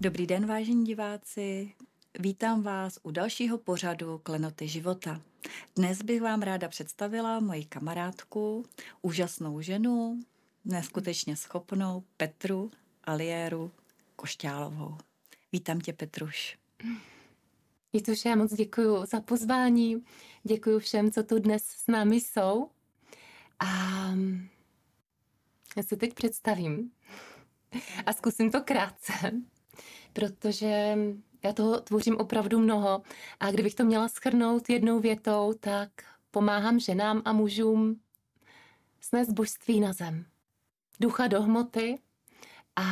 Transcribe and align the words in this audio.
Dobrý 0.00 0.26
den, 0.26 0.46
vážení 0.46 0.84
diváci. 0.84 1.72
Vítám 2.18 2.62
vás 2.62 2.98
u 3.02 3.10
dalšího 3.10 3.58
pořadu 3.58 4.18
Klenoty 4.18 4.68
života. 4.68 5.22
Dnes 5.76 6.02
bych 6.02 6.22
vám 6.22 6.42
ráda 6.42 6.68
představila 6.68 7.40
moji 7.40 7.64
kamarádku, 7.64 8.64
úžasnou 9.02 9.60
ženu, 9.60 10.20
neskutečně 10.64 11.36
schopnou 11.36 12.04
Petru 12.16 12.70
Aliéru 13.04 13.70
Košťálovou. 14.16 14.98
Vítám 15.52 15.80
tě, 15.80 15.92
Petruš. 15.92 16.58
Jituše, 17.92 18.28
já 18.28 18.36
moc 18.36 18.54
děkuji 18.54 19.06
za 19.06 19.20
pozvání. 19.20 20.04
Děkuji 20.44 20.78
všem, 20.78 21.10
co 21.10 21.22
tu 21.22 21.38
dnes 21.38 21.64
s 21.64 21.86
námi 21.86 22.16
jsou. 22.16 22.70
A 23.58 23.66
já 25.76 25.82
se 25.82 25.96
teď 25.96 26.14
představím 26.14 26.90
a 28.06 28.12
zkusím 28.12 28.50
to 28.50 28.60
krátce, 28.60 29.12
protože 30.12 30.98
já 31.44 31.52
toho 31.52 31.80
tvořím 31.80 32.16
opravdu 32.16 32.58
mnoho 32.58 33.02
a 33.40 33.50
kdybych 33.50 33.74
to 33.74 33.84
měla 33.84 34.08
schrnout 34.08 34.70
jednou 34.70 35.00
větou, 35.00 35.54
tak 35.60 35.90
pomáhám 36.30 36.80
ženám 36.80 37.22
a 37.24 37.32
mužům 37.32 38.00
snést 39.00 39.30
božství 39.30 39.80
na 39.80 39.92
zem. 39.92 40.24
Ducha 41.00 41.26
do 41.26 41.42
hmoty 41.42 41.98
a 42.76 42.86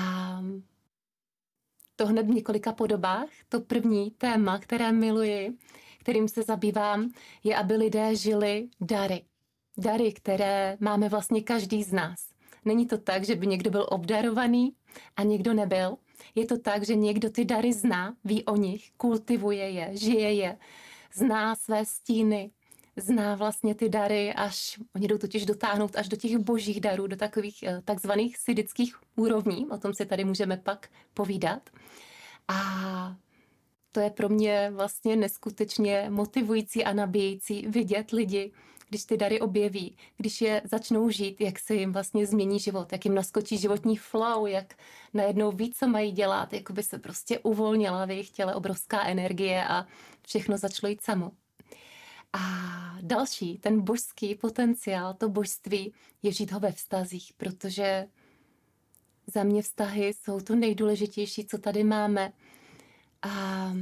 to 1.96 2.06
hned 2.06 2.26
v 2.26 2.30
několika 2.30 2.72
podobách. 2.72 3.28
To 3.48 3.60
první 3.60 4.10
téma, 4.10 4.58
které 4.58 4.92
miluji, 4.92 5.58
kterým 6.00 6.28
se 6.28 6.42
zabývám, 6.42 7.10
je, 7.44 7.56
aby 7.56 7.76
lidé 7.76 8.16
žili 8.16 8.68
dary. 8.80 9.24
Dary, 9.78 10.12
které 10.12 10.76
máme 10.80 11.08
vlastně 11.08 11.42
každý 11.42 11.82
z 11.82 11.92
nás. 11.92 12.16
Není 12.64 12.86
to 12.86 12.98
tak, 12.98 13.24
že 13.24 13.34
by 13.34 13.46
někdo 13.46 13.70
byl 13.70 13.86
obdarovaný 13.90 14.72
a 15.16 15.22
někdo 15.22 15.54
nebyl. 15.54 15.96
Je 16.34 16.46
to 16.46 16.58
tak, 16.58 16.82
že 16.82 16.94
někdo 16.94 17.30
ty 17.30 17.44
dary 17.44 17.72
zná, 17.72 18.16
ví 18.24 18.44
o 18.44 18.56
nich, 18.56 18.90
kultivuje 18.96 19.70
je, 19.70 19.90
žije 19.92 20.32
je, 20.32 20.58
zná 21.14 21.54
své 21.54 21.84
stíny, 21.84 22.50
zná 22.96 23.34
vlastně 23.34 23.74
ty 23.74 23.88
dary, 23.88 24.32
až 24.32 24.80
oni 24.94 25.08
jdou 25.08 25.18
totiž 25.18 25.46
dotáhnout 25.46 25.96
až 25.96 26.08
do 26.08 26.16
těch 26.16 26.38
božích 26.38 26.80
darů, 26.80 27.06
do 27.06 27.16
takových 27.16 27.62
eh, 27.62 27.82
takzvaných 27.84 28.36
sidických 28.36 28.96
úrovní, 29.16 29.66
o 29.66 29.78
tom 29.78 29.94
si 29.94 30.06
tady 30.06 30.24
můžeme 30.24 30.56
pak 30.56 30.88
povídat. 31.14 31.70
A 32.48 33.16
to 33.92 34.00
je 34.00 34.10
pro 34.10 34.28
mě 34.28 34.72
vlastně 34.74 35.16
neskutečně 35.16 36.06
motivující 36.10 36.84
a 36.84 36.92
nabíjející 36.92 37.66
vidět 37.66 38.10
lidi, 38.10 38.52
když 38.88 39.04
ty 39.04 39.16
dary 39.16 39.40
objeví, 39.40 39.96
když 40.16 40.40
je 40.40 40.62
začnou 40.64 41.10
žít, 41.10 41.40
jak 41.40 41.58
se 41.58 41.74
jim 41.74 41.92
vlastně 41.92 42.26
změní 42.26 42.60
život, 42.60 42.92
jak 42.92 43.04
jim 43.04 43.14
naskočí 43.14 43.58
životní 43.58 43.96
flow, 43.96 44.46
jak 44.46 44.74
najednou 45.14 45.52
ví, 45.52 45.72
co 45.72 45.88
mají 45.88 46.12
dělat, 46.12 46.52
jako 46.52 46.72
by 46.72 46.82
se 46.82 46.98
prostě 46.98 47.38
uvolnila 47.38 48.04
v 48.04 48.10
jejich 48.10 48.30
těle 48.30 48.54
obrovská 48.54 49.06
energie 49.06 49.64
a 49.64 49.86
všechno 50.26 50.58
začalo 50.58 50.90
jít 50.90 51.02
samo. 51.02 51.32
A 52.32 52.40
další, 53.00 53.58
ten 53.58 53.80
božský 53.80 54.34
potenciál, 54.34 55.14
to 55.14 55.28
božství, 55.28 55.92
je 56.22 56.32
žít 56.32 56.52
ho 56.52 56.60
ve 56.60 56.72
vztazích, 56.72 57.32
protože 57.36 58.06
za 59.26 59.42
mě 59.42 59.62
vztahy 59.62 60.14
jsou 60.14 60.40
to 60.40 60.54
nejdůležitější, 60.54 61.46
co 61.46 61.58
tady 61.58 61.84
máme. 61.84 62.32
A 63.22 63.72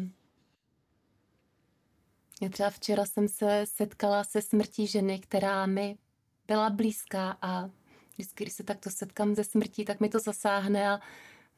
já 2.44 2.50
třeba 2.50 2.70
včera 2.70 3.06
jsem 3.06 3.28
se 3.28 3.64
setkala 3.66 4.24
se 4.24 4.42
smrtí 4.42 4.86
ženy, 4.86 5.18
která 5.18 5.66
mi 5.66 5.98
byla 6.46 6.70
blízká 6.70 7.38
a 7.42 7.70
vždycky, 8.12 8.44
když 8.44 8.54
se 8.54 8.64
takto 8.64 8.90
setkám 8.90 9.34
ze 9.34 9.44
smrtí, 9.44 9.84
tak 9.84 10.00
mi 10.00 10.08
to 10.08 10.18
zasáhne 10.18 10.90
a 10.90 11.00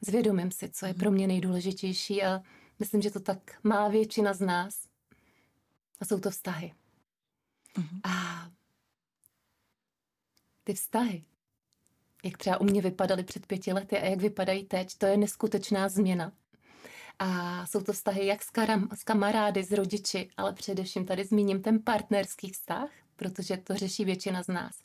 zvědomím 0.01 0.51
si, 0.51 0.69
co 0.69 0.85
je 0.85 0.93
pro 0.93 1.11
mě 1.11 1.27
nejdůležitější 1.27 2.23
a 2.23 2.41
myslím, 2.79 3.01
že 3.01 3.11
to 3.11 3.19
tak 3.19 3.59
má 3.63 3.87
většina 3.87 4.33
z 4.33 4.41
nás. 4.41 4.87
A 5.99 6.05
jsou 6.05 6.19
to 6.19 6.31
vztahy. 6.31 6.73
Mm-hmm. 7.77 7.99
A 8.03 8.47
ty 10.63 10.73
vztahy, 10.73 11.23
jak 12.23 12.37
třeba 12.37 12.61
u 12.61 12.63
mě 12.63 12.81
vypadaly 12.81 13.23
před 13.23 13.45
pěti 13.45 13.73
lety 13.73 13.97
a 13.97 14.05
jak 14.05 14.19
vypadají 14.19 14.63
teď, 14.63 14.97
to 14.97 15.05
je 15.05 15.17
neskutečná 15.17 15.89
změna. 15.89 16.31
A 17.19 17.65
jsou 17.65 17.81
to 17.81 17.93
vztahy 17.93 18.25
jak 18.25 18.43
s, 18.43 18.49
karam, 18.49 18.89
s 18.95 19.03
kamarády, 19.03 19.63
s 19.63 19.71
rodiči, 19.71 20.29
ale 20.37 20.53
především 20.53 21.05
tady 21.05 21.25
zmíním 21.25 21.61
ten 21.61 21.79
partnerský 21.83 22.49
vztah, 22.49 22.89
protože 23.15 23.57
to 23.57 23.75
řeší 23.75 24.05
většina 24.05 24.43
z 24.43 24.47
nás. 24.47 24.79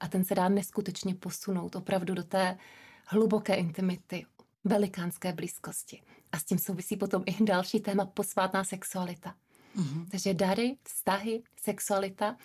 A 0.00 0.08
ten 0.08 0.24
se 0.24 0.34
dá 0.34 0.48
neskutečně 0.48 1.14
posunout 1.14 1.76
opravdu 1.76 2.14
do 2.14 2.22
té 2.22 2.58
hluboké 3.06 3.54
intimity, 3.54 4.26
velikánské 4.64 5.32
blízkosti. 5.32 6.02
A 6.32 6.38
s 6.38 6.44
tím 6.44 6.58
souvisí 6.58 6.96
potom 6.96 7.22
i 7.26 7.44
další 7.44 7.80
téma 7.80 8.06
posvátná 8.06 8.64
sexualita. 8.64 9.34
Mm-hmm. 9.76 10.06
Takže 10.10 10.34
dary, 10.34 10.76
vztahy, 10.82 11.42
sexualita 11.56 12.36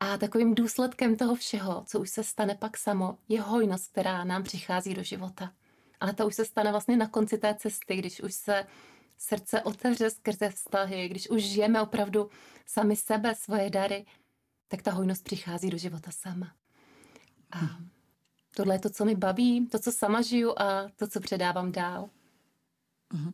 a 0.00 0.18
takovým 0.18 0.54
důsledkem 0.54 1.16
toho 1.16 1.34
všeho, 1.34 1.84
co 1.86 2.00
už 2.00 2.10
se 2.10 2.24
stane 2.24 2.54
pak 2.54 2.76
samo, 2.76 3.18
je 3.28 3.40
hojnost, 3.40 3.90
která 3.90 4.24
nám 4.24 4.42
přichází 4.42 4.94
do 4.94 5.02
života. 5.02 5.52
Ale 6.04 6.14
to 6.14 6.26
už 6.26 6.34
se 6.34 6.44
stane 6.44 6.70
vlastně 6.70 6.96
na 6.96 7.08
konci 7.08 7.38
té 7.38 7.54
cesty, 7.54 7.96
když 7.96 8.20
už 8.20 8.34
se 8.34 8.66
srdce 9.18 9.62
otevře 9.62 10.10
skrze 10.10 10.50
vztahy, 10.50 11.08
když 11.08 11.30
už 11.30 11.42
žijeme 11.42 11.82
opravdu 11.82 12.30
sami 12.66 12.96
sebe, 12.96 13.34
svoje 13.34 13.70
dary, 13.70 14.06
tak 14.68 14.82
ta 14.82 14.90
hojnost 14.90 15.24
přichází 15.24 15.70
do 15.70 15.78
života 15.78 16.10
sama. 16.10 16.54
A 17.52 17.58
tohle 18.56 18.74
je 18.74 18.78
to, 18.78 18.90
co 18.90 19.04
mi 19.04 19.14
baví, 19.14 19.66
to, 19.66 19.78
co 19.78 19.92
sama 19.92 20.22
žiju 20.22 20.54
a 20.58 20.88
to, 20.96 21.08
co 21.08 21.20
předávám 21.20 21.72
dál. 21.72 22.10
Mhm. 23.12 23.32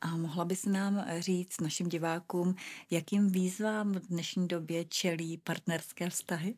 A 0.00 0.16
mohla 0.16 0.44
bys 0.44 0.64
nám 0.64 1.06
říct 1.18 1.60
našim 1.60 1.88
divákům, 1.88 2.54
jakým 2.90 3.28
výzvám 3.28 3.92
v 3.92 4.06
dnešní 4.06 4.48
době 4.48 4.84
čelí 4.84 5.38
partnerské 5.38 6.10
vztahy? 6.10 6.54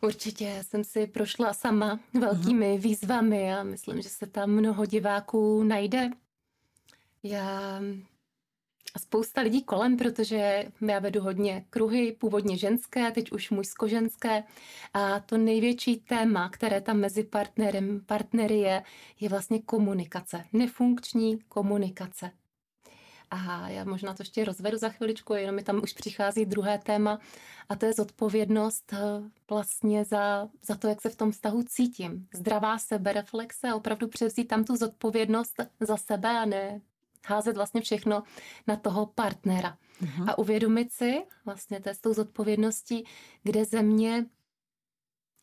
Určitě 0.00 0.58
jsem 0.62 0.84
si 0.84 1.06
prošla 1.06 1.54
sama 1.54 2.00
velkými 2.20 2.66
uh-huh. 2.66 2.80
výzvami 2.80 3.54
a 3.54 3.62
myslím, 3.62 4.02
že 4.02 4.08
se 4.08 4.26
tam 4.26 4.50
mnoho 4.50 4.86
diváků 4.86 5.62
najde. 5.62 6.10
Já 7.22 7.80
a 8.94 8.98
spousta 8.98 9.40
lidí 9.40 9.62
kolem, 9.62 9.96
protože 9.96 10.64
já 10.88 10.98
vedu 10.98 11.20
hodně 11.20 11.64
kruhy, 11.70 12.12
původně 12.12 12.58
ženské, 12.58 13.10
teď 13.10 13.32
už 13.32 13.50
mužsko-ženské. 13.50 14.44
A 14.94 15.20
to 15.20 15.38
největší 15.38 15.96
téma, 15.96 16.48
které 16.48 16.80
tam 16.80 16.96
mezi 16.96 17.24
partnerem, 17.24 18.00
partnery 18.06 18.58
je, 18.58 18.82
je 19.20 19.28
vlastně 19.28 19.62
komunikace. 19.62 20.44
Nefunkční 20.52 21.38
komunikace. 21.38 22.30
A 23.30 23.68
já 23.68 23.84
možná 23.84 24.14
to 24.14 24.22
ještě 24.22 24.44
rozvedu 24.44 24.78
za 24.78 24.88
chviličku, 24.88 25.34
jenom 25.34 25.56
mi 25.56 25.62
tam 25.62 25.80
už 25.82 25.92
přichází 25.92 26.46
druhé 26.46 26.78
téma 26.78 27.18
a 27.68 27.76
to 27.76 27.86
je 27.86 27.92
zodpovědnost 27.92 28.92
eh, 28.92 28.98
vlastně 29.50 30.04
za, 30.04 30.48
za 30.62 30.74
to, 30.74 30.88
jak 30.88 31.02
se 31.02 31.08
v 31.10 31.16
tom 31.16 31.32
vztahu 31.32 31.62
cítím. 31.62 32.28
Zdravá 32.34 32.78
sebereflexe, 32.78 33.74
opravdu 33.74 34.08
převzít 34.08 34.44
tam 34.44 34.64
tu 34.64 34.76
zodpovědnost 34.76 35.54
za 35.80 35.96
sebe 35.96 36.28
a 36.28 36.44
ne 36.44 36.80
házet 37.26 37.56
vlastně 37.56 37.80
všechno 37.80 38.22
na 38.66 38.76
toho 38.76 39.06
partnera. 39.06 39.78
Uh-huh. 40.02 40.30
A 40.30 40.38
uvědomit 40.38 40.92
si 40.92 41.22
vlastně 41.44 41.80
to 41.80 41.90
s 41.90 42.00
tou 42.00 42.14
zodpovědností, 42.14 43.04
kde 43.42 43.64
země 43.64 44.26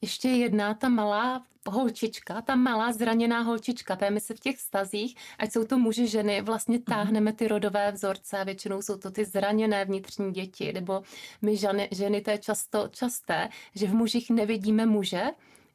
ještě 0.01 0.29
jedná 0.29 0.73
ta 0.73 0.89
malá 0.89 1.45
holčička, 1.67 2.41
ta 2.41 2.55
malá 2.55 2.93
zraněná 2.93 3.41
holčička, 3.41 3.95
pojeme 3.95 4.19
se 4.19 4.33
v 4.33 4.39
těch 4.39 4.57
vztazích, 4.57 5.15
ať 5.39 5.51
jsou 5.51 5.63
to 5.63 5.77
muži, 5.77 6.07
ženy, 6.07 6.41
vlastně 6.41 6.79
táhneme 6.79 7.33
ty 7.33 7.47
rodové 7.47 7.91
vzorce 7.91 8.39
a 8.39 8.43
většinou 8.43 8.81
jsou 8.81 8.97
to 8.97 9.11
ty 9.11 9.25
zraněné 9.25 9.85
vnitřní 9.85 10.31
děti, 10.31 10.73
nebo 10.73 11.03
my 11.41 11.57
ženy, 11.57 11.89
ženy 11.91 12.21
to 12.21 12.31
je 12.31 12.37
často 12.37 12.87
časté, 12.87 13.49
že 13.75 13.87
v 13.87 13.93
mužích 13.93 14.29
nevidíme 14.29 14.85
muže, 14.85 15.23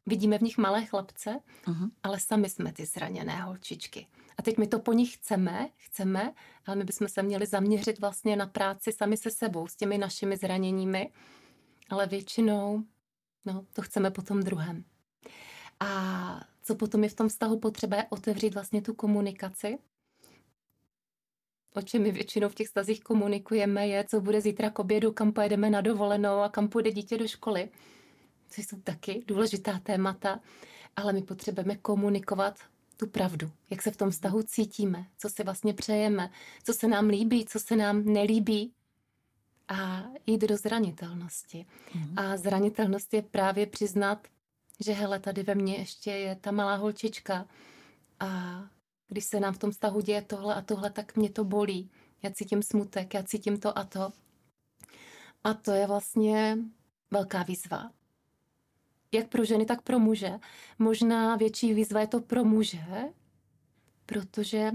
vidíme 0.07 0.39
v 0.39 0.43
nich 0.43 0.59
malé 0.59 0.85
chlapce, 0.85 1.41
uh-huh. 1.65 1.91
ale 2.03 2.21
sami 2.21 2.49
jsme 2.49 2.73
ty 2.73 2.87
zraněné 2.87 3.43
holčičky. 3.43 4.07
A 4.39 4.43
teď 4.43 4.59
my 4.59 4.67
to 4.67 4.79
po 4.79 4.93
nich 4.93 5.15
chceme, 5.15 5.69
chceme, 5.77 6.33
ale 6.67 6.77
my 6.77 6.85
bychom 6.85 7.09
se 7.09 7.23
měli 7.23 7.47
zaměřit 7.47 8.01
vlastně 8.01 8.37
na 8.37 8.47
práci 8.47 8.93
sami 8.93 9.17
se 9.17 9.31
sebou, 9.31 9.67
s 9.67 9.77
těmi 9.77 9.99
našimi 9.99 10.37
zraněními, 10.37 11.13
ale 11.91 12.07
většinou 12.07 12.83
no, 13.45 13.65
to 13.73 13.83
chceme 13.83 14.11
po 14.11 14.23
tom 14.23 14.41
druhém. 14.41 14.85
A 15.83 16.41
co 16.63 16.75
potom 16.75 17.05
je 17.05 17.09
v 17.09 17.15
tom 17.15 17.29
vztahu 17.29 17.59
potřeba 17.59 17.97
je 17.97 18.07
otevřít 18.11 18.55
vlastně 18.55 18.83
tu 18.83 18.95
komunikaci. 18.95 19.79
O 21.75 21.83
čem 21.83 22.03
my 22.03 22.13
většinou 22.13 22.49
v 22.49 22.55
těch 22.55 22.69
stazích 22.69 23.01
komunikujeme 23.01 23.89
je, 23.89 24.05
co 24.05 24.21
bude 24.21 24.41
zítra 24.41 24.71
k 24.71 24.79
obědu, 24.79 25.13
kam 25.13 25.33
pojedeme 25.33 25.71
na 25.71 25.81
dovolenou 25.81 26.41
a 26.41 26.49
kam 26.49 26.69
půjde 26.69 26.93
dítě 26.93 27.19
do 27.19 27.29
školy. 27.29 27.69
To 28.55 28.63
jsou 28.63 28.81
taky 28.81 29.25
důležitá 29.27 29.79
témata, 29.79 30.41
ale 30.97 31.13
my 31.13 31.23
potřebujeme 31.23 31.77
komunikovat 31.77 32.59
tu 32.97 33.07
pravdu, 33.07 33.51
jak 33.71 33.83
se 33.83 33.91
v 33.91 33.97
tom 33.97 34.11
vztahu 34.11 34.43
cítíme, 34.43 35.07
co 35.19 35.29
si 35.29 35.45
vlastně 35.45 35.75
přejeme, 35.75 36.31
co 36.65 36.73
se 36.73 36.89
nám 36.89 37.07
líbí, 37.07 37.45
co 37.45 37.61
se 37.61 37.77
nám 37.77 38.05
nelíbí 38.05 38.73
a 39.69 40.05
jít 40.27 40.41
do 40.41 40.57
zranitelnosti. 40.57 41.67
Mm. 41.95 42.19
A 42.19 42.37
zranitelnost 42.37 43.15
je 43.15 43.23
právě 43.23 43.67
přiznat, 43.67 44.29
že 44.83 44.93
hele, 44.93 45.21
tady 45.21 45.43
ve 45.43 45.55
mně 45.55 45.77
ještě 45.77 46.11
je 46.11 46.37
ta 46.37 46.51
malá 46.51 46.77
holčička 46.77 47.47
a 48.21 48.61
když 49.09 49.25
se 49.25 49.41
nám 49.41 49.55
v 49.55 49.59
tom 49.59 49.71
vztahu 49.71 50.01
děje 50.01 50.23
tohle 50.23 50.55
a 50.55 50.63
tohle, 50.63 50.91
tak 50.91 51.17
mě 51.17 51.31
to 51.31 51.45
bolí. 51.45 51.91
Já 52.23 52.31
cítím 52.31 52.63
smutek, 52.63 53.15
já 53.15 53.23
cítím 53.23 53.61
to 53.61 53.79
a 53.79 53.85
to. 53.85 54.13
A 55.45 55.55
to 55.55 55.73
je 55.73 55.87
vlastně 55.87 56.59
velká 57.11 57.43
výzva. 57.43 57.91
Jak 59.13 59.29
pro 59.29 59.45
ženy, 59.45 59.65
tak 59.67 59.83
pro 59.83 59.99
muže. 59.99 60.33
Možná 60.79 61.37
větší 61.37 61.75
výzva 61.75 62.01
je 62.01 62.07
to 62.07 62.21
pro 62.21 62.45
muže, 62.45 62.85
protože 64.07 64.73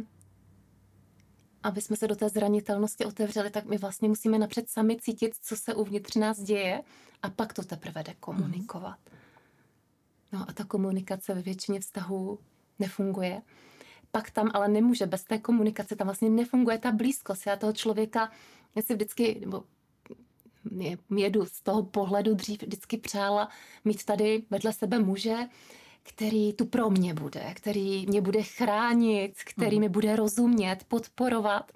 aby 1.63 1.81
jsme 1.81 1.95
se 1.95 2.07
do 2.07 2.15
té 2.15 2.29
zranitelnosti 2.29 3.05
otevřeli, 3.05 3.49
tak 3.49 3.65
my 3.65 3.77
vlastně 3.77 4.07
musíme 4.07 4.39
napřed 4.39 4.69
sami 4.69 4.97
cítit, 4.97 5.35
co 5.41 5.55
se 5.55 5.75
uvnitř 5.75 6.15
nás 6.15 6.39
děje 6.39 6.81
a 7.21 7.29
pak 7.29 7.53
to 7.53 7.63
teprve 7.63 8.03
jde 8.03 8.13
komunikovat. 8.13 8.99
No 10.37 10.45
a 10.49 10.53
ta 10.53 10.63
komunikace 10.63 11.33
ve 11.33 11.41
většině 11.41 11.79
vztahů 11.79 12.39
nefunguje. 12.79 13.41
Pak 14.11 14.31
tam 14.31 14.51
ale 14.53 14.67
nemůže, 14.67 15.05
bez 15.05 15.23
té 15.23 15.37
komunikace 15.37 15.95
tam 15.95 16.07
vlastně 16.07 16.29
nefunguje 16.29 16.77
ta 16.77 16.91
blízkost. 16.91 17.47
Já 17.47 17.55
toho 17.55 17.73
člověka, 17.73 18.31
já 18.75 18.81
si 18.81 18.93
vždycky, 18.93 19.37
nebo 19.41 19.63
jedu 21.15 21.45
z 21.45 21.61
toho 21.61 21.83
pohledu 21.83 22.33
dřív 22.33 22.63
vždycky 22.63 22.97
přála 22.97 23.49
mít 23.85 24.05
tady 24.05 24.43
vedle 24.49 24.73
sebe 24.73 24.99
muže, 24.99 25.37
který 26.03 26.53
tu 26.53 26.65
pro 26.65 26.89
mě 26.89 27.13
bude, 27.13 27.53
který 27.53 28.05
mě 28.07 28.21
bude 28.21 28.43
chránit, 28.43 29.43
který 29.43 29.75
mm. 29.75 29.81
mi 29.81 29.89
bude 29.89 30.15
rozumět, 30.15 30.77
podporovat. 30.87 31.71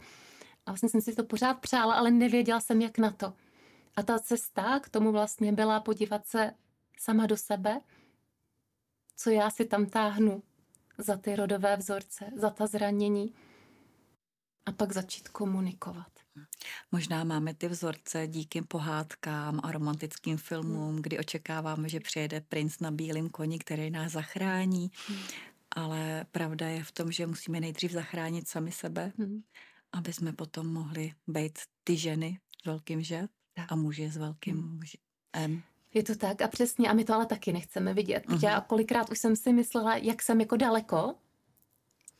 A 0.65 0.71
vlastně 0.71 0.89
jsem 0.89 1.01
si 1.01 1.15
to 1.15 1.23
pořád 1.23 1.53
přála, 1.53 1.93
ale 1.93 2.11
nevěděla 2.11 2.59
jsem, 2.59 2.81
jak 2.81 2.97
na 2.97 3.11
to. 3.11 3.33
A 3.95 4.03
ta 4.03 4.19
cesta 4.19 4.79
k 4.79 4.89
tomu 4.89 5.11
vlastně 5.11 5.51
byla 5.51 5.79
podívat 5.79 6.27
se 6.27 6.53
sama 6.99 7.25
do 7.25 7.37
sebe, 7.37 7.81
co 9.21 9.29
já 9.29 9.49
si 9.49 9.65
tam 9.65 9.85
táhnu 9.85 10.43
za 10.97 11.17
ty 11.17 11.35
rodové 11.35 11.77
vzorce, 11.77 12.25
za 12.37 12.49
ta 12.49 12.67
zranění 12.67 13.33
a 14.65 14.71
pak 14.71 14.91
začít 14.93 15.29
komunikovat. 15.29 16.07
Možná 16.91 17.23
máme 17.23 17.53
ty 17.53 17.67
vzorce 17.67 18.27
díky 18.27 18.61
pohádkám 18.61 19.59
a 19.63 19.71
romantickým 19.71 20.37
filmům, 20.37 20.93
hmm. 20.93 21.01
kdy 21.01 21.19
očekáváme, 21.19 21.89
že 21.89 21.99
přijede 21.99 22.41
princ 22.41 22.79
na 22.79 22.91
bílém 22.91 23.29
koni, 23.29 23.59
který 23.59 23.89
nás 23.89 24.11
zachrání. 24.11 24.91
Hmm. 25.07 25.19
Ale 25.75 26.25
pravda 26.31 26.67
je 26.67 26.83
v 26.83 26.91
tom, 26.91 27.11
že 27.11 27.27
musíme 27.27 27.59
nejdřív 27.59 27.91
zachránit 27.91 28.47
sami 28.47 28.71
sebe, 28.71 29.11
hmm. 29.17 29.41
aby 29.91 30.13
jsme 30.13 30.33
potom 30.33 30.67
mohli 30.67 31.13
být 31.27 31.59
ty 31.83 31.97
ženy 31.97 32.39
s 32.61 32.65
velkým 32.65 33.03
že 33.03 33.27
a 33.67 33.75
muži 33.75 34.09
s 34.09 34.17
velkým 34.17 34.57
hmm. 34.57 34.79
M. 35.33 35.63
Je 35.93 36.03
to 36.03 36.15
tak 36.15 36.41
a 36.41 36.47
přesně, 36.47 36.89
a 36.89 36.93
my 36.93 37.05
to 37.05 37.13
ale 37.13 37.25
taky 37.25 37.53
nechceme 37.53 37.93
vidět. 37.93 38.25
Uh-huh. 38.27 38.39
Já 38.43 38.61
kolikrát 38.61 39.09
už 39.09 39.19
jsem 39.19 39.35
si 39.35 39.53
myslela, 39.53 39.95
jak 39.95 40.21
jsem 40.21 40.39
jako 40.39 40.57
daleko, 40.57 41.15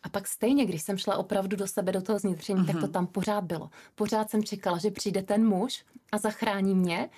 a 0.03 0.09
pak 0.09 0.27
stejně, 0.27 0.65
když 0.65 0.81
jsem 0.81 0.97
šla 0.97 1.18
opravdu 1.18 1.57
do 1.57 1.68
sebe, 1.68 1.91
do 1.91 2.01
toho 2.01 2.19
znitření, 2.19 2.59
uh-huh. 2.59 2.65
tak 2.65 2.75
to 2.75 2.81
mhm. 2.81 2.91
tam 2.91 3.07
pořád 3.07 3.44
bylo. 3.44 3.69
Pořád 3.95 4.29
jsem 4.29 4.44
čekala, 4.44 4.77
že 4.77 4.91
přijde 4.91 5.23
ten 5.23 5.47
muž 5.47 5.85
a 6.12 6.18
zachrání 6.18 6.75
mě. 6.75 7.09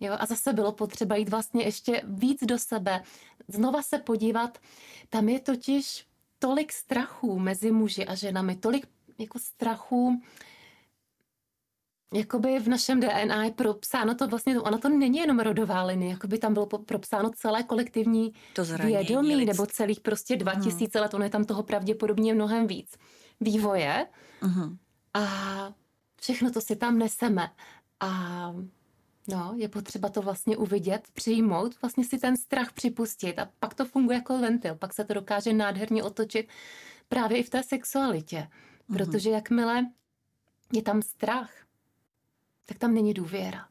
Jo, 0.00 0.16
a 0.18 0.26
zase 0.26 0.52
bylo 0.52 0.72
potřeba 0.72 1.16
jít 1.16 1.28
vlastně 1.28 1.64
ještě 1.64 2.02
víc 2.04 2.44
do 2.44 2.58
sebe, 2.58 3.02
znova 3.48 3.82
se 3.82 3.98
podívat. 3.98 4.58
Tam 5.08 5.28
je 5.28 5.40
totiž 5.40 6.06
tolik 6.38 6.72
strachů 6.72 7.38
mezi 7.38 7.72
muži 7.72 8.06
a 8.06 8.14
ženami, 8.14 8.56
tolik 8.56 8.86
jako 9.18 9.38
strachů, 9.38 10.22
jakoby 12.14 12.58
v 12.58 12.68
našem 12.68 13.00
DNA 13.00 13.44
je 13.44 13.50
propsáno 13.50 14.14
to 14.14 14.28
vlastně, 14.28 14.60
ono 14.60 14.78
to 14.78 14.88
není 14.88 15.18
jenom 15.18 15.40
rodová 15.40 15.82
linie, 15.82 16.10
jakoby 16.10 16.38
tam 16.38 16.54
bylo 16.54 16.66
propsáno 16.66 17.30
celé 17.30 17.62
kolektivní 17.62 18.32
to 18.52 18.64
vědomí, 18.64 19.28
lidství. 19.28 19.46
nebo 19.46 19.66
celých 19.66 20.00
prostě 20.00 20.36
2000 20.36 20.84
uh-huh. 20.84 21.02
let, 21.02 21.14
ono 21.14 21.24
je 21.24 21.30
tam 21.30 21.44
toho 21.44 21.62
pravděpodobně 21.62 22.34
mnohem 22.34 22.66
víc. 22.66 22.96
Vývoje 23.40 24.06
uh-huh. 24.42 24.76
a 25.14 25.22
všechno 26.20 26.50
to 26.50 26.60
si 26.60 26.76
tam 26.76 26.98
neseme. 26.98 27.50
A 28.00 28.52
no, 29.28 29.54
je 29.56 29.68
potřeba 29.68 30.08
to 30.08 30.22
vlastně 30.22 30.56
uvidět, 30.56 31.08
přijmout, 31.12 31.80
vlastně 31.82 32.04
si 32.04 32.18
ten 32.18 32.36
strach 32.36 32.72
připustit 32.72 33.38
a 33.38 33.48
pak 33.58 33.74
to 33.74 33.84
funguje 33.84 34.16
jako 34.16 34.38
ventil, 34.38 34.74
pak 34.74 34.94
se 34.94 35.04
to 35.04 35.14
dokáže 35.14 35.52
nádherně 35.52 36.02
otočit 36.02 36.48
právě 37.08 37.38
i 37.38 37.42
v 37.42 37.50
té 37.50 37.62
sexualitě. 37.62 38.48
Uh-huh. 38.48 38.96
Protože 38.96 39.30
jakmile 39.30 39.86
je 40.72 40.82
tam 40.82 41.02
strach, 41.02 41.65
tak 42.66 42.78
tam 42.78 42.94
není 42.94 43.14
důvěra. 43.14 43.68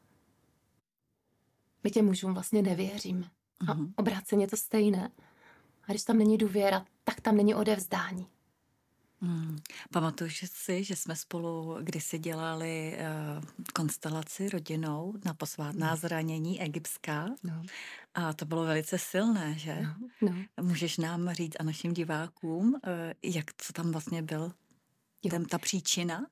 My 1.84 1.90
těm 1.90 2.06
mužům 2.06 2.34
vlastně 2.34 2.62
nevěříme. 2.62 3.30
A 3.60 3.64
mm-hmm. 3.64 3.92
obráceně 3.96 4.46
to 4.46 4.56
stejné. 4.56 5.10
A 5.82 5.92
když 5.92 6.04
tam 6.04 6.18
není 6.18 6.38
důvěra, 6.38 6.86
tak 7.04 7.20
tam 7.20 7.36
není 7.36 7.54
odevzdání. 7.54 8.26
Hmm. 9.20 9.58
Pamatuju 9.92 10.30
si, 10.44 10.84
že 10.84 10.96
jsme 10.96 11.16
spolu 11.16 11.76
kdysi 11.80 12.18
dělali 12.18 12.98
uh, 12.98 13.44
konstelaci 13.74 14.48
rodinou 14.48 15.14
na 15.24 15.34
posvátná 15.34 15.90
no. 15.90 15.96
zranění 15.96 16.62
egyptská. 16.62 17.28
No. 17.42 17.62
A 18.14 18.32
to 18.32 18.44
bylo 18.44 18.64
velice 18.64 18.98
silné, 18.98 19.54
že? 19.58 19.82
No. 19.82 20.30
No. 20.30 20.34
Můžeš 20.62 20.98
nám 20.98 21.30
říct 21.30 21.56
a 21.60 21.62
našim 21.62 21.92
divákům, 21.92 22.74
uh, 22.74 22.80
jak 23.22 23.44
co 23.56 23.72
tam 23.72 23.92
vlastně 23.92 24.22
byl 24.22 24.52
ten, 25.30 25.44
ta 25.44 25.58
příčina? 25.58 26.26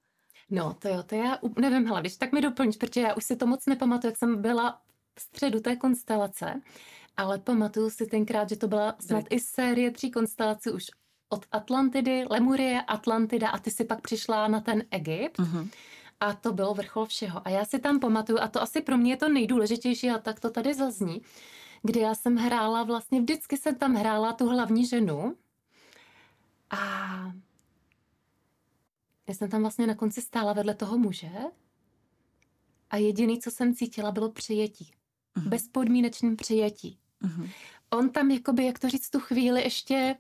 No, 0.51 0.75
to 0.79 0.89
jo, 0.89 1.03
to 1.03 1.15
já 1.15 1.39
nevím, 1.61 1.87
hele, 1.87 2.01
když 2.01 2.17
tak 2.17 2.33
mi 2.33 2.41
doplníš, 2.41 2.77
protože 2.77 3.01
já 3.01 3.15
už 3.15 3.25
si 3.25 3.37
to 3.37 3.47
moc 3.47 3.67
nepamatuju, 3.67 4.09
jak 4.09 4.19
jsem 4.19 4.43
byla 4.43 4.81
v 5.19 5.21
středu 5.21 5.61
té 5.61 5.77
konstelace, 5.77 6.61
ale 7.17 7.39
pamatuju 7.39 7.91
si 7.91 8.07
tenkrát, 8.07 8.49
že 8.49 8.57
to 8.57 8.69
byla 8.69 8.97
snad 9.01 9.25
i 9.31 9.41
série 9.41 9.91
tří 9.91 10.11
konstelací 10.11 10.71
už 10.71 10.85
od 11.29 11.47
Atlantidy, 11.53 12.25
Lemurie, 12.31 12.83
Atlantida 12.83 13.49
a 13.49 13.59
ty 13.59 13.71
si 13.71 13.85
pak 13.85 14.01
přišla 14.01 14.49
na 14.49 14.61
ten 14.61 14.85
Egypt. 14.91 15.39
Uh-huh. 15.39 15.69
A 16.21 16.33
to 16.35 16.53
bylo 16.53 16.75
vrchol 16.75 17.07
všeho. 17.07 17.43
A 17.45 17.51
já 17.51 17.65
si 17.65 17.79
tam 17.79 18.01
pamatuju, 18.01 18.39
a 18.41 18.49
to 18.49 18.63
asi 18.63 18.81
pro 18.81 18.97
mě 18.97 19.13
je 19.13 19.17
to 19.17 19.29
nejdůležitější, 19.29 20.11
a 20.11 20.19
tak 20.19 20.41
to 20.41 20.51
tady 20.51 20.75
zazní, 20.75 21.23
kdy 21.83 22.01
já 22.01 22.15
jsem 22.15 22.37
hrála, 22.37 22.83
vlastně 22.83 23.21
vždycky 23.21 23.57
jsem 23.57 23.75
tam 23.75 23.95
hrála 23.95 24.33
tu 24.33 24.49
hlavní 24.49 24.87
ženu. 24.87 25.37
A 26.71 26.79
já 29.29 29.35
jsem 29.35 29.51
tam 29.51 29.61
vlastně 29.61 29.87
na 29.87 29.95
konci 29.95 30.23
stála 30.23 30.53
vedle 30.53 30.75
toho 30.75 30.99
muže 30.99 31.31
a 32.91 32.97
jediný, 32.97 33.41
co 33.41 33.51
jsem 33.51 33.75
cítila, 33.75 34.13
bylo 34.13 34.33
přijetí. 34.33 34.93
Uh-huh. 35.37 35.49
Bezpodmínečným 35.49 36.37
přijetí. 36.37 36.99
Uh-huh. 37.25 37.51
On 37.91 38.11
tam, 38.11 38.31
jakoby, 38.31 38.65
jak 38.65 38.79
to 38.79 38.89
říct, 38.89 39.11
tu 39.11 39.21
chvíli 39.21 39.63
ještě 39.63 40.17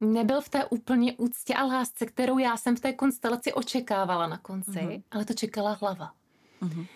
nebyl 0.00 0.40
v 0.40 0.48
té 0.48 0.64
úplně 0.64 1.16
úctě 1.16 1.54
a 1.54 1.64
lásce, 1.64 2.06
kterou 2.06 2.38
já 2.38 2.56
jsem 2.56 2.76
v 2.76 2.80
té 2.80 2.92
konstelaci 2.92 3.52
očekávala 3.52 4.26
na 4.26 4.38
konci, 4.38 4.70
uh-huh. 4.70 5.02
ale 5.10 5.24
to 5.24 5.34
čekala 5.34 5.72
hlava. 5.72 6.14
Uh-huh. 6.62 6.86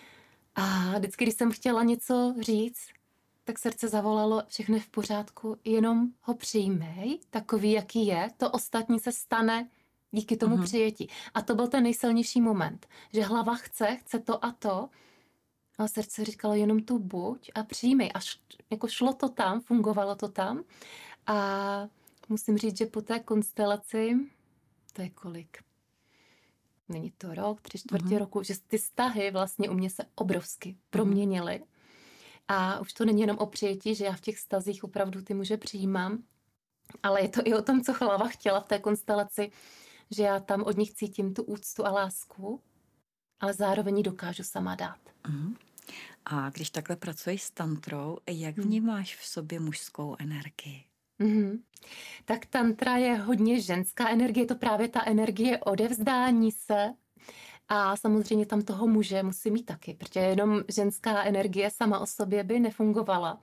A 0.54 0.99
vždycky, 0.99 1.25
když 1.25 1.35
jsem 1.35 1.52
chtěla 1.52 1.83
něco 1.83 2.35
říct, 2.40 2.88
tak 3.45 3.59
srdce 3.59 3.88
zavolalo, 3.88 4.42
všechno 4.49 4.75
je 4.75 4.80
v 4.80 4.88
pořádku, 4.88 5.57
jenom 5.64 6.09
ho 6.21 6.35
přijmej, 6.35 7.19
takový, 7.30 7.73
jaký 7.73 8.07
je, 8.07 8.30
to 8.37 8.50
ostatní 8.50 9.00
se 9.00 9.12
stane 9.12 9.69
díky 10.12 10.36
tomu 10.36 10.56
uh-huh. 10.56 10.64
přijetí. 10.64 11.08
A 11.34 11.42
to 11.42 11.54
byl 11.54 11.68
ten 11.68 11.82
nejsilnější 11.82 12.40
moment, 12.40 12.86
že 13.12 13.22
hlava 13.22 13.54
chce, 13.54 13.96
chce 13.96 14.18
to 14.18 14.44
a 14.44 14.52
to, 14.52 14.88
a 15.78 15.88
srdce 15.88 16.24
říkalo 16.24 16.54
jenom 16.54 16.82
tu 16.82 16.98
buď 16.98 17.50
a 17.54 17.62
přijmej. 17.62 18.10
A 18.14 18.18
š, 18.18 18.38
jako 18.70 18.88
šlo 18.88 19.12
to 19.12 19.28
tam, 19.28 19.60
fungovalo 19.60 20.14
to 20.14 20.28
tam. 20.28 20.64
A 21.26 21.88
musím 22.28 22.58
říct, 22.58 22.78
že 22.78 22.86
po 22.86 23.02
té 23.02 23.20
konstelaci, 23.20 24.16
to 24.92 25.02
je 25.02 25.10
kolik? 25.10 25.58
Není 26.88 27.10
to 27.18 27.34
rok, 27.34 27.60
tři 27.60 27.78
čtvrtě 27.78 28.04
uh-huh. 28.04 28.18
roku, 28.18 28.42
že 28.42 28.54
ty 28.66 28.78
vztahy 28.78 29.30
vlastně 29.30 29.70
u 29.70 29.74
mě 29.74 29.90
se 29.90 30.04
obrovsky 30.14 30.76
proměnily. 30.90 31.62
A 32.48 32.80
už 32.80 32.92
to 32.92 33.04
není 33.04 33.20
jenom 33.20 33.38
o 33.38 33.46
přijetí, 33.46 33.94
že 33.94 34.04
já 34.04 34.12
v 34.12 34.20
těch 34.20 34.38
stazích 34.38 34.84
opravdu 34.84 35.22
ty 35.22 35.34
muže 35.34 35.56
přijímám, 35.56 36.22
ale 37.02 37.22
je 37.22 37.28
to 37.28 37.40
i 37.44 37.54
o 37.54 37.62
tom, 37.62 37.80
co 37.80 37.92
hlava 37.92 38.28
chtěla 38.28 38.60
v 38.60 38.68
té 38.68 38.78
konstelaci, 38.78 39.50
že 40.10 40.22
já 40.22 40.40
tam 40.40 40.62
od 40.62 40.76
nich 40.76 40.92
cítím 40.92 41.34
tu 41.34 41.42
úctu 41.42 41.86
a 41.86 41.90
lásku, 41.90 42.60
ale 43.40 43.54
zároveň 43.54 43.96
ji 43.96 44.02
dokážu 44.02 44.42
sama 44.42 44.74
dát. 44.74 45.00
Mm. 45.28 45.54
A 46.24 46.50
když 46.50 46.70
takhle 46.70 46.96
pracuješ 46.96 47.42
s 47.42 47.50
tantrou, 47.50 48.18
jak 48.30 48.56
mhm. 48.56 48.66
vnímáš 48.66 49.16
v 49.16 49.26
sobě 49.26 49.60
mužskou 49.60 50.16
energii? 50.18 50.84
Mm-hmm. 51.20 51.60
Tak 52.24 52.46
tantra 52.46 52.96
je 52.96 53.14
hodně 53.14 53.60
ženská 53.60 54.08
energie, 54.08 54.42
je 54.42 54.46
to 54.46 54.54
právě 54.54 54.88
ta 54.88 55.04
energie 55.06 55.58
odevzdání 55.58 56.52
se 56.52 56.94
a 57.68 57.96
samozřejmě 57.96 58.46
tam 58.46 58.62
toho 58.62 58.86
muže 58.86 59.22
musí 59.22 59.50
mít 59.50 59.66
taky, 59.66 59.94
protože 59.94 60.20
jenom 60.20 60.62
ženská 60.68 61.24
energie 61.24 61.70
sama 61.70 61.98
o 61.98 62.06
sobě 62.06 62.44
by 62.44 62.60
nefungovala. 62.60 63.40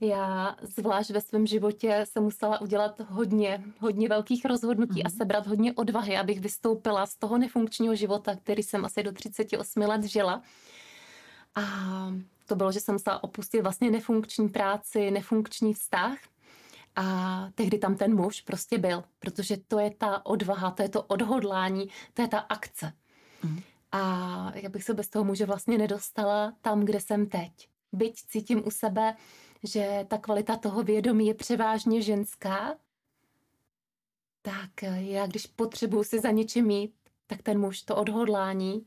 Já 0.00 0.56
zvlášť 0.62 1.10
ve 1.10 1.20
svém 1.20 1.46
životě 1.46 2.04
jsem 2.04 2.22
musela 2.22 2.60
udělat 2.60 3.00
hodně, 3.00 3.64
hodně 3.78 4.08
velkých 4.08 4.44
rozhodnutí 4.44 5.02
mm-hmm. 5.02 5.06
a 5.06 5.10
sebrat 5.10 5.46
hodně 5.46 5.72
odvahy, 5.72 6.16
abych 6.16 6.40
vystoupila 6.40 7.06
z 7.06 7.16
toho 7.16 7.38
nefunkčního 7.38 7.94
života, 7.94 8.36
který 8.36 8.62
jsem 8.62 8.84
asi 8.84 9.02
do 9.02 9.12
38 9.12 9.80
let 9.80 10.04
žila. 10.04 10.42
A 11.54 11.62
to 12.46 12.56
bylo, 12.56 12.72
že 12.72 12.80
jsem 12.80 12.94
musela 12.94 13.24
opustit 13.24 13.62
vlastně 13.62 13.90
nefunkční 13.90 14.48
práci, 14.48 15.10
nefunkční 15.10 15.74
vztah 15.74 16.18
A 16.96 17.48
tehdy 17.54 17.78
tam 17.78 17.96
ten 17.96 18.14
muž 18.16 18.40
prostě 18.40 18.78
byl, 18.78 19.04
protože 19.18 19.56
to 19.68 19.78
je 19.78 19.90
ta 19.90 20.26
odvaha, 20.26 20.70
to 20.70 20.82
je 20.82 20.88
to 20.88 21.02
odhodlání, 21.02 21.88
to 22.14 22.22
je 22.22 22.28
ta 22.28 22.38
akce. 22.38 22.92
Mm. 23.42 23.60
A 23.92 24.52
já 24.54 24.68
bych 24.68 24.84
se 24.84 24.94
bez 24.94 25.08
toho 25.08 25.24
muže 25.24 25.46
vlastně 25.46 25.78
nedostala 25.78 26.52
tam, 26.60 26.84
kde 26.84 27.00
jsem 27.00 27.26
teď. 27.26 27.68
Byť 27.92 28.22
cítím 28.28 28.62
u 28.66 28.70
sebe, 28.70 29.16
že 29.62 30.06
ta 30.08 30.18
kvalita 30.18 30.56
toho 30.56 30.82
vědomí 30.82 31.26
je 31.26 31.34
převážně 31.34 32.02
ženská, 32.02 32.76
tak 34.42 34.82
já 34.98 35.26
když 35.26 35.46
potřebuji 35.46 36.04
si 36.04 36.20
za 36.20 36.30
něčím 36.30 36.66
mít, 36.66 36.94
tak 37.26 37.42
ten 37.42 37.60
muž, 37.60 37.82
to 37.82 37.96
odhodlání, 37.96 38.86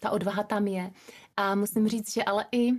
ta 0.00 0.10
odvaha 0.10 0.42
tam 0.42 0.66
je. 0.66 0.92
A 1.36 1.54
musím 1.54 1.88
říct, 1.88 2.12
že 2.12 2.24
ale 2.24 2.46
i 2.52 2.70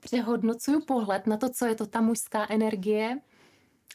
přehodnocuju 0.00 0.84
pohled 0.84 1.26
na 1.26 1.36
to, 1.36 1.48
co 1.48 1.66
je 1.66 1.74
to 1.74 1.86
ta 1.86 2.00
mužská 2.00 2.46
energie 2.50 3.20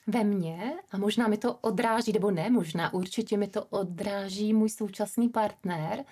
ve 0.08 0.24
mně 0.24 0.74
a 0.92 0.98
možná 0.98 1.28
mi 1.28 1.38
to 1.38 1.56
odráží, 1.56 2.12
nebo 2.12 2.32
ne 2.32 2.50
možná, 2.50 2.94
určitě 2.94 3.38
mi 3.38 3.48
to 3.48 3.66
odráží 3.66 4.54
můj 4.54 4.70
současný 4.70 5.30
partner, 5.30 6.06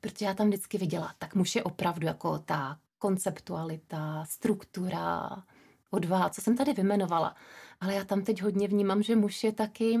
protože 0.00 0.24
já 0.24 0.34
tam 0.34 0.48
vždycky 0.48 0.78
viděla, 0.78 1.14
tak 1.18 1.34
muž 1.34 1.56
je 1.56 1.62
opravdu 1.62 2.06
jako 2.06 2.38
ta 2.38 2.78
konceptualita, 3.00 4.24
struktura, 4.24 5.30
odvaha, 5.90 6.30
co 6.30 6.40
jsem 6.40 6.56
tady 6.56 6.72
vymenovala. 6.72 7.36
Ale 7.80 7.94
já 7.94 8.04
tam 8.04 8.24
teď 8.24 8.42
hodně 8.42 8.68
vnímám, 8.68 9.02
že 9.02 9.16
muž 9.16 9.44
je 9.44 9.52
taky 9.52 9.98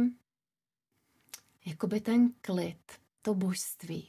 jakoby 1.66 2.00
ten 2.00 2.32
klid, 2.40 2.92
to 3.22 3.34
božství. 3.34 4.08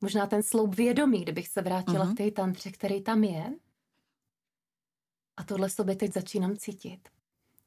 Možná 0.00 0.26
ten 0.26 0.42
sloup 0.42 0.74
vědomí, 0.74 1.22
kdybych 1.22 1.48
se 1.48 1.62
vrátila 1.62 2.06
uh-huh. 2.06 2.14
k 2.14 2.16
té 2.16 2.30
tantře, 2.30 2.70
který 2.70 3.02
tam 3.02 3.24
je. 3.24 3.52
A 5.36 5.44
tohle 5.44 5.70
sobě 5.70 5.96
teď 5.96 6.12
začínám 6.12 6.56
cítit. 6.56 7.08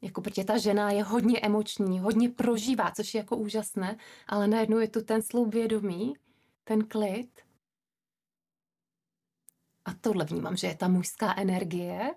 Jako 0.02 0.22
protože 0.22 0.44
ta 0.44 0.58
žena 0.58 0.92
je 0.92 1.04
hodně 1.04 1.40
emoční, 1.40 2.00
hodně 2.00 2.30
prožívá, 2.30 2.92
což 2.92 3.14
je 3.14 3.18
jako 3.18 3.38
úžasné, 3.38 3.98
ale 4.28 4.48
najednou 4.48 4.78
je 4.78 4.88
tu 4.88 5.02
ten 5.02 5.22
sloup 5.22 5.54
vědomí, 5.54 6.14
ten 6.64 6.88
klid. 6.88 7.45
A 9.86 9.94
tohle 9.94 10.26
vnímám, 10.26 10.58
že 10.58 10.68
je 10.68 10.76
ta 10.76 10.88
mužská 10.88 11.36
energie 11.38 12.12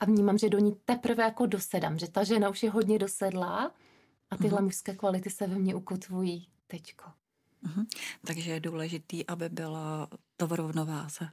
a 0.00 0.04
vnímám, 0.04 0.38
že 0.38 0.48
do 0.48 0.58
ní 0.58 0.76
teprve 0.84 1.24
jako 1.24 1.46
dosedám, 1.46 1.98
že 1.98 2.10
ta 2.10 2.24
žena 2.24 2.48
už 2.48 2.62
je 2.62 2.70
hodně 2.70 2.98
dosedlá 2.98 3.74
a 4.30 4.36
tyhle 4.36 4.60
mm. 4.60 4.64
mužské 4.64 4.94
kvality 4.94 5.30
se 5.30 5.46
ve 5.46 5.58
mně 5.58 5.74
ukotvují 5.74 6.48
teďko. 6.66 7.10
Mm. 7.62 7.84
Takže 8.26 8.52
je 8.52 8.60
důležitý, 8.60 9.26
aby 9.26 9.48
byla 9.48 10.08
to 10.36 10.46
v 10.46 10.52
rovnováze. 10.52 11.28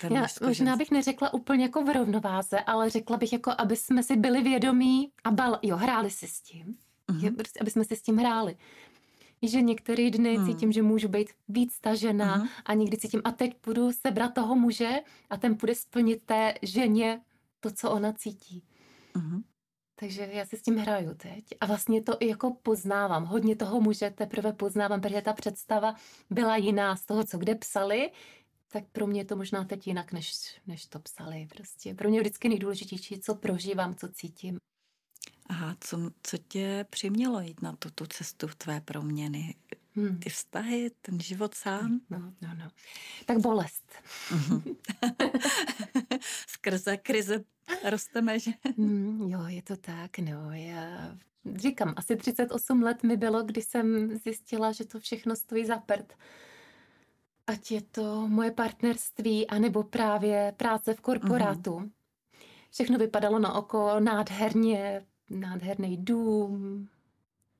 Ten 0.00 0.12
Já 0.12 0.26
možná 0.42 0.76
bych 0.76 0.90
neřekla 0.90 1.34
úplně 1.34 1.64
jako 1.64 1.84
v 1.84 1.92
rovnováze, 1.94 2.60
ale 2.60 2.90
řekla 2.90 3.16
bych 3.16 3.32
jako, 3.32 3.52
aby 3.58 3.76
jsme 3.76 4.02
si 4.02 4.16
byli 4.16 4.42
vědomí 4.42 5.12
a 5.24 5.30
bal, 5.30 5.58
jo, 5.62 5.76
hráli 5.76 6.10
si 6.10 6.28
s 6.28 6.40
tím. 6.40 6.76
Prostě, 7.36 7.60
aby 7.60 7.70
jsme 7.70 7.84
si 7.84 7.96
s 7.96 8.02
tím 8.02 8.16
hráli. 8.16 8.56
Že 9.42 9.62
některé 9.62 10.10
dny 10.10 10.38
mm. 10.38 10.46
cítím, 10.46 10.72
že 10.72 10.82
můžu 10.82 11.08
být 11.08 11.30
víc 11.48 11.80
ta 11.80 11.94
žena 11.94 12.38
mm-hmm. 12.38 12.48
a 12.64 12.74
někdy 12.74 12.96
cítím, 12.96 13.20
a 13.24 13.30
teď 13.32 13.54
půjdu 13.54 13.92
sebrat 13.92 14.34
toho 14.34 14.56
muže 14.56 14.90
a 15.30 15.36
ten 15.36 15.56
půjde 15.56 15.74
splnit 15.74 16.22
té 16.22 16.54
ženě 16.62 17.20
to, 17.60 17.70
co 17.70 17.90
ona 17.90 18.12
cítí. 18.12 18.62
Mm-hmm. 19.14 19.42
Takže 20.00 20.28
já 20.32 20.46
si 20.46 20.56
s 20.56 20.62
tím 20.62 20.76
hraju 20.76 21.14
teď. 21.14 21.44
A 21.60 21.66
vlastně 21.66 22.02
to 22.02 22.16
i 22.20 22.28
jako 22.28 22.56
poznávám. 22.62 23.24
Hodně 23.24 23.56
toho 23.56 23.80
muže 23.80 24.10
teprve 24.10 24.52
poznávám, 24.52 25.00
protože 25.00 25.22
ta 25.22 25.32
představa 25.32 25.94
byla 26.30 26.56
jiná 26.56 26.96
z 26.96 27.04
toho, 27.04 27.24
co 27.24 27.38
kde 27.38 27.54
psali, 27.54 28.10
tak 28.72 28.84
pro 28.92 29.06
mě 29.06 29.20
je 29.20 29.24
to 29.24 29.36
možná 29.36 29.64
teď 29.64 29.86
jinak, 29.86 30.12
než, 30.12 30.60
než 30.66 30.86
to 30.86 30.98
psali. 30.98 31.48
Prostě 31.56 31.94
pro 31.94 32.08
mě 32.08 32.20
vždycky 32.20 32.48
nejdůležitější, 32.48 33.20
co 33.20 33.34
prožívám, 33.34 33.94
co 33.94 34.08
cítím. 34.08 34.58
Aha, 35.50 35.76
co, 35.80 36.10
co 36.22 36.38
tě 36.38 36.86
přimělo 36.90 37.40
jít 37.40 37.62
na 37.62 37.76
tuto 37.76 38.06
cestu 38.06 38.46
v 38.46 38.54
tvé 38.54 38.80
proměny? 38.80 39.54
Hmm. 39.94 40.18
Ty 40.18 40.30
vztahy, 40.30 40.90
ten 41.02 41.20
život 41.20 41.54
sám? 41.54 42.00
No, 42.10 42.18
no, 42.18 42.48
no. 42.58 42.70
Tak 43.26 43.38
bolest. 43.38 43.92
Mhm. 44.30 44.62
Skrze 46.46 46.96
krize 46.96 47.44
rosteme, 47.84 48.38
že? 48.38 48.50
Hmm, 48.76 49.30
jo, 49.30 49.40
je 49.46 49.62
to 49.62 49.76
tak, 49.76 50.18
no. 50.18 50.52
Já 50.52 51.16
říkám, 51.54 51.94
asi 51.96 52.16
38 52.16 52.82
let 52.82 53.02
mi 53.02 53.16
bylo, 53.16 53.42
když 53.42 53.64
jsem 53.64 54.18
zjistila, 54.18 54.72
že 54.72 54.84
to 54.84 55.00
všechno 55.00 55.36
stojí 55.36 55.66
za 55.66 55.76
prd 55.76 56.12
ať 57.46 57.70
je 57.70 57.80
to 57.82 58.28
moje 58.28 58.50
partnerství, 58.50 59.46
anebo 59.46 59.82
právě 59.82 60.54
práce 60.56 60.94
v 60.94 61.00
korporátu. 61.00 61.70
Mm-hmm. 61.70 61.90
Všechno 62.70 62.98
vypadalo 62.98 63.38
na 63.38 63.54
oko 63.54 64.00
nádherně, 64.00 65.06
nádherný 65.30 65.96
dům, 65.96 66.88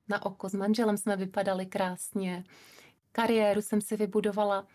na 0.08 0.26
oko 0.26 0.48
s 0.48 0.54
manželem 0.54 0.96
jsme 0.96 1.16
vypadali 1.16 1.66
krásně, 1.66 2.44
kariéru 3.12 3.62
jsem 3.62 3.80
si 3.80 3.96
vybudovala. 3.96 4.66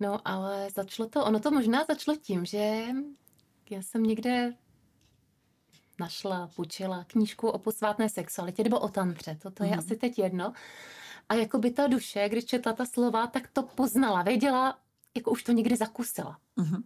No 0.00 0.28
ale 0.28 0.68
začalo 0.74 1.08
to, 1.08 1.24
ono 1.24 1.40
to 1.40 1.50
možná 1.50 1.84
začalo 1.84 2.16
tím, 2.16 2.44
že 2.44 2.84
já 3.70 3.82
jsem 3.82 4.02
někde 4.02 4.54
našla, 6.00 6.50
půjčila 6.56 7.04
knížku 7.04 7.48
o 7.48 7.58
posvátné 7.58 8.08
sexualitě 8.08 8.64
nebo 8.64 8.80
o 8.80 8.88
tantře, 8.88 9.38
to, 9.42 9.50
to 9.50 9.64
je 9.64 9.70
mm-hmm. 9.70 9.78
asi 9.78 9.96
teď 9.96 10.18
jedno. 10.18 10.52
A 11.28 11.34
jako 11.34 11.58
by 11.58 11.70
ta 11.70 11.86
duše, 11.86 12.28
když 12.28 12.44
četla 12.44 12.72
ta 12.72 12.86
slova, 12.86 13.26
tak 13.26 13.48
to 13.48 13.62
poznala, 13.62 14.22
věděla, 14.22 14.78
jako 15.14 15.30
už 15.30 15.42
to 15.42 15.52
někdy 15.52 15.76
zakusila. 15.76 16.38
Mm-hmm. 16.58 16.82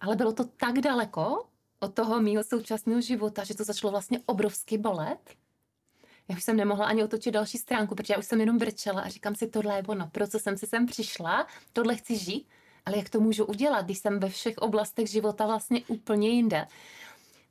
Ale 0.00 0.16
bylo 0.16 0.32
to 0.32 0.44
tak 0.44 0.78
daleko 0.78 1.48
od 1.84 1.94
toho 1.94 2.20
mýho 2.20 2.44
současného 2.44 3.00
života, 3.00 3.44
že 3.44 3.54
to 3.54 3.64
začalo 3.64 3.90
vlastně 3.90 4.20
obrovsky 4.26 4.78
bolet. 4.78 5.36
Já 6.28 6.36
už 6.36 6.44
jsem 6.44 6.56
nemohla 6.56 6.86
ani 6.86 7.04
otočit 7.04 7.30
další 7.30 7.58
stránku, 7.58 7.94
protože 7.94 8.14
já 8.14 8.18
už 8.18 8.26
jsem 8.26 8.40
jenom 8.40 8.58
brčela 8.58 9.02
a 9.02 9.08
říkám 9.08 9.34
si, 9.34 9.46
tohle 9.46 9.76
je 9.76 9.82
ono, 9.82 10.08
pro 10.12 10.26
co 10.26 10.38
jsem 10.38 10.58
si 10.58 10.66
sem 10.66 10.86
přišla, 10.86 11.46
tohle 11.72 11.96
chci 11.96 12.18
žít, 12.18 12.48
ale 12.86 12.96
jak 12.96 13.08
to 13.08 13.20
můžu 13.20 13.44
udělat, 13.44 13.84
když 13.84 13.98
jsem 13.98 14.20
ve 14.20 14.28
všech 14.28 14.58
oblastech 14.58 15.08
života 15.08 15.46
vlastně 15.46 15.82
úplně 15.88 16.28
jinde. 16.28 16.66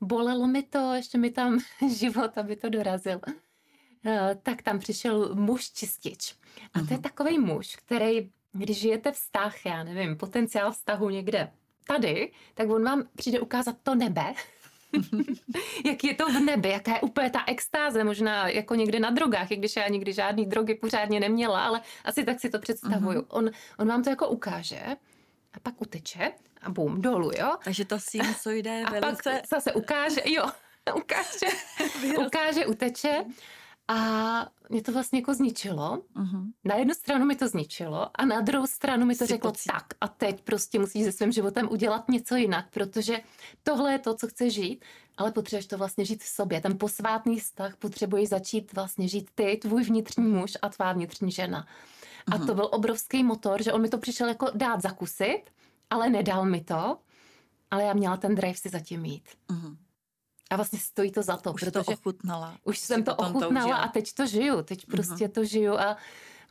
Bolelo 0.01 0.47
mi 0.47 0.63
to, 0.63 0.93
ještě 0.93 1.17
mi 1.17 1.31
tam 1.31 1.59
život, 1.97 2.37
aby 2.37 2.55
to 2.55 2.69
dorazil. 2.69 3.21
Eh, 4.05 4.37
tak 4.43 4.61
tam 4.61 4.79
přišel 4.79 5.35
muž 5.35 5.69
čistič. 5.69 6.35
A 6.73 6.79
to 6.79 6.85
je 6.89 6.93
mhm. 6.93 7.01
takový 7.01 7.39
muž, 7.39 7.75
který, 7.75 8.31
když 8.51 8.79
žijete 8.79 9.11
vztah, 9.11 9.65
já 9.65 9.83
nevím, 9.83 10.17
potenciál 10.17 10.71
vztahu 10.71 11.09
někde 11.09 11.51
tady, 11.87 12.31
tak 12.53 12.69
on 12.69 12.83
vám 12.83 13.03
přijde 13.15 13.39
ukázat 13.39 13.75
to 13.83 13.95
nebe, 13.95 14.33
jak 15.85 16.03
je 16.03 16.13
to 16.15 16.25
v 16.25 16.39
nebi, 16.39 16.69
jaká 16.69 16.93
je 16.93 17.01
úplně 17.01 17.29
ta 17.29 17.43
extáze, 17.47 18.03
možná 18.03 18.47
jako 18.47 18.75
někde 18.75 18.99
na 18.99 19.09
drogách, 19.09 19.51
i 19.51 19.55
když 19.55 19.75
já 19.75 19.87
nikdy 19.87 20.13
žádný 20.13 20.45
drogy 20.45 20.75
pořádně 20.75 21.19
neměla, 21.19 21.65
ale 21.65 21.81
asi 22.05 22.23
tak 22.23 22.39
si 22.39 22.49
to 22.49 22.59
představuju. 22.59 23.21
Uh-huh. 23.21 23.27
On, 23.29 23.49
on 23.79 23.87
vám 23.87 24.03
to 24.03 24.09
jako 24.09 24.27
ukáže 24.27 24.81
a 25.53 25.59
pak 25.63 25.81
uteče 25.81 26.31
a 26.61 26.69
bum, 26.69 27.01
dolů, 27.01 27.31
jo. 27.39 27.55
Takže 27.63 27.85
to 27.85 27.99
sinusoide 27.99 28.83
A 28.83 28.91
velice... 28.91 29.31
pak 29.31 29.47
zase 29.47 29.73
ukáže, 29.73 30.21
jo, 30.25 30.45
ukáže, 30.95 31.47
ukáže, 32.25 32.65
uteče 32.65 33.25
a 33.87 34.49
mě 34.69 34.81
to 34.81 34.91
vlastně 34.91 35.19
jako 35.19 35.33
zničilo. 35.33 35.97
Uh-huh. 36.15 36.51
Na 36.63 36.75
jednu 36.75 36.93
stranu 36.93 37.25
mi 37.25 37.35
to 37.35 37.47
zničilo 37.47 38.09
a 38.15 38.25
na 38.25 38.41
druhou 38.41 38.67
stranu 38.67 39.05
mi 39.05 39.15
to 39.15 39.25
Jsi 39.25 39.33
řeklo 39.33 39.51
pocit. 39.51 39.71
tak 39.71 39.85
a 40.01 40.07
teď 40.07 40.41
prostě 40.41 40.79
musíš 40.79 41.03
se 41.03 41.11
svým 41.11 41.31
životem 41.31 41.67
udělat 41.71 42.09
něco 42.09 42.35
jinak, 42.35 42.65
protože 42.69 43.19
tohle 43.63 43.91
je 43.91 43.99
to, 43.99 44.15
co 44.15 44.27
chce 44.27 44.49
žít, 44.49 44.85
ale 45.17 45.31
potřebuješ 45.31 45.67
to 45.67 45.77
vlastně 45.77 46.05
žít 46.05 46.23
v 46.23 46.27
sobě. 46.27 46.61
Ten 46.61 46.77
posvátný 46.77 47.39
vztah 47.39 47.75
potřebuješ 47.75 48.29
začít 48.29 48.73
vlastně 48.73 49.07
žít 49.07 49.29
ty, 49.35 49.57
tvůj 49.61 49.83
vnitřní 49.83 50.27
muž 50.27 50.57
a 50.61 50.69
tvá 50.69 50.93
vnitřní 50.93 51.31
žena. 51.31 51.65
Uh-huh. 51.65 52.35
A 52.35 52.37
to 52.37 52.45
mhm. 52.45 52.55
byl 52.55 52.69
obrovský 52.71 53.23
motor, 53.23 53.63
že 53.63 53.73
on 53.73 53.81
mi 53.81 53.89
to 53.89 53.97
přišel 53.97 54.27
jako 54.27 54.47
dát 54.55 54.81
zakusit, 54.81 55.41
ale 55.89 56.09
nedal 56.09 56.45
mi 56.45 56.61
to, 56.61 56.97
ale 57.71 57.83
já 57.83 57.93
měla 57.93 58.17
ten 58.17 58.35
drive 58.35 58.55
si 58.55 58.69
zatím 58.69 59.01
mít. 59.01 59.29
Uh-huh. 59.49 59.77
A 60.49 60.55
vlastně 60.55 60.79
stojí 60.79 61.11
to 61.11 61.23
za 61.23 61.37
to. 61.37 61.53
Už 61.53 61.59
protože 61.59 61.71
to 61.71 61.81
ochutnala. 61.81 62.57
Už 62.63 62.79
jsem 62.79 63.03
to 63.03 63.15
ochutnala 63.15 63.77
to 63.77 63.83
a 63.83 63.87
teď 63.87 64.13
to 64.13 64.27
žiju. 64.27 64.61
Teď 64.61 64.87
mhm. 64.87 64.91
prostě 64.97 65.27
to 65.27 65.45
žiju 65.45 65.73
a 65.73 65.97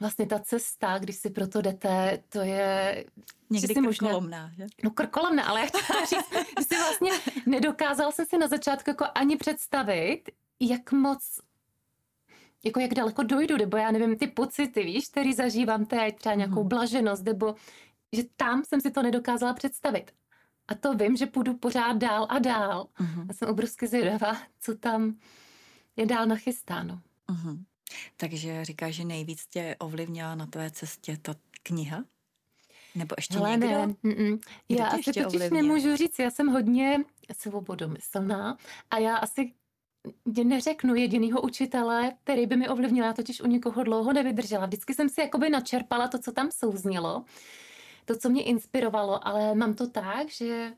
vlastně 0.01 0.27
ta 0.27 0.39
cesta, 0.39 0.99
když 0.99 1.17
si 1.17 1.31
proto 1.31 1.63
jdete, 1.63 2.23
to 2.29 2.39
je... 2.39 3.05
Někdy 3.51 3.75
krkolomná, 3.75 4.43
možná, 4.43 4.51
že? 4.57 4.67
No 4.85 4.91
krkolomná, 4.91 5.45
ale 5.45 5.61
já 5.61 5.67
chtěla 5.67 6.05
říct, 6.05 6.33
že 6.59 6.65
si 6.65 6.77
vlastně 6.77 7.11
nedokázal 7.47 8.13
jsem 8.13 8.27
si 8.27 8.39
na 8.39 8.49
začátku 8.49 8.91
jako 8.91 9.05
ani 9.15 9.37
představit, 9.37 10.23
jak 10.61 10.93
moc 10.93 11.41
jako 12.65 12.81
jak 12.81 12.95
daleko 12.95 13.23
dojdu, 13.23 13.57
nebo 13.57 13.77
já 13.77 13.91
nevím, 13.91 14.19
ty 14.19 14.27
pocity, 14.27 14.85
víš, 14.85 15.09
který 15.09 15.33
zažívám 15.33 15.87
teď, 15.87 16.17
třeba 16.17 16.35
nějakou 16.35 16.63
mm. 16.63 16.69
blaženost, 16.69 17.25
nebo 17.25 17.55
že 18.13 18.23
tam 18.37 18.65
jsem 18.65 18.81
si 18.81 18.91
to 18.91 19.03
nedokázala 19.03 19.55
představit. 19.55 20.13
A 20.69 20.75
to 20.75 20.95
vím, 20.95 21.17
že 21.17 21.27
půjdu 21.27 21.55
pořád 21.55 21.97
dál 21.97 22.27
a 22.31 22.39
dál. 22.39 22.89
Uh-huh. 23.01 23.27
A 23.29 23.33
jsem 23.33 23.49
obrovsky 23.49 23.87
zvědavá, 23.87 24.37
co 24.61 24.75
tam 24.75 25.17
je 25.97 26.07
dál 26.07 26.27
nachystáno. 26.27 27.01
Uh-huh. 27.29 27.59
Takže 28.17 28.65
říkáš, 28.65 28.95
že 28.95 29.05
nejvíc 29.05 29.47
tě 29.47 29.77
ovlivnila 29.79 30.35
na 30.35 30.47
tvé 30.47 30.71
cestě 30.71 31.17
ta 31.23 31.35
kniha? 31.63 32.05
Nebo 32.95 33.15
ještě 33.19 33.35
Hele, 33.35 33.51
někdo? 33.51 33.67
ne, 33.67 33.87
mm-mm. 33.87 34.39
Kdo 34.69 34.79
Já 34.79 34.87
asi 34.87 34.97
ještě 34.97 35.13
totiž 35.13 35.27
ovlivnil? 35.27 35.63
nemůžu 35.63 35.97
říct, 35.97 36.19
já 36.19 36.31
jsem 36.31 36.47
hodně 36.49 36.99
svobodomyslná 37.33 38.57
a 38.91 38.99
já 38.99 39.17
asi 39.17 39.53
neřeknu 40.45 40.95
jedinýho 40.95 41.41
učitele, 41.41 42.13
který 42.25 42.47
by 42.47 42.57
mi 42.57 42.69
ovlivnil. 42.69 43.05
Já 43.05 43.13
totiž 43.13 43.41
u 43.41 43.47
nikoho 43.47 43.83
dlouho 43.83 44.13
nevydržela. 44.13 44.67
Vždycky 44.67 44.95
jsem 44.95 45.09
si 45.09 45.21
jakoby 45.21 45.51
načerpala 45.51 46.09
to, 46.09 46.19
co 46.19 46.33
tam 46.33 46.51
souznělo, 46.51 47.25
to, 48.05 48.17
co 48.17 48.29
mě 48.29 48.43
inspirovalo, 48.43 49.27
ale 49.27 49.55
mám 49.55 49.75
to 49.75 49.87
tak, 49.91 50.29
že 50.31 50.73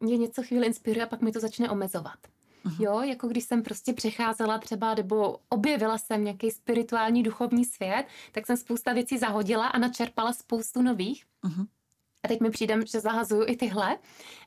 mě 0.00 0.16
něco 0.16 0.42
chvíli 0.42 0.66
inspiruje 0.66 1.04
a 1.04 1.08
pak 1.08 1.20
mi 1.20 1.32
to 1.32 1.40
začne 1.40 1.70
omezovat. 1.70 2.18
Mhm. 2.64 2.76
Jo, 2.84 3.00
jako 3.02 3.28
když 3.28 3.44
jsem 3.44 3.62
prostě 3.62 3.92
přecházela 3.92 4.58
třeba, 4.58 4.94
nebo 4.94 5.38
objevila 5.48 5.98
jsem 5.98 6.24
nějaký 6.24 6.50
spirituální 6.50 7.22
duchovní 7.22 7.64
svět, 7.64 8.06
tak 8.32 8.46
jsem 8.46 8.56
spousta 8.56 8.92
věcí 8.92 9.18
zahodila 9.18 9.66
a 9.66 9.78
načerpala 9.78 10.32
spoustu 10.32 10.82
nových. 10.82 11.24
Mhm. 11.42 11.66
A 12.22 12.28
teď 12.28 12.40
mi 12.40 12.50
přijde, 12.50 12.78
že 12.86 13.00
zahazuju 13.00 13.44
i 13.48 13.56
tyhle. 13.56 13.98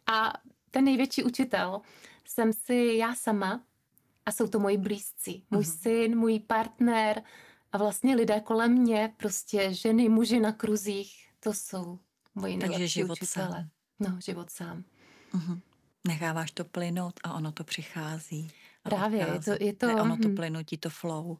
A 0.07 0.33
ten 0.71 0.85
největší 0.85 1.23
učitel 1.23 1.81
jsem 2.25 2.53
si 2.53 2.93
já 2.97 3.15
sama 3.15 3.63
a 4.25 4.31
jsou 4.31 4.47
to 4.47 4.59
moji 4.59 4.77
blízcí. 4.77 5.45
Můj 5.51 5.63
Mhm. 5.63 5.71
syn, 5.71 6.17
můj 6.17 6.39
partner 6.39 7.23
a 7.75 7.77
vlastně 7.77 8.15
lidé 8.15 8.39
kolem 8.39 8.71
mě, 8.71 9.13
prostě 9.17 9.73
ženy, 9.73 10.09
muži 10.09 10.39
na 10.39 10.51
kruzích, 10.51 11.29
to 11.39 11.53
jsou 11.53 11.99
moji 12.35 12.57
Takže 12.57 12.87
život 12.87 13.11
učitele. 13.21 13.47
sám. 13.51 13.69
No, 13.99 14.21
život 14.21 14.49
sám. 14.49 14.83
Mhm. 15.33 15.59
Necháváš 16.07 16.51
to 16.51 16.65
plynout 16.65 17.13
a 17.23 17.33
ono 17.33 17.51
to 17.51 17.63
přichází. 17.63 18.51
a 18.83 18.89
Právě, 18.89 19.19
je 19.33 19.39
to, 19.39 19.63
je 19.63 19.73
to, 19.73 19.87
Ne, 19.87 20.01
ono 20.01 20.17
to 20.17 20.27
hm, 20.27 20.35
plynutí, 20.35 20.77
to 20.77 20.89
flow. 20.89 21.37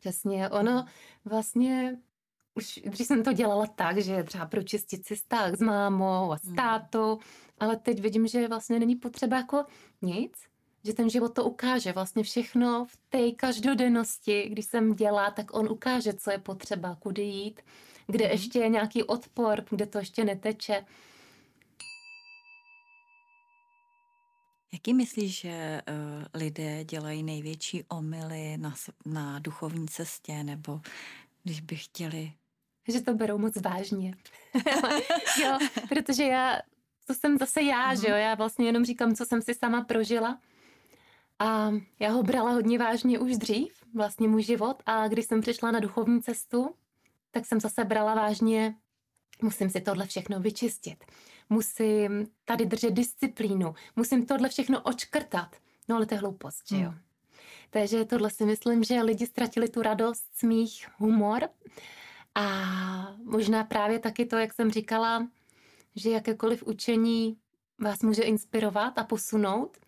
Přesně, 0.00 0.48
ono 0.48 0.86
vlastně, 1.24 1.98
už 2.54 2.80
když 2.84 3.06
jsem 3.06 3.24
to 3.24 3.32
dělala 3.32 3.66
tak, 3.66 3.98
že 3.98 4.22
třeba 4.22 4.46
pročistit 4.46 5.06
si 5.06 5.14
vztah 5.14 5.54
s 5.54 5.60
mámou 5.60 6.32
a 6.32 6.38
s 6.38 6.44
Hmm. 6.44 6.56
tátou, 6.56 7.18
ale 7.58 7.76
teď 7.76 8.00
vidím, 8.00 8.26
že 8.26 8.48
vlastně 8.48 8.78
není 8.78 8.96
potřeba 8.96 9.36
jako 9.36 9.64
nic, 10.02 10.32
že 10.84 10.94
ten 10.94 11.10
život 11.10 11.34
to 11.34 11.44
ukáže, 11.44 11.92
vlastně 11.92 12.22
všechno 12.22 12.84
v 12.84 12.96
té 13.08 13.32
každodennosti, 13.32 14.48
když 14.48 14.64
jsem 14.66 14.94
dělá, 14.94 15.30
tak 15.30 15.54
on 15.54 15.68
ukáže, 15.72 16.12
co 16.12 16.30
je 16.30 16.38
potřeba, 16.38 16.94
kudy 16.94 17.22
jít, 17.22 17.60
kde 18.06 18.24
Mhm. 18.24 18.32
ještě 18.32 18.58
je 18.58 18.68
nějaký 18.68 19.02
odpor, 19.02 19.64
kde 19.70 19.86
to 19.86 19.98
ještě 19.98 20.24
neteče. 20.24 20.84
Jaký 24.72 24.94
myslíš, 24.94 25.40
že 25.40 25.82
uh, 25.88 26.24
lidé 26.34 26.84
dělají 26.84 27.22
největší 27.22 27.84
omily 27.88 28.56
na, 28.56 28.74
na 29.06 29.38
duchovní 29.38 29.88
cestě, 29.88 30.44
nebo 30.44 30.80
když 31.42 31.60
by 31.60 31.76
chtěli? 31.76 32.32
že 32.88 33.00
to 33.00 33.14
berou 33.14 33.38
moc 33.38 33.56
vážně. 33.56 34.14
jo, 35.42 35.58
protože 35.88 36.24
já, 36.24 36.58
to 37.06 37.14
jsem 37.14 37.38
zase 37.38 37.62
já, 37.62 37.94
že 37.94 38.08
jo, 38.08 38.16
já 38.16 38.34
vlastně 38.34 38.66
jenom 38.66 38.84
říkám, 38.84 39.14
co 39.14 39.24
jsem 39.26 39.42
si 39.42 39.54
sama 39.54 39.84
prožila. 39.84 40.38
A 41.42 41.72
já 41.98 42.10
ho 42.10 42.22
brala 42.22 42.50
hodně 42.50 42.78
vážně 42.78 43.18
už 43.18 43.36
dřív, 43.36 43.72
vlastně 43.94 44.28
můj 44.28 44.42
život. 44.42 44.82
A 44.86 45.08
když 45.08 45.26
jsem 45.26 45.40
přišla 45.40 45.70
na 45.70 45.80
duchovní 45.80 46.22
cestu, 46.22 46.74
tak 47.30 47.46
jsem 47.46 47.60
zase 47.60 47.84
brala 47.84 48.14
vážně, 48.14 48.74
musím 49.42 49.70
si 49.70 49.80
tohle 49.80 50.06
všechno 50.06 50.40
vyčistit. 50.40 51.04
Musím 51.50 52.26
tady 52.44 52.66
držet 52.66 52.90
disciplínu. 52.90 53.74
Musím 53.96 54.26
tohle 54.26 54.48
všechno 54.48 54.82
očkrtat. 54.82 55.56
No 55.88 55.96
ale 55.96 56.06
to 56.06 56.14
je 56.14 56.18
hloupost, 56.18 56.62
že 56.68 56.76
jo. 56.76 56.90
Hmm. 56.90 56.98
Takže 57.70 58.04
tohle 58.04 58.30
si 58.30 58.44
myslím, 58.44 58.84
že 58.84 59.02
lidi 59.02 59.26
ztratili 59.26 59.68
tu 59.68 59.82
radost, 59.82 60.24
smích, 60.34 60.88
humor. 60.96 61.48
A 62.34 62.46
možná 63.24 63.64
právě 63.64 63.98
taky 63.98 64.26
to, 64.26 64.36
jak 64.36 64.52
jsem 64.52 64.70
říkala, 64.70 65.28
že 65.96 66.10
jakékoliv 66.10 66.62
učení 66.62 67.36
vás 67.78 68.02
může 68.02 68.22
inspirovat 68.22 68.98
a 68.98 69.04
posunout, 69.04 69.78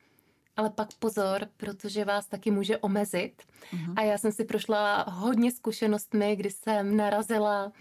ale 0.57 0.71
pak 0.71 0.89
pozor, 0.99 1.49
protože 1.57 2.05
vás 2.05 2.27
taky 2.27 2.51
může 2.51 2.79
omezit. 2.79 3.43
Mhm. 3.73 3.95
A 3.97 4.03
já 4.03 4.19
jsem 4.19 4.33
si 4.33 4.45
prošla 4.45 5.03
hodně 5.03 5.53
zkušenostmi, 5.53 6.37
kdy 6.37 6.51
jsem 6.51 6.97
narazila 6.97 7.73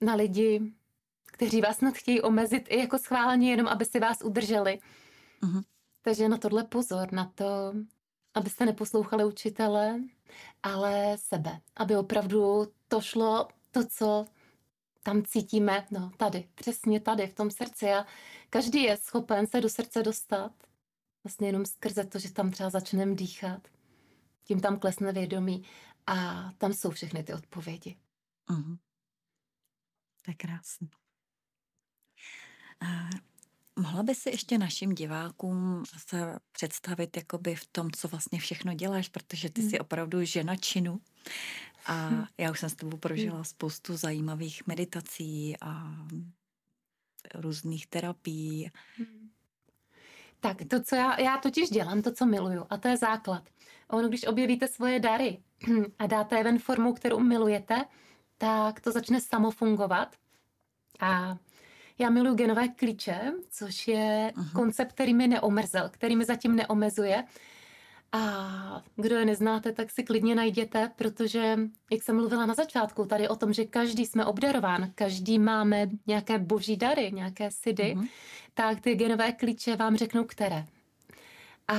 na 0.00 0.14
lidi, 0.14 0.72
kteří 1.26 1.60
vás 1.60 1.76
snad 1.76 1.94
chtějí 1.94 2.20
omezit 2.20 2.66
i 2.68 2.78
jako 2.78 2.98
schválně, 2.98 3.50
jenom 3.50 3.68
aby 3.68 3.84
si 3.84 4.00
vás 4.00 4.22
udrželi. 4.22 4.78
Mhm. 5.42 5.62
Takže 6.02 6.28
na 6.28 6.38
tohle 6.38 6.64
pozor, 6.64 7.12
na 7.12 7.32
to, 7.34 7.74
abyste 8.34 8.66
neposlouchali 8.66 9.24
učitele, 9.24 10.00
ale 10.62 11.16
sebe. 11.18 11.60
Aby 11.76 11.96
opravdu 11.96 12.72
to 12.88 13.00
šlo, 13.00 13.48
to, 13.70 13.84
co 13.86 14.24
tam 15.02 15.22
cítíme, 15.22 15.86
no 15.90 16.10
tady, 16.16 16.48
přesně 16.54 17.00
tady, 17.00 17.26
v 17.26 17.34
tom 17.34 17.50
srdci. 17.50 17.92
A 17.92 18.06
každý 18.50 18.82
je 18.82 18.96
schopen 18.96 19.46
se 19.46 19.60
do 19.60 19.68
srdce 19.68 20.02
dostat. 20.02 20.52
Vlastně 21.24 21.48
jenom 21.48 21.66
skrze 21.66 22.04
to, 22.04 22.18
že 22.18 22.32
tam 22.32 22.50
třeba 22.50 22.70
začneme 22.70 23.14
dýchat. 23.14 23.68
Tím 24.44 24.60
tam 24.60 24.78
klesne 24.78 25.12
vědomí 25.12 25.64
a 26.06 26.50
tam 26.58 26.72
jsou 26.72 26.90
všechny 26.90 27.22
ty 27.22 27.34
odpovědi. 27.34 27.96
Mhm. 28.50 28.76
To 30.24 30.30
je 30.30 30.34
krásný. 30.34 30.90
A 32.80 33.08
mohla 33.76 34.02
by 34.02 34.14
si 34.14 34.30
ještě 34.30 34.58
našim 34.58 34.94
divákům 34.94 35.84
se 36.08 36.38
představit 36.52 37.16
jakoby 37.16 37.54
v 37.54 37.66
tom, 37.66 37.90
co 37.90 38.08
vlastně 38.08 38.38
všechno 38.40 38.74
děláš, 38.74 39.08
protože 39.08 39.50
ty 39.50 39.60
Hmm. 39.60 39.70
jsi 39.70 39.78
opravdu 39.78 40.24
žena 40.24 40.56
činu. 40.56 41.00
A 41.86 42.08
Hmm. 42.08 42.24
já 42.38 42.50
už 42.50 42.60
jsem 42.60 42.70
s 42.70 42.74
tebou 42.74 42.96
prožila 42.96 43.44
spoustu 43.44 43.96
zajímavých 43.96 44.66
meditací 44.66 45.56
a 45.60 45.96
různých 47.34 47.86
terapií. 47.86 48.70
Tak 50.42 50.56
to, 50.68 50.82
co 50.82 50.96
já, 50.96 51.20
já 51.20 51.36
totiž 51.38 51.70
dělám, 51.70 52.02
to, 52.02 52.12
co 52.12 52.26
miluju, 52.26 52.66
a 52.70 52.76
to 52.76 52.88
je 52.88 52.96
základ. 52.96 53.42
Ono, 53.90 54.08
když 54.08 54.26
objevíte 54.26 54.68
svoje 54.68 55.00
dary 55.00 55.38
a 55.98 56.06
dáte 56.06 56.36
je 56.36 56.44
ven 56.44 56.58
formou, 56.58 56.92
kterou 56.92 57.18
milujete, 57.20 57.84
tak 58.38 58.80
to 58.80 58.92
začne 58.92 59.20
samo 59.20 59.50
fungovat. 59.50 60.16
A 61.00 61.36
já 61.98 62.10
miluji 62.10 62.34
genové 62.34 62.68
klíče, 62.68 63.32
což 63.50 63.88
je 63.88 64.32
Mhm. 64.36 64.50
koncept, 64.50 64.92
který 64.92 65.14
mi 65.14 65.28
neomrzel, 65.28 65.88
který 65.88 66.16
mi 66.16 66.24
zatím 66.24 66.56
neomezuje. 66.56 67.24
A 68.14 68.82
kdo 68.96 69.16
je 69.16 69.24
neznáte, 69.24 69.72
tak 69.72 69.90
si 69.90 70.02
klidně 70.02 70.34
najděte, 70.34 70.90
protože, 70.96 71.58
jak 71.90 72.02
jsem 72.02 72.16
mluvila 72.16 72.46
na 72.46 72.54
začátku, 72.54 73.04
tady 73.06 73.28
o 73.28 73.36
tom, 73.36 73.52
že 73.52 73.64
každý 73.64 74.06
jsme 74.06 74.24
obdarován, 74.24 74.92
každý 74.94 75.38
máme 75.38 75.88
nějaké 76.06 76.38
boží 76.38 76.76
dary, 76.76 77.10
nějaké 77.14 77.50
sidy, 77.50 77.94
Mhm. 77.94 78.08
Tak 78.54 78.80
ty 78.80 78.94
genové 78.94 79.32
klíče 79.32 79.76
vám 79.76 79.96
řeknou, 79.96 80.24
které. 80.24 80.66
A 81.68 81.74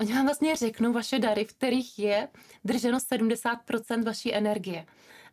oni 0.00 0.12
vám 0.12 0.24
vlastně 0.26 0.56
řeknou 0.56 0.92
vaše 0.92 1.18
dary, 1.18 1.44
v 1.44 1.52
kterých 1.54 1.98
je 1.98 2.28
drženo 2.64 2.98
70% 2.98 4.04
vaší 4.04 4.34
energie. 4.34 4.86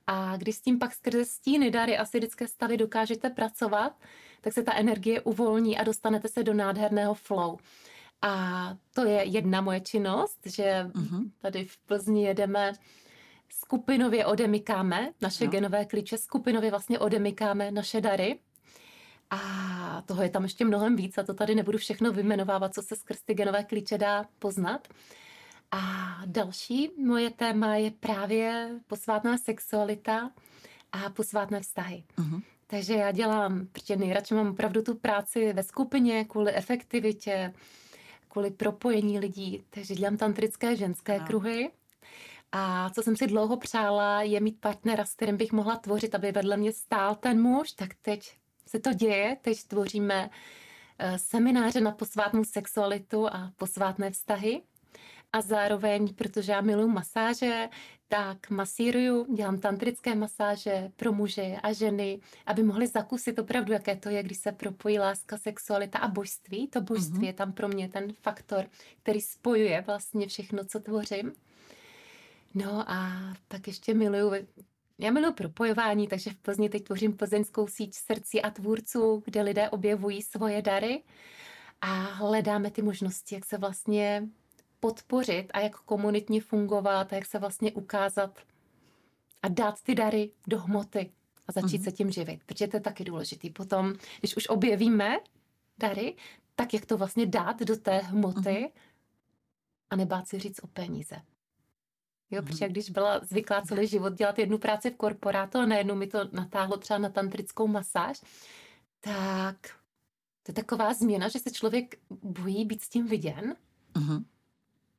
A 0.08 0.38
když 0.38 0.56
s 0.56 0.62
tím 0.62 0.80
pak 0.80 0.94
skrze 0.96 1.26
stíny, 1.26 1.72
dary 1.72 1.98
a 1.98 2.06
sidické 2.06 2.48
stavy 2.48 2.78
dokážete 2.78 3.30
pracovat, 3.30 3.96
tak 4.41 4.54
se 4.54 4.63
ta 4.63 4.74
energie 4.74 5.22
uvolní 5.22 5.78
a 5.78 5.84
dostanete 5.84 6.28
se 6.28 6.44
do 6.44 6.54
nádherného 6.54 7.13
flow. 7.13 7.58
A 8.22 8.74
to 8.94 9.06
je 9.06 9.24
jedna 9.24 9.62
moje 9.62 9.80
činnost, 9.82 10.39
že 10.46 10.84
Mhm. 10.94 11.32
tady 11.39 11.65
v 11.65 11.78
Plzni 11.78 12.24
jedeme 12.26 12.74
skupinově 13.50 14.26
odemykáme 14.26 15.10
naše 15.22 15.46
Jo. 15.46 15.52
genové 15.52 15.86
klíče, 15.86 16.18
skupinově 16.18 16.70
vlastně 16.70 17.00
odemykáme 17.00 17.72
naše 17.72 18.02
dary. 18.02 18.39
A 19.36 20.02
toho 20.06 20.24
je 20.24 20.30
tam 20.30 20.43
ještě 20.43 20.65
mnohem 20.65 20.95
víc 20.95 21.17
a 21.17 21.24
to 21.24 21.34
tady 21.34 21.56
nebudu 21.56 21.78
všechno 21.78 22.12
vymenovávat, 22.12 22.74
co 22.74 22.82
se 22.82 22.95
skrz 22.95 23.21
ty 23.21 23.34
genové 23.34 23.63
klíče 23.63 23.98
dá 23.98 24.26
poznat. 24.39 24.88
A 25.71 25.82
další 26.26 26.91
moje 27.06 27.30
téma 27.30 27.76
je 27.76 27.91
právě 27.91 28.69
posvátná 28.88 29.38
sexualita 29.38 30.32
a 30.91 31.10
posvátné 31.10 31.60
vztahy. 31.62 32.04
Mhm. 32.17 32.41
Takže 32.67 32.93
já 32.93 33.12
dělám, 33.12 33.67
protože 33.71 33.95
nejradši 33.95 34.34
mám 34.34 34.48
opravdu 34.48 34.82
tu 34.82 34.95
práci 34.95 35.54
ve 35.54 35.63
skupině 35.63 36.26
kvůli 36.26 36.54
efektivitě, 36.54 37.54
kvůli 38.30 38.52
propojení 38.52 39.19
lidí. 39.19 39.63
Takže 39.69 39.95
dělám 39.95 40.17
tantrické 40.17 40.76
ženské 40.76 41.17
Wow. 41.17 41.28
kruhy. 41.28 41.71
A 42.52 42.89
co 42.89 43.04
jsem 43.04 43.15
si 43.15 43.28
dlouho 43.28 43.58
přála, 43.58 44.21
je 44.21 44.39
mít 44.39 44.60
partnera, 44.62 45.06
s 45.06 45.13
kterým 45.13 45.38
bych 45.38 45.52
mohla 45.52 45.76
tvořit, 45.76 46.15
aby 46.15 46.32
vedle 46.32 46.58
mě 46.58 46.74
stál 46.74 47.15
ten 47.15 47.41
muž, 47.41 47.71
tak 47.71 47.89
teď 48.02 48.38
se 48.67 48.80
to 48.80 48.93
děje. 48.93 49.38
Teď 49.41 49.63
tvoříme 49.63 50.30
eh, 50.99 51.19
semináře 51.19 51.82
na 51.82 51.91
posvátnou 51.91 52.43
sexualitu 52.43 53.28
a 53.28 53.51
posvátné 53.56 54.12
vztahy. 54.12 54.62
A 55.34 55.41
zároveň, 55.41 56.13
protože 56.13 56.51
já 56.51 56.62
miluji 56.62 56.88
masáže, 56.88 57.69
tak 58.08 58.49
masíruju, 58.49 59.36
dělám 59.36 59.60
tantrické 59.60 60.15
masáže 60.15 60.91
pro 60.95 61.13
muže 61.13 61.56
a 61.63 61.73
ženy, 61.73 62.19
aby 62.45 62.63
mohli 62.63 62.88
zakusit 62.88 63.39
opravdu, 63.39 63.73
jaké 63.73 63.95
to 63.95 64.10
je, 64.10 64.23
když 64.23 64.38
se 64.38 64.51
propojí 64.51 64.99
láska, 64.99 65.38
sexualita 65.38 65.99
a 65.99 66.08
božství. 66.08 66.67
To 66.67 66.82
božství 66.82 67.17
Mhm. 67.17 67.23
je 67.23 67.34
tam 67.34 67.54
pro 67.54 67.67
mě 67.67 67.89
ten 67.89 68.13
faktor, 68.13 68.65
který 69.04 69.21
spojuje 69.21 69.82
vlastně 69.88 70.28
všechno, 70.28 70.65
co 70.65 70.80
tvořím. 70.80 71.34
No 72.54 72.91
a 72.91 73.12
pak 73.47 73.67
ještě 73.67 73.93
miluju 73.93 74.47
já 74.99 75.12
miluji 75.12 75.34
propojování, 75.34 76.08
takže 76.08 76.29
v 76.29 76.38
Plzni 76.38 76.69
teď 76.69 76.84
tvořím 76.84 77.17
plzeňskou 77.17 77.67
síť 77.67 77.95
srdcí 77.95 78.41
a 78.41 78.49
tvůrců, 78.49 79.21
kde 79.25 79.41
lidé 79.41 79.69
objevují 79.69 80.21
svoje 80.21 80.62
dary 80.62 81.03
a 81.81 81.88
hledáme 81.93 82.71
ty 82.71 82.81
možnosti, 82.81 83.36
jak 83.36 83.45
se 83.45 83.58
vlastně 83.58 84.27
podpořit 84.79 85.47
a 85.53 85.60
jak 85.60 85.75
komunitně 85.75 86.41
fungovat 86.41 87.13
a 87.13 87.15
jak 87.15 87.25
se 87.25 87.39
vlastně 87.39 87.71
ukázat 87.71 88.39
a 89.43 89.47
dát 89.47 89.81
ty 89.81 89.95
dary 89.95 90.31
do 90.47 90.60
hmoty 90.60 91.12
a 91.47 91.51
začít 91.51 91.81
mm-hmm. 91.81 91.84
se 91.84 91.91
tím 91.91 92.12
živit, 92.12 92.43
protože 92.45 92.67
to 92.67 92.77
je 92.77 92.81
taky 92.81 93.03
důležitý. 93.03 93.49
Potom, 93.49 93.93
když 94.19 94.38
už 94.38 94.47
objevíme 94.47 95.17
dary, 95.77 96.15
tak 96.55 96.73
jak 96.73 96.86
to 96.86 96.97
vlastně 96.97 97.25
dát 97.25 97.60
do 97.60 97.77
té 97.77 97.97
hmoty 97.97 98.39
mm-hmm. 98.39 98.71
a 99.89 99.95
nebát 99.95 100.27
si 100.27 100.39
říct 100.39 100.63
o 100.63 100.67
peníze. 100.67 101.15
Jo, 102.32 102.42
mm-hmm. 102.42 102.46
protože 102.46 102.70
když 102.70 102.90
byla 102.90 103.20
zvyklá 103.20 103.62
celý 103.62 103.88
život 103.88 104.14
dělat 104.14 104.40
jednu 104.40 104.58
práci 104.58 104.92
v 104.92 104.96
korporátu 104.96 105.58
a 105.58 105.66
najednou 105.66 105.96
mi 105.96 106.08
to 106.08 106.20
natáhlo 106.32 106.78
třeba 106.78 106.98
na 106.98 107.10
tantrickou 107.10 107.68
masáž, 107.68 108.22
tak 109.00 109.58
to 110.44 110.50
je 110.50 110.54
taková 110.54 110.94
změna, 110.94 111.28
že 111.28 111.40
se 111.40 111.52
člověk 111.52 112.00
bojí 112.10 112.66
být 112.66 112.84
s 112.84 112.90
tím 112.90 113.08
viděn. 113.08 113.56
Mm-hmm. 113.94 114.26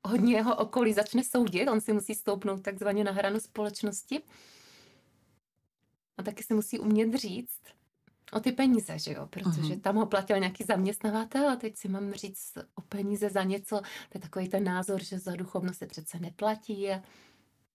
Hodně 0.05 0.35
jeho 0.35 0.57
okolí 0.57 0.93
začne 0.93 1.25
soudit, 1.25 1.69
on 1.69 1.81
si 1.81 1.93
musí 1.93 2.15
stoupnout 2.15 2.63
takzvaně 2.63 3.05
na 3.05 3.13
hranu 3.13 3.41
společnosti. 3.41 4.23
A 6.19 6.23
taky 6.23 6.43
se 6.43 6.55
musí 6.55 6.79
umět 6.79 7.15
říct 7.15 7.61
o 8.33 8.41
ty 8.41 8.53
peníze, 8.53 8.99
že 8.99 9.13
jo? 9.13 9.27
Protože 9.27 9.75
uh-huh. 9.75 9.81
tam 9.81 9.97
ho 9.97 10.07
platil 10.07 10.39
nějaký 10.39 10.65
zaměstnavatel 10.65 11.49
a 11.49 11.57
teď 11.57 11.77
si 11.77 11.89
mám 11.89 12.13
říct 12.13 12.59
o 12.75 12.81
peníze 12.81 13.31
za 13.31 13.43
něco. 13.43 13.77
To 13.77 14.15
je 14.15 14.21
takový 14.21 14.49
ten 14.49 14.65
názor, 14.65 15.05
že 15.05 15.19
za 15.19 15.37
duchovnost 15.37 15.79
se 15.79 15.87
přece 15.87 16.19
neplatí. 16.19 16.91
A 16.91 17.03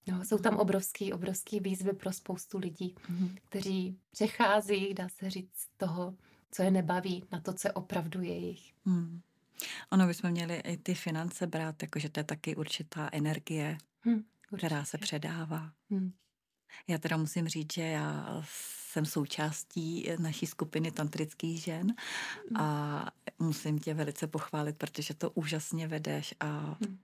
no, 0.08 0.26
jsou 0.26 0.38
tam 0.38 0.58
obrovský, 0.58 1.14
obrovský 1.14 1.60
výzvy 1.60 1.94
pro 1.94 2.14
spoustu 2.14 2.58
lidí, 2.58 2.96
uh-huh. 2.96 3.30
kteří 3.50 3.98
přechází, 4.12 4.94
dá 4.94 5.10
se 5.10 5.30
říct, 5.30 5.68
toho, 5.78 6.16
co 6.52 6.64
je 6.64 6.72
nebaví, 6.72 7.24
na 7.32 7.40
to, 7.40 7.54
co 7.54 7.68
je 7.68 7.72
opravdu 7.72 8.22
jejich. 8.22 8.74
Uh-huh. 8.88 9.22
Ono 9.92 10.08
bychom 10.08 10.32
měli 10.32 10.56
i 10.56 10.78
ty 10.78 10.94
finance 10.94 11.48
brát, 11.48 11.82
jakože 11.82 12.10
to 12.10 12.20
je 12.20 12.24
taky 12.24 12.56
určitá 12.56 13.10
energie, 13.12 13.78
hmm, 14.02 14.24
která 14.58 14.86
se 14.86 14.98
předává. 14.98 15.72
Hmm. 15.90 16.12
Já 16.88 16.98
teda 16.98 17.18
musím 17.18 17.48
říct, 17.48 17.74
že 17.74 17.82
já 17.82 18.42
jsem 18.92 19.06
součástí 19.06 20.10
naší 20.20 20.46
skupiny 20.46 20.92
tantrických 20.92 21.62
žen 21.62 21.88
hmm. 21.88 22.62
a 22.62 23.06
musím 23.40 23.80
tě 23.80 23.94
velice 23.94 24.28
pochválit, 24.28 24.78
protože 24.78 25.14
to 25.14 25.30
úžasně 25.30 25.88
vedeš 25.88 26.34
a 26.40 26.46
hmm. 26.46 26.98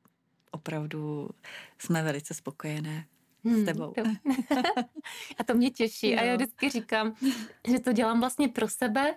opravdu 0.51 1.29
jsme 1.77 2.03
velice 2.03 2.33
spokojené 2.33 3.05
s 3.43 3.65
tebou. 3.65 3.93
To. 3.93 4.01
a 5.37 5.43
to 5.43 5.53
mě 5.53 5.71
těší. 5.71 6.11
Jo. 6.11 6.19
A 6.19 6.23
já 6.23 6.35
vždycky 6.35 6.69
říkám, 6.69 7.15
že 7.67 7.79
to 7.79 7.93
dělám 7.93 8.19
vlastně 8.19 8.47
pro 8.47 8.67
sebe 8.67 9.15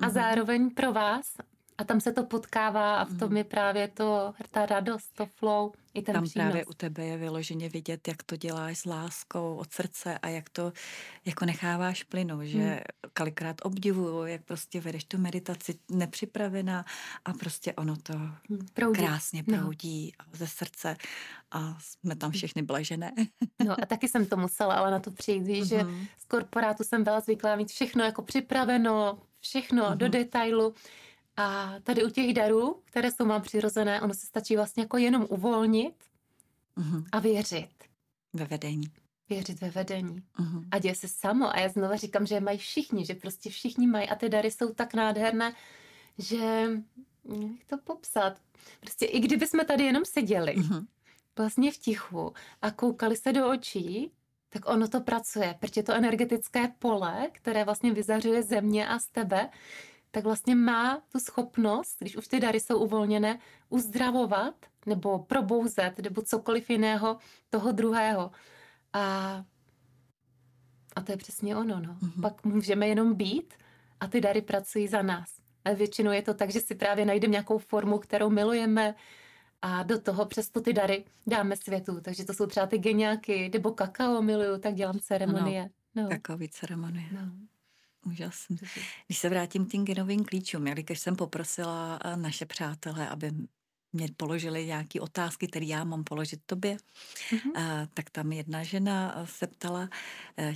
a 0.00 0.06
mm. 0.06 0.12
zároveň 0.12 0.70
pro 0.70 0.92
vás 0.92 1.36
a 1.82 1.84
tam 1.84 2.00
se 2.00 2.12
to 2.12 2.24
potkává 2.24 2.96
a 2.96 3.04
v 3.04 3.18
tom 3.18 3.28
mhm. 3.28 3.36
je 3.36 3.44
právě 3.44 3.88
to, 3.88 4.34
ta 4.50 4.66
radost, 4.66 5.14
to 5.14 5.26
flow, 5.26 5.72
i 5.94 6.02
ten 6.02 6.14
Tam 6.14 6.24
přínos. 6.24 6.44
právě 6.44 6.64
u 6.64 6.74
tebe 6.74 7.04
je 7.04 7.16
vyloženě 7.16 7.68
vidět, 7.68 8.08
jak 8.08 8.22
to 8.22 8.36
děláš 8.36 8.78
s 8.78 8.84
láskou 8.84 9.56
od 9.56 9.72
srdce 9.72 10.18
a 10.18 10.28
jak 10.28 10.50
to 10.50 10.72
jako 11.24 11.44
necháváš 11.44 12.02
plynout, 12.02 12.42
že 12.42 12.58
hmm. 12.58 12.78
kolikrát 13.16 13.56
obdivuju, 13.62 14.26
jak 14.26 14.44
prostě 14.44 14.80
vedeš 14.80 15.04
tu 15.04 15.18
meditaci 15.18 15.78
nepřipravená 15.90 16.84
a 17.24 17.32
prostě 17.32 17.72
ono 17.72 17.96
to 17.96 18.12
hmm. 18.12 18.66
proudí. 18.74 18.98
krásně 18.98 19.44
no. 19.46 19.58
proudí 19.58 20.12
no. 20.18 20.38
ze 20.38 20.46
srdce 20.46 20.96
a 21.50 21.76
jsme 21.80 22.16
tam 22.16 22.30
všechny 22.30 22.62
blažené. 22.62 23.12
No 23.64 23.72
a 23.82 23.86
taky 23.86 24.08
jsem 24.08 24.26
to 24.26 24.36
musela 24.36 24.74
ale 24.74 24.90
na 24.90 24.98
to 24.98 25.10
přijít, 25.10 25.46
víš, 25.46 25.64
mm-hmm. 25.64 25.78
že 25.78 25.84
mhm. 25.84 26.06
z 26.18 26.24
korporátu 26.24 26.84
jsem 26.84 27.04
byla 27.04 27.20
zvyklá 27.20 27.56
mít 27.56 27.68
všechno 27.68 28.04
jako 28.04 28.22
připraveno, 28.22 29.18
všechno 29.40 29.84
mm-hmm. 29.84 29.96
do 29.96 30.08
detailu 30.08 30.74
a 31.36 31.74
tady 31.82 32.04
u 32.04 32.10
těch 32.10 32.34
darů, 32.34 32.82
které 32.84 33.10
jsou 33.10 33.24
mám 33.24 33.42
přirozené, 33.42 34.00
ono 34.00 34.14
se 34.14 34.26
stačí 34.26 34.56
vlastně 34.56 34.82
jako 34.82 34.96
jenom 34.96 35.26
uvolnit 35.30 35.94
uh-huh. 36.76 37.04
a 37.12 37.18
věřit. 37.18 37.70
Ve 38.32 38.44
vedení. 38.44 38.86
Věřit 39.28 39.60
ve 39.60 39.70
vedení. 39.70 40.22
Uh-huh. 40.38 40.64
A 40.70 40.78
děje 40.78 40.94
se 40.94 41.08
samo. 41.08 41.56
A 41.56 41.60
já 41.60 41.68
znova 41.68 41.96
říkám, 41.96 42.26
že 42.26 42.34
je 42.34 42.40
mají 42.40 42.58
všichni, 42.58 43.06
že 43.06 43.14
prostě 43.14 43.50
všichni 43.50 43.86
mají. 43.86 44.08
A 44.08 44.14
ty 44.14 44.28
dary 44.28 44.50
jsou 44.50 44.74
tak 44.74 44.94
nádherné, 44.94 45.54
že 46.18 46.68
jak 47.24 47.64
to 47.66 47.78
popsat? 47.84 48.40
Prostě 48.80 49.06
i 49.06 49.20
kdyby 49.20 49.46
jsme 49.46 49.64
tady 49.64 49.84
jenom 49.84 50.04
seděli, 50.04 50.56
uh-huh. 50.56 50.86
vlastně 51.38 51.72
v 51.72 51.78
tichu 51.78 52.32
a 52.62 52.70
koukali 52.70 53.16
se 53.16 53.32
do 53.32 53.50
očí, 53.50 54.12
tak 54.48 54.68
ono 54.68 54.88
to 54.88 55.00
pracuje, 55.00 55.54
protože 55.60 55.82
to 55.82 55.92
energetické 55.92 56.68
pole, 56.78 57.28
které 57.32 57.64
vlastně 57.64 57.92
vyzařuje 57.92 58.42
země 58.42 58.88
a 58.88 58.98
z 58.98 59.06
tebe, 59.06 59.50
tak 60.14 60.24
vlastně 60.24 60.54
má 60.54 61.02
tu 61.12 61.18
schopnost, 61.18 61.96
když 61.98 62.16
už 62.16 62.28
ty 62.28 62.40
dary 62.40 62.60
jsou 62.60 62.78
uvolněné, 62.78 63.38
uzdravovat 63.68 64.54
nebo 64.86 65.18
probouzet 65.18 65.98
nebo 65.98 66.22
cokoliv 66.22 66.70
jiného 66.70 67.18
toho 67.50 67.72
druhého. 67.72 68.30
A, 68.92 69.44
a 70.96 71.00
to 71.02 71.12
je 71.12 71.16
přesně 71.16 71.56
ono. 71.56 71.80
No. 71.80 71.94
Mm-hmm. 71.94 72.20
Pak 72.20 72.44
můžeme 72.44 72.88
jenom 72.88 73.14
být 73.14 73.54
a 74.00 74.06
ty 74.06 74.20
dary 74.20 74.42
pracují 74.42 74.88
za 74.88 75.02
nás. 75.02 75.28
A 75.64 75.72
většinou 75.72 76.10
je 76.10 76.22
to 76.22 76.34
tak, 76.34 76.50
že 76.50 76.60
si 76.60 76.74
právě 76.74 77.04
najdeme 77.04 77.32
nějakou 77.32 77.58
formu, 77.58 77.98
kterou 77.98 78.30
milujeme 78.30 78.94
a 79.62 79.82
do 79.82 80.00
toho 80.00 80.26
přesto 80.26 80.60
ty 80.60 80.72
dary 80.72 81.04
dáme 81.26 81.56
světu. 81.56 82.00
Takže 82.00 82.24
to 82.24 82.34
jsou 82.34 82.46
třeba 82.46 82.66
ty 82.66 82.78
geniáky, 82.78 83.50
nebo 83.52 83.72
kakao 83.72 84.22
miluju, 84.22 84.58
tak 84.58 84.74
dělám 84.74 84.98
ceremonie. 84.98 85.70
No, 85.94 86.02
no. 86.02 86.08
Kakaový 86.08 86.48
ceremonie. 86.48 87.06
No. 87.12 87.32
Úžasný. 88.06 88.56
Když 89.06 89.18
se 89.18 89.28
vrátím 89.28 89.66
k 89.66 89.70
tím 89.70 89.84
genovým 89.84 90.24
klíčům, 90.24 90.64
když 90.64 91.00
jsem 91.00 91.16
poprosila 91.16 91.98
eh, 92.04 92.16
naše 92.16 92.46
přátelé, 92.46 93.08
aby 93.08 93.32
mě 93.92 94.08
položili 94.16 94.66
nějaké 94.66 95.00
otázky, 95.00 95.48
které 95.48 95.66
já 95.66 95.84
mám 95.84 96.04
položit 96.04 96.40
tobě, 96.46 96.76
mm-hmm. 97.30 97.88
tak 97.94 98.10
tam 98.10 98.32
jedna 98.32 98.62
žena 98.62 99.14
eh, 99.16 99.26
se 99.26 99.46
ptala, 99.46 99.88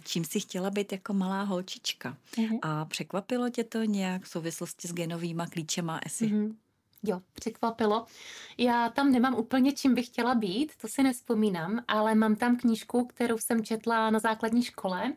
čím 0.04 0.24
si 0.24 0.40
chtěla 0.40 0.70
být 0.70 0.92
jako 0.92 1.12
malá 1.12 1.42
holčička. 1.42 2.16
Mm-hmm. 2.36 2.58
A 2.62 2.84
překvapilo 2.84 3.50
tě 3.50 3.64
to 3.64 3.82
nějak 3.82 4.22
v 4.22 4.28
souvislosti 4.28 4.88
s 4.88 4.92
genovýma 4.92 5.46
klíčema 5.46 6.00
esi? 6.06 6.26
Mm-hmm. 6.26 6.54
Jo, 7.02 7.22
překvapilo. 7.32 8.06
Já 8.58 8.88
tam 8.88 9.12
nemám 9.12 9.34
úplně, 9.34 9.72
čím 9.72 9.94
bych 9.94 10.06
chtěla 10.06 10.34
být, 10.34 10.76
to 10.76 10.88
si 10.88 11.02
nespomínám, 11.02 11.84
ale 11.88 12.14
mám 12.14 12.36
tam 12.36 12.56
knížku, 12.56 13.04
kterou 13.04 13.38
jsem 13.38 13.64
četla 13.64 14.10
na 14.10 14.18
základní 14.18 14.62
škole 14.62 15.12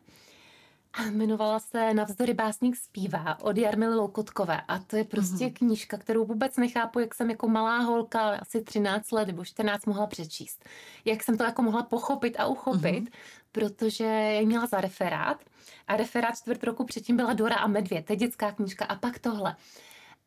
a 0.93 1.03
jmenovala 1.03 1.59
se 1.59 1.93
Navzdory 1.93 2.33
básník 2.33 2.75
zpívá 2.75 3.37
od 3.41 3.57
Jarmily 3.57 3.95
Loukotkové. 3.95 4.61
A 4.67 4.79
to 4.79 4.95
je 4.95 5.03
prostě 5.03 5.45
mm-hmm. 5.45 5.53
knížka, 5.53 5.97
kterou 5.97 6.25
vůbec 6.25 6.57
nechápu, 6.57 6.99
jak 6.99 7.15
jsem 7.15 7.29
jako 7.29 7.47
malá 7.47 7.79
holka, 7.79 8.21
asi 8.21 8.61
13 8.61 9.11
let 9.11 9.27
nebo 9.27 9.45
14 9.45 9.85
mohla 9.85 10.07
přečíst. 10.07 10.65
Jak 11.05 11.23
jsem 11.23 11.37
to 11.37 11.43
jako 11.43 11.61
mohla 11.61 11.83
pochopit 11.83 12.39
a 12.39 12.45
uchopit, 12.45 13.03
mm-hmm. 13.03 13.11
protože 13.51 14.03
já 14.03 14.41
měla 14.41 14.65
za 14.65 14.81
referát. 14.81 15.37
A 15.87 15.97
referát 15.97 16.37
čtvrt 16.37 16.63
roku 16.63 16.85
předtím 16.85 17.17
byla 17.17 17.33
Dora 17.33 17.55
a 17.55 17.67
Medvěd, 17.67 18.05
to 18.05 18.13
je 18.13 18.17
dětská 18.17 18.51
knížka. 18.51 18.85
A 18.85 18.95
pak 18.95 19.19
tohle. 19.19 19.55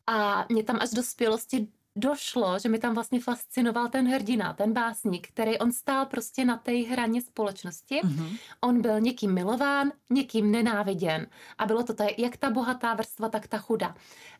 A 0.07 0.45
mě 0.49 0.63
tam 0.63 0.77
až 0.81 0.89
do 0.89 1.03
spělosti 1.03 1.67
došlo, 1.95 2.59
že 2.59 2.69
mi 2.69 2.79
tam 2.79 2.93
vlastně 2.93 3.19
fascinoval 3.19 3.89
ten 3.89 4.07
hrdina, 4.07 4.53
ten 4.53 4.73
básník, 4.73 5.27
který 5.27 5.59
on 5.59 5.71
stál 5.71 6.05
prostě 6.05 6.45
na 6.45 6.57
té 6.57 6.71
hraně 6.71 7.21
společnosti. 7.21 8.01
Mm-hmm. 8.03 8.37
On 8.61 8.81
byl 8.81 8.99
někým 8.99 9.33
milován, 9.33 9.91
někým 10.09 10.51
nenáviděn. 10.51 11.27
A 11.57 11.65
bylo 11.65 11.83
to 11.83 11.93
tady 11.93 12.15
jak 12.17 12.37
ta 12.37 12.49
bohatá 12.49 12.93
vrstva, 12.93 13.29
tak 13.29 13.47
ta 13.47 13.57
chuda. 13.57 13.95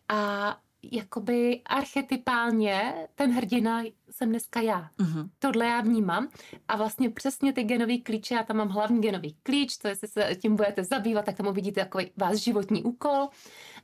A 0.10 0.58
jakoby 0.92 1.62
archetypálně 1.66 2.94
ten 3.16 3.32
hrdina 3.32 3.84
jsem 4.12 4.30
dneska 4.30 4.62
já. 4.62 4.90
Mm-hmm. 5.00 5.30
Tohle 5.40 5.66
já 5.66 5.82
vnímám. 5.82 6.28
A 6.68 6.76
vlastně 6.76 7.10
přesně 7.10 7.54
ty 7.54 7.64
genové 7.64 7.98
klíče, 7.98 8.36
já 8.36 8.44
tam 8.44 8.58
mám 8.58 8.70
hlavní 8.70 9.02
genový 9.02 9.38
klíč, 9.44 9.78
to 9.78 9.88
jestli 9.88 10.08
se 10.08 10.36
tím 10.42 10.56
budete 10.56 10.84
zabývat, 10.84 11.26
tak 11.26 11.38
tam 11.38 11.48
uvidíte 11.48 11.82
takový 11.82 12.12
váš 12.18 12.38
životní 12.38 12.84
úkol. 12.84 13.28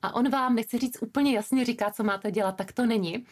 A 0.01 0.15
on 0.15 0.29
vám, 0.29 0.55
nechci 0.55 0.77
říct 0.77 1.01
úplně 1.01 1.33
jasně, 1.33 1.65
říká, 1.65 1.91
co 1.91 2.03
máte 2.03 2.31
dělat, 2.31 2.51
tak 2.51 2.71
to 2.71 2.85
není. 2.85 3.25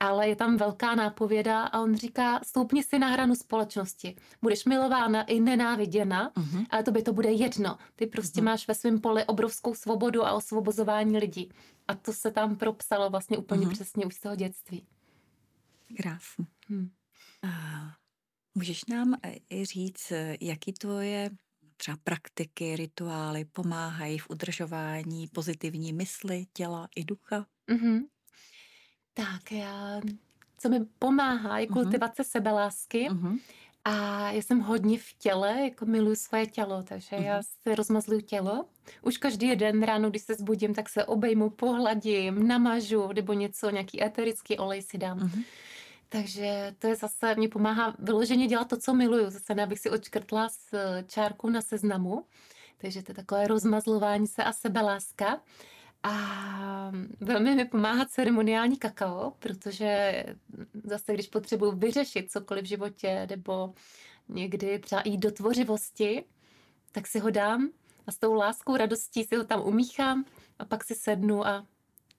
Ale 0.00 0.28
je 0.28 0.36
tam 0.36 0.56
velká 0.56 0.94
nápověda 0.94 1.62
a 1.62 1.80
on 1.80 1.96
říká, 1.96 2.40
stoupni 2.42 2.82
si 2.82 2.98
na 2.98 3.08
hranu 3.08 3.34
společnosti. 3.34 4.16
Budeš 4.42 4.64
milována 4.64 5.22
i 5.22 5.40
nenáviděna, 5.40 6.30
mm-hmm. 6.30 6.66
ale 6.70 6.82
to 6.82 6.90
by 6.90 7.02
to 7.02 7.12
bude 7.12 7.32
jedno. 7.32 7.78
Ty 7.96 8.06
prostě 8.06 8.40
mm-hmm. 8.40 8.44
máš 8.44 8.68
ve 8.68 8.74
svém 8.74 9.00
poli 9.00 9.24
obrovskou 9.24 9.74
svobodu 9.74 10.26
a 10.26 10.32
osvobozování 10.32 11.18
lidí. 11.18 11.50
A 11.88 11.94
to 11.94 12.12
se 12.12 12.30
tam 12.30 12.56
propsalo 12.56 13.10
vlastně 13.10 13.38
úplně 13.38 13.66
mm-hmm. 13.66 13.72
přesně 13.72 14.06
už 14.06 14.14
z 14.14 14.20
toho 14.20 14.36
dětství. 14.36 14.86
Krásně. 15.96 16.46
Hmm. 16.68 16.90
A 17.42 17.48
můžeš 18.54 18.84
nám 18.84 19.14
eh, 19.22 19.34
i 19.50 19.64
říct, 19.64 20.12
eh, 20.12 20.36
jaký 20.40 20.72
to 20.72 21.00
je 21.00 21.30
třeba 21.84 21.96
praktiky, 22.04 22.76
rituály 22.76 23.44
pomáhají 23.44 24.18
v 24.18 24.30
udržování 24.30 25.26
pozitivní 25.26 25.92
mysli, 25.92 26.46
těla 26.52 26.88
i 26.96 27.04
ducha? 27.04 27.46
Mm-hmm. 27.68 28.00
Tak 29.14 29.52
já, 29.52 30.00
co 30.58 30.68
mi 30.68 30.80
pomáhá, 30.98 31.58
je 31.58 31.66
mhm. 31.66 31.72
kultivace 31.72 32.22
mm-hmm. 32.22 32.30
sebelásky 32.30 33.08
mm-hmm. 33.08 33.38
A 33.84 34.30
já 34.30 34.42
jsem 34.42 34.60
hodně 34.60 34.98
v 34.98 35.12
těle, 35.18 35.60
jako 35.62 35.86
miluji 35.86 36.16
své 36.16 36.46
tělo, 36.46 36.82
takže 36.82 37.16
já 37.16 37.34
Mhm. 37.34 37.42
si 37.62 37.74
rozmazluju 37.74 38.20
tělo. 38.20 38.64
Už 39.02 39.18
každý 39.18 39.56
den 39.56 39.82
ráno, 39.82 40.10
když 40.10 40.22
se 40.22 40.34
zbudím, 40.34 40.74
tak 40.74 40.88
se 40.88 41.04
obejmu, 41.04 41.50
pohladím, 41.50 42.48
namažu, 42.48 43.12
nebo 43.12 43.32
něco, 43.32 43.70
nějaký 43.70 44.02
eterický 44.04 44.58
olej 44.58 44.82
si 44.82 44.98
dám. 44.98 45.18
Mhm. 45.18 45.42
Takže 46.08 46.74
to 46.78 46.86
je 46.86 46.96
zase, 46.96 47.34
mě 47.34 47.48
pomáhá 47.48 47.96
vyloženě 47.98 48.46
dělat 48.46 48.68
to, 48.68 48.76
co 48.76 48.94
miluju. 48.94 49.30
Zase 49.30 49.54
ne, 49.54 49.62
abych 49.62 49.78
si 49.78 49.90
odškrtla 49.90 50.48
s 50.48 50.72
eh, 50.72 51.04
čárkou 51.08 51.50
na 51.50 51.60
seznamu. 51.60 52.24
Takže 52.76 53.02
to 53.02 53.10
je 53.10 53.16
takové 53.16 53.46
rozmazlování 53.46 54.26
se 54.26 54.44
a 54.44 54.52
sebeláska. 54.52 55.40
A 56.02 56.92
velmi 57.20 57.54
mi 57.54 57.64
pomáhá 57.64 58.04
ceremoniální 58.04 58.76
kakao, 58.76 59.32
protože 59.38 60.24
zase, 60.84 61.14
když 61.14 61.26
potřebuji 61.26 61.72
vyřešit 61.72 62.32
cokoliv 62.32 62.64
v 62.64 62.68
životě, 62.68 63.26
nebo 63.30 63.74
někdy 64.28 64.78
třeba 64.78 65.02
jít 65.04 65.18
do 65.18 65.30
tvořivosti, 65.30 66.24
tak 66.92 67.06
si 67.06 67.18
ho 67.18 67.30
dám 67.30 67.68
a 68.06 68.12
s 68.12 68.18
tou 68.18 68.34
láskou, 68.34 68.76
radostí 68.76 69.24
si 69.24 69.36
ho 69.36 69.44
tam 69.44 69.62
umíchám 69.62 70.24
a 70.58 70.64
pak 70.64 70.84
si 70.84 70.94
sednu 70.94 71.46
a 71.46 71.66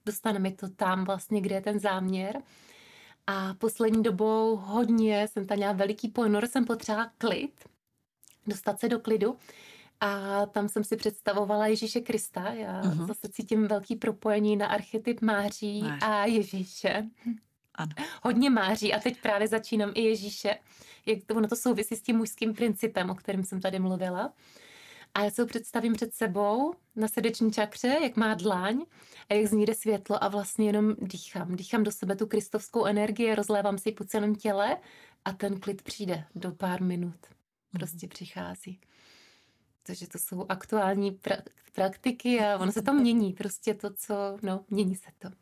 dostane 0.06 0.38
mi 0.38 0.52
to 0.52 0.68
tam 0.68 1.04
vlastně, 1.04 1.40
kde 1.40 1.54
je 1.54 1.60
ten 1.60 1.80
záměr. 1.80 2.42
A 3.26 3.54
poslední 3.54 4.02
dobou 4.02 4.56
hodně 4.56 5.28
jsem 5.28 5.46
tam 5.46 5.56
měla 5.56 5.72
veliký 5.72 6.08
ponor, 6.08 6.46
jsem 6.46 6.64
potřebovala 6.64 7.12
klid, 7.18 7.52
dostat 8.46 8.80
se 8.80 8.88
do 8.88 9.00
klidu. 9.00 9.36
A 10.00 10.46
tam 10.46 10.68
jsem 10.68 10.84
si 10.84 10.96
představovala 10.96 11.66
Ježíše 11.66 12.00
Krista. 12.00 12.52
Já 12.52 12.80
Mhm. 12.82 13.06
zase 13.06 13.28
cítím 13.28 13.66
velký 13.68 13.96
propojení 13.96 14.56
na 14.56 14.66
archetyp 14.66 15.20
Máří 15.20 15.82
Máří. 15.82 16.00
a 16.02 16.24
Ježíše. 16.24 17.06
Ano. 17.74 17.92
Hodně 18.22 18.50
Máří 18.50 18.94
a 18.94 19.00
teď 19.00 19.20
právě 19.22 19.48
začínám 19.48 19.90
i 19.94 20.00
Ježíše. 20.02 20.56
Jak 21.06 21.18
to, 21.26 21.34
ono 21.34 21.48
to 21.48 21.56
souvisí 21.56 21.96
s 21.96 22.02
tím 22.02 22.16
mužským 22.16 22.54
principem, 22.54 23.10
o 23.10 23.14
kterém 23.14 23.44
jsem 23.44 23.60
tady 23.60 23.78
mluvila. 23.78 24.32
A 25.16 25.24
já 25.24 25.30
si 25.30 25.40
ho 25.40 25.46
představím 25.46 25.92
před 25.92 26.14
sebou 26.14 26.74
na 26.96 27.08
srdeční 27.08 27.52
čakře, 27.52 27.98
jak 28.02 28.16
má 28.16 28.34
dlaň 28.34 28.84
a 29.28 29.34
jak 29.34 29.46
z 29.46 29.52
ní 29.52 29.64
jde 29.64 29.74
světlo 29.74 30.24
a 30.24 30.28
vlastně 30.28 30.66
jenom 30.66 30.94
dýchám. 31.00 31.56
Dýchám 31.56 31.84
do 31.84 31.92
sebe 31.92 32.16
tu 32.16 32.26
kristovskou 32.26 32.84
energii, 32.84 33.34
rozlévám 33.34 33.78
si 33.78 33.88
ji 33.88 33.94
po 33.94 34.04
celém 34.04 34.34
těle 34.34 34.76
a 35.24 35.32
ten 35.32 35.60
klid 35.60 35.82
přijde 35.82 36.24
do 36.34 36.52
pár 36.52 36.82
minut. 36.82 37.26
Prostě 37.72 38.08
přichází. 38.08 38.80
Takže 39.82 40.08
to 40.08 40.18
jsou 40.18 40.46
aktuální 40.48 41.12
pra- 41.12 41.42
praktiky 41.72 42.40
a 42.40 42.58
ono 42.58 42.72
se 42.72 42.82
to 42.82 42.92
mění. 42.92 43.32
Prostě 43.32 43.74
to, 43.74 43.90
co, 43.94 44.14
no, 44.42 44.64
mění 44.70 44.96
se 44.96 45.10
to. 45.18 45.28
A 45.28 45.32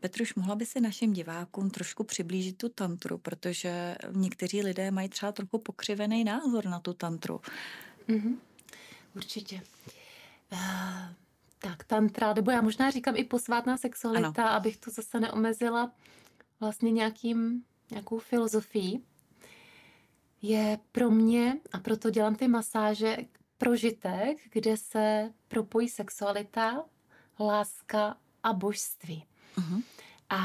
Petruš, 0.00 0.34
mohla 0.34 0.54
by 0.54 0.66
si 0.66 0.80
našim 0.80 1.12
divákům 1.12 1.70
trošku 1.70 2.04
přiblížit 2.04 2.58
tu 2.58 2.68
tantru, 2.68 3.18
protože 3.18 3.96
někteří 4.12 4.62
lidé 4.62 4.90
mají 4.90 5.08
třeba 5.08 5.32
trochu 5.32 5.58
pokřivený 5.58 6.24
názor 6.24 6.64
na 6.64 6.80
tu 6.80 6.92
tantru. 6.92 7.40
Mhm. 8.08 8.40
Určitě. 9.16 9.62
Uh, 10.52 10.58
tak 11.58 11.84
tantra, 11.84 12.32
nebo 12.34 12.50
já 12.50 12.60
možná 12.60 12.90
říkám 12.90 13.16
i 13.16 13.24
posvátná 13.24 13.76
sexualita, 13.76 14.42
ano. 14.44 14.50
abych 14.50 14.76
to 14.76 14.90
zase 14.90 15.20
neomezila 15.20 15.92
vlastně 16.60 16.90
nějakým, 16.90 17.64
nějakou 17.90 18.18
filozofií, 18.18 19.04
je 20.42 20.78
pro 20.92 21.10
mě, 21.10 21.60
a 21.72 21.78
proto 21.78 22.10
dělám 22.10 22.34
ty 22.34 22.48
masáže, 22.48 23.16
prožitek, 23.58 24.38
kde 24.52 24.76
se 24.76 25.32
propojí 25.48 25.88
sexualita, 25.88 26.84
láska 27.40 28.16
a 28.42 28.52
božství. 28.52 29.27
Mhm. 29.58 29.82
A 30.30 30.38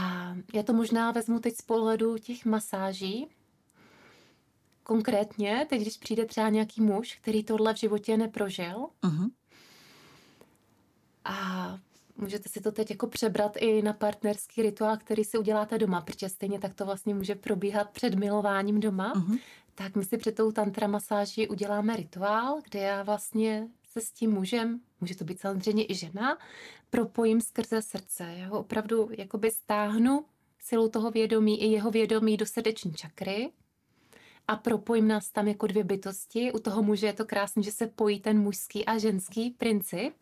já 0.54 0.64
to 0.64 0.74
možná 0.74 1.12
vezmu 1.12 1.40
teď 1.40 1.56
z 1.58 1.62
pohledu 1.62 2.18
těch 2.18 2.46
masáží. 2.46 3.28
Konkrétně, 4.84 5.66
teď 5.70 5.82
když 5.82 5.98
přijde 5.98 6.26
třeba 6.26 6.50
nějaký 6.50 6.82
muž, 6.82 7.18
který 7.22 7.44
tohle 7.44 7.74
v 7.74 7.78
životě 7.78 8.18
neprožil 8.18 8.88
Mhm. 9.04 9.28
a 11.26 11.78
můžete 12.18 12.50
si 12.50 12.62
to 12.62 12.72
teď 12.72 12.90
jako 12.90 13.08
přebrat 13.08 13.58
i 13.58 13.82
na 13.82 13.94
partnerský 13.94 14.62
rituál, 14.62 14.98
který 14.98 15.24
si 15.24 15.38
uděláte 15.38 15.78
doma, 15.78 16.02
protože 16.02 16.30
stejně 16.30 16.60
tak 16.60 16.74
to 16.74 16.86
vlastně 16.86 17.16
může 17.16 17.36
probíhat 17.36 17.90
před 17.90 18.16
milováním 18.16 18.80
doma, 18.80 19.14
Mhm. 19.16 19.38
tak 19.76 19.96
my 19.96 20.06
si 20.06 20.18
před 20.18 20.36
tou 20.36 20.52
tantra 20.52 20.88
masáží 20.88 21.48
uděláme 21.48 21.96
rituál, 21.96 22.62
kde 22.70 22.80
já 22.80 23.04
vlastně 23.04 23.68
se 23.94 24.02
s 24.02 24.12
tím 24.12 24.32
mužem, 24.32 24.80
může 25.02 25.16
to 25.16 25.24
být 25.24 25.40
samozřejmě 25.40 25.86
i 25.90 25.96
žena, 25.96 26.38
propojím 26.90 27.42
skrze 27.42 27.82
srdce. 27.82 28.36
Já 28.38 28.48
ho 28.48 28.60
opravdu 28.60 29.10
jakoby 29.18 29.52
stáhnu 29.52 30.26
silou 30.60 30.90
toho 30.90 31.12
vědomí 31.12 31.62
i 31.62 31.66
jeho 31.68 31.92
vědomí 31.92 32.38
do 32.38 32.46
srdeční 32.46 32.94
čakry 32.94 33.52
a 34.48 34.56
propojím 34.56 35.08
nás 35.08 35.32
tam 35.32 35.48
jako 35.48 35.68
dvě 35.68 35.84
bytosti. 35.84 36.52
U 36.52 36.60
toho 36.60 36.84
muže 36.84 37.06
je 37.06 37.14
to 37.14 37.26
krásné, 37.26 37.64
že 37.64 37.72
se 37.72 37.88
pojí 37.88 38.20
ten 38.20 38.40
mužský 38.40 38.86
a 38.86 38.98
ženský 38.98 39.52
princip. 39.52 40.14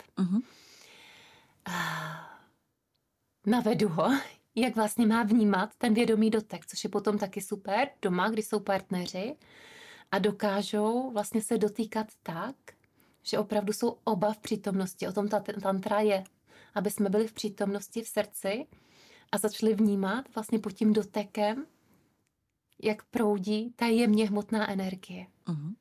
A 1.66 1.74
navedu 3.46 3.90
ho, 3.90 4.10
jak 4.56 4.76
vlastně 4.76 5.08
má 5.08 5.24
vnímat 5.24 5.70
ten 5.78 5.94
vědomý 5.94 6.30
dotek, 6.30 6.66
což 6.66 6.84
je 6.84 6.90
potom 6.90 7.18
taky 7.18 7.42
super 7.42 7.90
doma, 8.02 8.30
když 8.30 8.46
jsou 8.46 8.60
partneři 8.60 9.36
a 10.12 10.20
dokážou 10.20 11.12
vlastně 11.12 11.42
se 11.42 11.58
dotýkat 11.58 12.08
tak, 12.24 12.56
že 13.24 13.40
opravdu 13.40 13.74
jsou 13.74 13.98
oba 14.04 14.34
v 14.34 14.38
přítomnosti. 14.38 15.08
O 15.08 15.12
tom 15.12 15.28
ta 15.28 15.40
tantra 15.40 16.00
je, 16.00 16.24
aby 16.74 16.92
jsme 16.92 17.10
byli 17.10 17.28
v 17.28 17.34
přítomnosti 17.34 18.02
v 18.02 18.08
srdci 18.08 18.68
a 19.32 19.38
začali 19.38 19.74
vnímat 19.74 20.26
vlastně 20.36 20.60
pod 20.60 20.72
tím 20.72 20.94
dotekem, 20.94 21.66
jak 22.84 23.04
proudí 23.04 23.74
ta 23.76 23.86
jemně 23.86 24.28
hmotná 24.28 24.72
energie. 24.72 25.28
Mhm. 25.48 25.76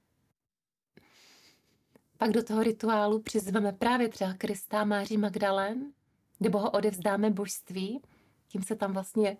Pak 2.18 2.30
do 2.30 2.42
toho 2.42 2.62
rituálu 2.62 3.22
přizveme 3.22 3.72
právě 3.72 4.08
třeba 4.08 4.32
Krista, 4.34 4.84
Máří 4.84 5.16
Magdalen, 5.16 5.92
nebo 6.40 6.58
ho 6.58 6.70
odevzdáme 6.70 7.30
božství, 7.30 8.02
tím 8.48 8.62
se 8.62 8.76
tam 8.76 8.92
vlastně 8.92 9.36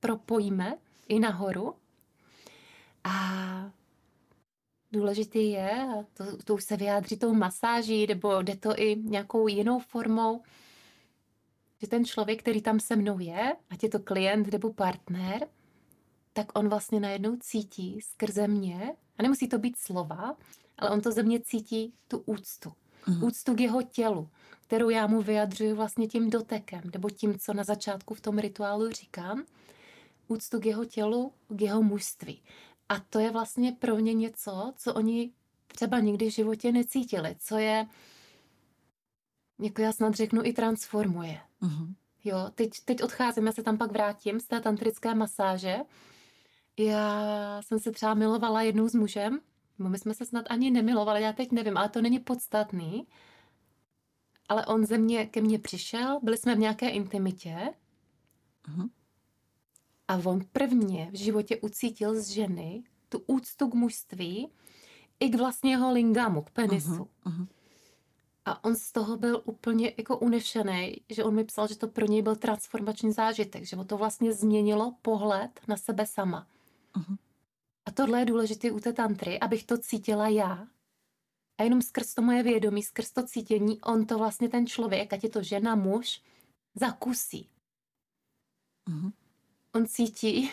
propojíme 0.00 0.78
i 1.08 1.20
nahoru. 1.20 1.74
A 3.04 3.72
důležitý 4.94 5.50
je, 5.50 5.70
a 5.70 6.04
to, 6.14 6.36
to 6.44 6.54
už 6.54 6.64
se 6.64 6.76
vyjádří 6.76 7.16
tou 7.16 7.34
masáží, 7.34 8.06
nebo 8.06 8.42
jde 8.42 8.56
to 8.56 8.78
i 8.78 8.96
nějakou 8.96 9.48
jinou 9.48 9.78
formou, 9.78 10.42
že 11.80 11.86
ten 11.86 12.04
člověk, 12.04 12.40
který 12.40 12.62
tam 12.62 12.80
se 12.80 12.96
mnou 12.96 13.18
je, 13.18 13.56
ať 13.70 13.82
je 13.82 13.88
to 13.88 13.98
klient 13.98 14.52
nebo 14.52 14.72
partner, 14.72 15.48
tak 16.32 16.58
on 16.58 16.68
vlastně 16.68 17.00
najednou 17.00 17.36
cítí 17.36 18.00
skrze 18.00 18.48
mě, 18.48 18.94
a 19.18 19.22
nemusí 19.22 19.48
to 19.48 19.58
být 19.58 19.78
slova, 19.78 20.36
ale 20.78 20.90
on 20.90 21.00
to 21.00 21.12
ze 21.12 21.22
mě 21.22 21.40
cítí 21.40 21.94
tu 22.08 22.22
úctu. 22.26 22.72
Mhm. 23.06 23.24
Úctu 23.24 23.54
k 23.54 23.60
jeho 23.60 23.82
tělu, 23.82 24.28
kterou 24.66 24.88
já 24.88 25.06
mu 25.06 25.22
vyjadřuji 25.22 25.72
vlastně 25.72 26.06
tím 26.06 26.30
dotekem, 26.30 26.80
nebo 26.92 27.10
tím, 27.10 27.38
co 27.38 27.54
na 27.54 27.64
začátku 27.64 28.14
v 28.14 28.20
tom 28.20 28.38
rituálu 28.38 28.90
říkám. 28.90 29.44
Úctu 30.28 30.60
k 30.60 30.66
jeho 30.66 30.84
tělu, 30.84 31.32
k 31.48 31.60
jeho 31.60 31.82
mužství. 31.82 32.42
A 32.88 33.00
to 33.00 33.18
je 33.18 33.30
vlastně 33.30 33.72
pro 33.72 33.96
mě 33.96 34.14
něco, 34.14 34.72
co 34.76 34.94
oni 34.94 35.32
třeba 35.66 36.00
nikdy 36.00 36.30
v 36.30 36.34
životě 36.34 36.72
necítili, 36.72 37.36
co 37.38 37.58
je, 37.58 37.86
jako 39.60 39.82
já 39.82 39.92
snad 39.92 40.14
řeknu, 40.14 40.44
i 40.44 40.52
transformuje. 40.52 41.40
Mhm. 41.60 41.94
Jo, 42.24 42.50
teď, 42.54 42.70
teď 42.84 43.02
odcházím, 43.02 43.46
já 43.46 43.52
se 43.52 43.62
tam 43.62 43.78
pak 43.78 43.92
vrátím 43.92 44.40
z 44.40 44.46
té 44.46 44.60
tantrické 44.60 45.14
masáže. 45.14 45.76
Já 46.78 47.62
jsem 47.62 47.78
se 47.78 47.92
třeba 47.92 48.14
milovala 48.14 48.62
jednou 48.62 48.88
s 48.88 48.94
mužem, 48.94 49.40
my 49.78 49.98
jsme 49.98 50.14
se 50.14 50.26
snad 50.26 50.44
ani 50.50 50.70
nemilovali, 50.70 51.22
já 51.22 51.32
teď 51.32 51.52
nevím, 51.52 51.76
ale 51.76 51.88
to 51.88 52.02
není 52.02 52.18
podstatný. 52.18 53.06
Ale 54.48 54.66
on 54.66 54.86
ze 54.86 54.98
mě, 54.98 55.26
ke 55.26 55.40
mně 55.40 55.58
přišel, 55.58 56.20
byli 56.22 56.36
jsme 56.36 56.54
v 56.54 56.58
nějaké 56.58 56.88
intimitě 56.88 57.74
Mhm. 58.68 58.90
A 60.08 60.16
on 60.16 60.40
prvně 60.52 61.10
v 61.12 61.16
životě 61.16 61.56
ucítil 61.56 62.22
z 62.22 62.28
ženy 62.28 62.84
tu 63.08 63.22
úctu 63.26 63.68
k 63.68 63.74
mužství 63.74 64.52
i 65.20 65.28
k 65.28 65.34
vlastně 65.34 65.70
jeho 65.70 65.92
lingamu, 65.92 66.42
k 66.42 66.50
penisu. 66.50 67.08
Mhm. 67.24 67.34
Mhm. 67.36 67.48
A 68.44 68.64
on 68.64 68.76
z 68.76 68.92
toho 68.92 69.16
byl 69.16 69.42
úplně 69.44 69.94
jako 69.98 70.18
unešený, 70.18 71.00
že 71.08 71.24
on 71.24 71.34
mi 71.34 71.44
psal, 71.44 71.68
že 71.68 71.78
to 71.78 71.88
pro 71.88 72.06
něj 72.06 72.22
byl 72.22 72.36
transformační 72.36 73.12
zážitek, 73.12 73.64
že 73.64 73.76
mu 73.76 73.84
to 73.84 73.96
vlastně 73.96 74.32
změnilo 74.32 74.94
pohled 75.02 75.60
na 75.68 75.76
sebe 75.76 76.06
sama. 76.06 76.46
Mhm. 76.96 77.16
A 77.86 77.90
tohle 77.90 78.18
je 78.18 78.24
důležité 78.24 78.70
u 78.70 78.80
té 78.80 78.92
tantry, 78.92 79.40
abych 79.40 79.64
to 79.64 79.78
cítila 79.78 80.28
já. 80.28 80.68
A 81.58 81.62
jenom 81.62 81.82
skrz 81.82 82.14
to 82.14 82.22
moje 82.22 82.42
vědomí, 82.42 82.82
skrz 82.82 83.10
to 83.10 83.26
cítění, 83.26 83.80
on 83.80 84.06
to 84.06 84.18
vlastně 84.18 84.48
ten 84.48 84.66
člověk, 84.66 85.12
ať 85.12 85.24
je 85.24 85.30
to 85.30 85.42
žena, 85.42 85.74
muž, 85.74 86.22
zakusí. 86.74 87.48
Mhm. 88.88 89.12
On 89.76 89.86
cítí, 89.86 90.50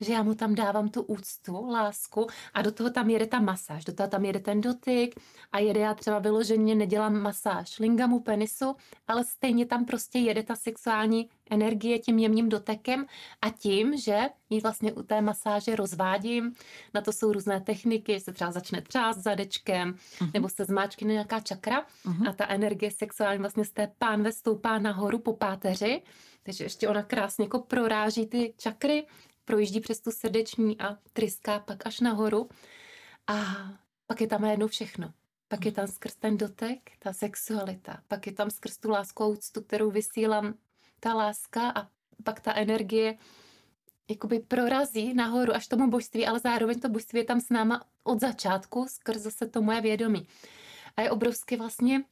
že 0.00 0.12
já 0.12 0.22
mu 0.22 0.34
tam 0.34 0.54
dávám 0.54 0.88
tu 0.88 1.02
úctu, 1.02 1.66
lásku 1.70 2.26
a 2.54 2.62
do 2.62 2.72
toho 2.72 2.90
tam 2.90 3.10
jede 3.10 3.26
ta 3.26 3.40
masáž, 3.40 3.84
do 3.84 3.92
toho 3.92 4.08
tam 4.08 4.24
jede 4.24 4.40
ten 4.40 4.60
dotyk 4.60 5.14
a 5.52 5.58
jede 5.58 5.80
já 5.80 5.94
třeba 5.94 6.18
vyloženě 6.18 6.74
nedělám 6.74 7.20
masáž 7.20 7.78
lingamu, 7.78 8.20
penisu, 8.20 8.76
ale 9.08 9.24
stejně 9.24 9.66
tam 9.66 9.84
prostě 9.84 10.18
jede 10.18 10.42
ta 10.42 10.56
sexuální 10.56 11.28
energie 11.50 11.98
tím 11.98 12.18
jemným 12.18 12.48
dotekem 12.48 13.06
a 13.42 13.50
tím, 13.50 13.96
že 13.96 14.18
ji 14.50 14.60
vlastně 14.60 14.92
u 14.92 15.02
té 15.02 15.20
masáže 15.20 15.76
rozvádím, 15.76 16.54
na 16.94 17.00
to 17.00 17.12
jsou 17.12 17.32
různé 17.32 17.60
techniky, 17.60 18.20
se 18.20 18.32
třeba 18.32 18.52
začne 18.52 18.82
třást 18.82 19.16
zadečkem, 19.16 19.92
uh-huh. 19.92 20.30
nebo 20.34 20.48
se 20.48 20.64
zmáčkne 20.64 21.12
nějaká 21.12 21.40
čakra 21.40 21.86
uh-huh. 22.06 22.28
a 22.28 22.32
ta 22.32 22.48
energie 22.48 22.90
sexuální 22.90 23.38
vlastně 23.38 23.64
z 23.64 23.70
té 23.70 23.92
pánve 23.98 24.32
stoupá 24.32 24.78
nahoru 24.78 25.18
po 25.18 25.32
páteři, 25.32 26.02
takže 26.48 26.64
ještě 26.64 26.88
ona 26.88 27.02
krásně 27.02 27.44
jako 27.44 27.58
proráží 27.58 28.26
ty 28.26 28.54
čakry, 28.56 29.06
projíždí 29.44 29.80
přes 29.80 30.00
tu 30.00 30.10
srdeční 30.10 30.80
a 30.80 30.98
tryská 31.12 31.58
pak 31.58 31.86
až 31.86 32.00
nahoru. 32.00 32.48
A 33.26 33.34
pak 34.06 34.20
je 34.20 34.26
tam 34.26 34.42
najednou 34.42 34.66
všechno. 34.66 35.12
Pak 35.48 35.64
je 35.64 35.72
tam 35.72 35.86
skrz 35.86 36.14
ten 36.14 36.36
dotek, 36.36 36.90
ta 36.98 37.12
sexualita. 37.12 38.02
Pak 38.08 38.26
je 38.26 38.32
tam 38.32 38.50
skrz 38.50 38.78
tu 38.78 38.90
lásku 38.90 39.22
a 39.22 39.26
úctu, 39.26 39.62
kterou 39.62 39.90
vysílám, 39.90 40.54
ta 41.00 41.14
láska 41.14 41.70
a 41.70 41.88
pak 42.24 42.40
ta 42.40 42.54
energie 42.54 43.18
jakoby 44.10 44.40
prorazí 44.40 45.14
nahoru 45.14 45.54
až 45.54 45.68
tomu 45.68 45.90
božství, 45.90 46.26
ale 46.26 46.40
zároveň 46.40 46.80
to 46.80 46.88
božství 46.88 47.18
je 47.18 47.24
tam 47.24 47.40
s 47.40 47.50
náma 47.50 47.84
od 48.04 48.20
začátku, 48.20 48.86
skrz 48.88 49.20
zase 49.20 49.46
to 49.46 49.62
moje 49.62 49.80
vědomí. 49.80 50.26
A 50.96 51.02
je 51.02 51.10
obrovsky 51.10 51.56
vlastně 51.56 52.04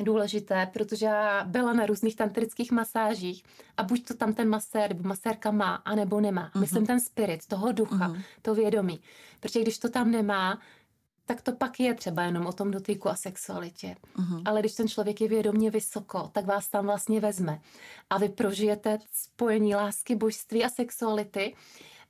důležité, 0.00 0.70
protože 0.72 1.06
já 1.06 1.44
byla 1.44 1.72
na 1.72 1.86
různých 1.86 2.16
tantrických 2.16 2.72
masážích 2.72 3.44
a 3.76 3.82
buď 3.82 4.04
to 4.04 4.14
tam 4.14 4.34
ten 4.34 4.48
masér 4.48 4.94
nebo 4.94 5.08
masérka 5.08 5.50
má, 5.50 5.74
anebo 5.74 6.20
nemá. 6.20 6.50
Uh-huh. 6.50 6.60
Myslím 6.60 6.86
ten 6.86 7.00
spirit, 7.00 7.46
toho 7.46 7.72
ducha, 7.72 8.08
uh-huh. 8.08 8.22
to 8.42 8.54
vědomí. 8.54 9.00
Protože 9.40 9.60
když 9.60 9.78
to 9.78 9.88
tam 9.88 10.10
nemá, 10.10 10.60
tak 11.26 11.42
to 11.42 11.52
pak 11.52 11.80
je 11.80 11.94
třeba 11.94 12.22
jenom 12.22 12.46
o 12.46 12.52
tom 12.52 12.70
dotyku 12.70 13.08
a 13.08 13.16
sexualitě. 13.16 13.96
Uh-huh. 14.16 14.42
Ale 14.44 14.60
když 14.60 14.74
ten 14.74 14.88
člověk 14.88 15.20
je 15.20 15.28
vědomě 15.28 15.70
vysoko, 15.70 16.30
tak 16.32 16.46
vás 16.46 16.68
tam 16.68 16.86
vlastně 16.86 17.20
vezme. 17.20 17.60
A 18.10 18.18
vy 18.18 18.28
prožijete 18.28 18.98
spojení 19.12 19.74
lásky, 19.74 20.16
božství 20.16 20.64
a 20.64 20.68
sexuality 20.68 21.54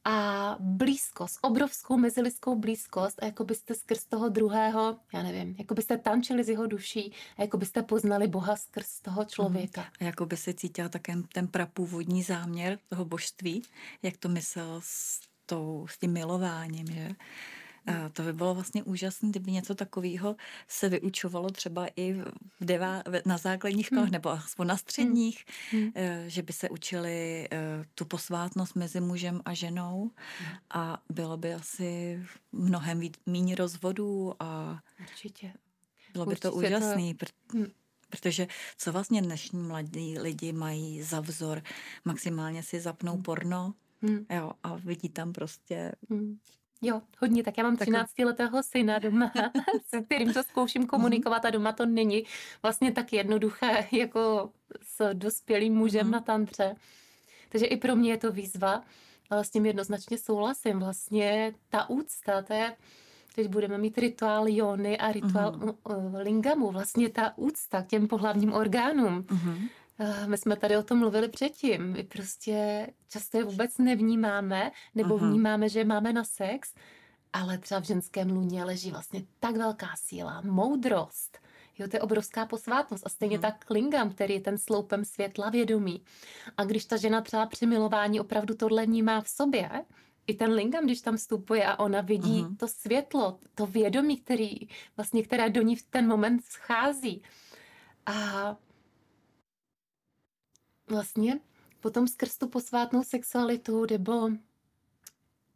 a 0.08 0.56
blízkost, 0.60 1.38
obrovskou 1.42 1.96
mezilidskou 1.96 2.56
blízkost 2.56 3.22
a 3.22 3.26
jako 3.26 3.44
byste 3.44 3.74
skrz 3.74 4.04
toho 4.04 4.28
druhého, 4.28 4.96
já 5.14 5.22
nevím, 5.22 5.54
jako 5.58 5.74
byste 5.74 5.98
tančili 5.98 6.44
z 6.44 6.48
jeho 6.48 6.66
duší 6.66 7.12
a 7.36 7.42
jako 7.42 7.56
byste 7.58 7.82
poznali 7.82 8.28
Boha 8.28 8.56
skrz 8.56 9.00
toho 9.00 9.24
člověka. 9.24 9.86
A 10.00 10.04
jako 10.04 10.26
by 10.26 10.36
se 10.36 10.54
cítila 10.54 10.88
také 10.88 11.14
ten 11.32 11.48
prapůvodní 11.48 12.22
záměr 12.22 12.78
toho 12.88 13.04
božství, 13.04 13.62
jak 14.02 14.16
to 14.16 14.28
myslel 14.28 14.80
s, 14.84 15.20
tou, 15.46 15.86
s 15.90 15.98
tím 15.98 16.12
milováním, 16.12 16.86
že? 16.86 17.08
A 17.88 18.08
to 18.08 18.22
by 18.22 18.32
bylo 18.32 18.54
vlastně 18.54 18.82
úžasné, 18.82 19.30
kdyby 19.30 19.52
něco 19.52 19.74
takového 19.74 20.36
se 20.68 20.88
vyučovalo 20.88 21.50
třeba 21.50 21.86
i 21.96 22.12
v 22.60 22.64
devá, 22.64 23.02
na 23.26 23.38
základních 23.38 23.86
školách, 23.86 24.04
hmm. 24.04 24.12
nebo 24.12 24.28
aspoň 24.28 24.66
na 24.66 24.76
středních, 24.76 25.44
hmm. 25.70 25.82
hmm. 25.82 25.92
Eh, 25.94 26.24
že 26.26 26.42
by 26.42 26.52
se 26.52 26.68
učili 26.68 27.48
eh, 27.50 27.84
tu 27.94 28.04
posvátnost 28.04 28.76
mezi 28.76 29.00
mužem 29.00 29.40
a 29.44 29.54
ženou 29.54 30.10
hmm. 30.38 30.56
a 30.70 31.02
bylo 31.08 31.36
by 31.36 31.54
asi 31.54 32.22
mnohem 32.52 33.00
méně 33.26 33.54
rozvodů 33.54 34.34
a 34.40 34.80
Určitě. 35.00 35.52
bylo 36.12 36.26
by 36.26 36.30
Určitě 36.30 36.48
to 36.48 36.54
úžasné. 36.54 37.14
To... 37.14 37.26
Hmm. 37.52 37.66
Protože 38.10 38.46
co 38.78 38.92
vlastně 38.92 39.22
dnešní 39.22 39.62
mladí 39.62 40.18
lidi 40.18 40.52
mají 40.52 41.02
za 41.02 41.20
vzor? 41.20 41.62
Maximálně 42.04 42.62
si 42.62 42.80
zapnou 42.80 43.12
hmm. 43.12 43.22
porno 43.22 43.74
hmm. 44.02 44.26
jo, 44.30 44.50
a 44.62 44.76
vidí 44.76 45.08
tam 45.08 45.32
prostě 45.32 45.92
hmm. 46.10 46.38
Jo, 46.82 47.02
hodně. 47.20 47.44
Tak 47.44 47.58
já 47.58 47.64
mám 47.64 47.76
13-letého 47.76 48.62
syna 48.62 48.98
doma, 48.98 49.32
s 49.86 50.04
kterým 50.04 50.32
to 50.32 50.42
zkouším 50.42 50.82
mhm. 50.82 50.88
komunikovat 50.88 51.44
a 51.44 51.50
doma 51.50 51.72
to 51.72 51.86
není 51.86 52.24
vlastně 52.62 52.92
tak 52.92 53.12
jednoduché 53.12 53.86
jako 53.92 54.50
s 54.82 55.14
dospělým 55.14 55.74
mužem 55.74 56.06
mm. 56.06 56.12
na 56.12 56.20
tantře. 56.20 56.76
Takže 57.48 57.66
i 57.66 57.76
pro 57.76 57.96
mě 57.96 58.10
je 58.10 58.16
to 58.16 58.32
výzva, 58.32 58.82
ale 59.30 59.44
s 59.44 59.50
tím 59.50 59.66
jednoznačně 59.66 60.18
souhlasím. 60.18 60.78
Vlastně 60.78 61.54
ta 61.68 61.90
úcta, 61.90 62.42
to 62.42 62.52
je, 62.52 62.76
teď 63.34 63.48
budeme 63.48 63.78
mít 63.78 63.98
rituál 63.98 64.48
jony 64.48 64.98
a 64.98 65.12
rituál 65.12 65.52
mm. 65.52 66.14
lingamu, 66.14 66.70
vlastně 66.70 67.08
ta 67.08 67.32
úcta 67.38 67.82
k 67.82 67.86
těm 67.86 68.08
pohlavním 68.08 68.52
orgánům. 68.52 69.26
Mm. 69.30 69.68
My 70.26 70.38
jsme 70.38 70.56
tady 70.56 70.76
o 70.76 70.82
tom 70.82 70.98
mluvili 70.98 71.28
předtím. 71.28 71.92
My 71.92 72.02
prostě 72.02 72.86
často 73.08 73.38
je 73.38 73.44
vůbec 73.44 73.78
nevnímáme, 73.78 74.70
nebo 74.94 75.16
Aha. 75.16 75.28
vnímáme, 75.28 75.68
že 75.68 75.84
máme 75.84 76.12
na 76.12 76.24
sex, 76.24 76.74
ale 77.32 77.58
třeba 77.58 77.80
v 77.80 77.84
ženském 77.84 78.30
lůně 78.30 78.64
leží 78.64 78.90
vlastně 78.90 79.24
tak 79.40 79.56
velká 79.56 79.88
síla, 79.96 80.40
moudrost. 80.40 81.38
Jo, 81.78 81.88
to 81.88 81.96
je 81.96 82.00
obrovská 82.00 82.46
posvátnost. 82.46 83.06
A 83.06 83.08
stejně 83.08 83.38
Aha. 83.38 83.50
tak 83.50 83.70
lingam, 83.70 84.10
který 84.10 84.34
je 84.34 84.40
ten 84.40 84.58
sloupem 84.58 85.04
světla 85.04 85.50
vědomí. 85.50 86.02
A 86.56 86.64
když 86.64 86.84
ta 86.84 86.96
žena 86.96 87.20
třeba 87.20 87.46
při 87.46 87.66
milování 87.66 88.20
opravdu 88.20 88.54
tohle 88.54 88.86
vnímá 88.86 89.20
v 89.20 89.28
sobě, 89.28 89.70
i 90.26 90.34
ten 90.34 90.52
lingam, 90.52 90.84
když 90.84 91.00
tam 91.00 91.16
vstupuje 91.16 91.66
a 91.66 91.78
ona 91.78 92.00
vidí 92.00 92.42
uh-huh. 92.42 92.56
to 92.56 92.68
světlo, 92.68 93.38
to 93.54 93.66
vědomí, 93.66 94.16
který, 94.16 94.54
vlastně, 94.96 95.22
které 95.22 95.50
do 95.50 95.62
ní 95.62 95.76
v 95.76 95.82
ten 95.82 96.08
moment 96.08 96.44
schází. 96.44 97.22
A 98.06 98.56
vlastně 100.88 101.40
potom 101.80 102.08
skrz 102.08 102.38
tu 102.38 102.48
posvátnou 102.48 103.04
sexualitu, 103.04 103.86
nebo 103.90 104.30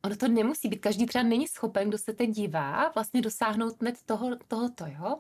ono 0.05 0.16
to 0.16 0.29
nemusí 0.29 0.68
být, 0.68 0.81
každý 0.81 1.07
třeba 1.07 1.25
není 1.25 1.49
schopen, 1.49 1.88
kdo 1.88 1.99
se 1.99 2.12
teď 2.12 2.31
dívá, 2.31 2.88
vlastně 2.95 3.23
dosáhnout 3.23 3.83
net 3.83 4.03
toho, 4.07 4.37
tohoto, 4.49 4.85
jo, 4.87 5.16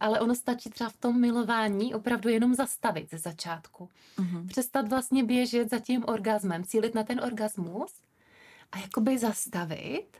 ale 0.00 0.20
ono 0.20 0.34
stačí 0.34 0.70
třeba 0.70 0.90
v 0.90 0.96
tom 0.96 1.20
milování 1.20 1.94
opravdu 1.94 2.28
jenom 2.28 2.54
zastavit 2.54 3.10
ze 3.10 3.18
začátku. 3.18 3.88
Mm-hmm. 4.18 4.46
Přestat 4.46 4.88
vlastně 4.88 5.24
běžet 5.24 5.70
za 5.70 5.78
tím 5.78 6.04
orgasmem, 6.06 6.64
cílit 6.64 6.94
na 6.94 7.02
ten 7.02 7.20
orgasmus 7.20 7.92
a 8.72 8.78
jakoby 8.78 9.18
zastavit 9.18 10.16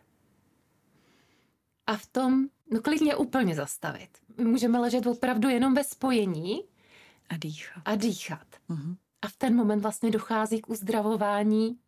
a 1.86 1.96
v 1.96 2.06
tom, 2.06 2.48
no 2.70 2.80
klidně 2.80 3.16
úplně 3.16 3.54
zastavit. 3.54 4.10
My 4.38 4.44
můžeme 4.44 4.78
ležet 4.78 5.06
opravdu 5.06 5.48
jenom 5.48 5.74
ve 5.74 5.84
spojení 5.84 6.64
a 7.28 7.36
dýchat. 7.36 7.82
A 7.84 7.94
dýchat. 7.94 8.46
Mm-hmm. 8.70 8.96
A 9.24 9.28
v 9.28 9.36
ten 9.36 9.56
moment 9.56 9.80
vlastně 9.80 10.10
dochází 10.10 10.60
k 10.60 10.68
uzdravování, 10.68 11.78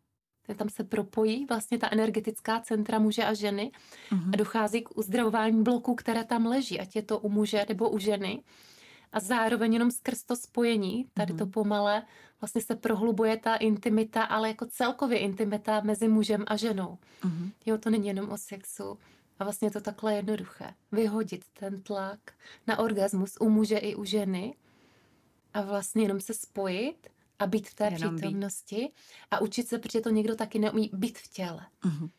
tam 0.55 0.69
se 0.69 0.83
propojí 0.83 1.45
vlastně 1.45 1.77
ta 1.77 1.89
energetická 1.91 2.59
centra 2.59 2.99
muže 2.99 3.25
a 3.25 3.33
ženy 3.33 3.71
uh-huh. 4.11 4.29
a 4.33 4.37
dochází 4.37 4.81
k 4.81 4.97
uzdravování 4.97 5.63
bloků, 5.63 5.95
které 5.95 6.23
tam 6.23 6.45
leží, 6.45 6.79
ať 6.79 6.95
je 6.95 7.01
to 7.01 7.19
u 7.19 7.29
muže 7.29 7.65
nebo 7.69 7.89
u 7.89 7.99
ženy. 7.99 8.43
A 9.13 9.19
zároveň 9.19 9.73
jenom 9.73 9.91
skrz 9.91 10.23
to 10.23 10.35
spojení, 10.35 11.05
tady 11.13 11.33
uh-huh. 11.33 11.37
to 11.37 11.45
pomalé, 11.45 12.03
vlastně 12.41 12.61
se 12.61 12.75
prohlubuje 12.75 13.37
ta 13.37 13.55
intimita, 13.55 14.23
ale 14.23 14.47
jako 14.47 14.65
celkově 14.65 15.19
intimita 15.19 15.81
mezi 15.81 16.07
mužem 16.07 16.43
a 16.47 16.55
ženou. 16.55 16.97
Uh-huh. 17.23 17.51
Jo, 17.65 17.77
to 17.77 17.89
není 17.89 18.07
jenom 18.07 18.29
o 18.29 18.37
sexu. 18.37 18.99
A 19.39 19.43
vlastně 19.43 19.65
je 19.67 19.71
to 19.71 19.81
takhle 19.81 20.15
jednoduché. 20.15 20.73
Vyhodit 20.91 21.45
ten 21.59 21.81
tlak 21.81 22.19
na 22.67 22.79
orgasmus 22.79 23.37
u 23.39 23.49
muže 23.49 23.77
i 23.77 23.95
u 23.95 24.03
ženy 24.03 24.55
a 25.53 25.61
vlastně 25.61 26.03
jenom 26.03 26.19
se 26.19 26.33
spojit 26.33 27.07
a 27.39 27.47
být 27.47 27.69
v 27.69 27.75
té 27.75 27.83
Jenom 27.83 28.15
přítomnosti 28.15 28.75
být. 28.75 28.93
a 29.31 29.39
učit 29.41 29.67
se, 29.67 29.79
protože 29.79 30.01
to 30.01 30.09
někdo 30.09 30.35
taky 30.35 30.59
neumí, 30.59 30.91
být 30.93 31.17
v 31.17 31.27
těle. 31.27 31.65
Uh-huh. 31.83 32.09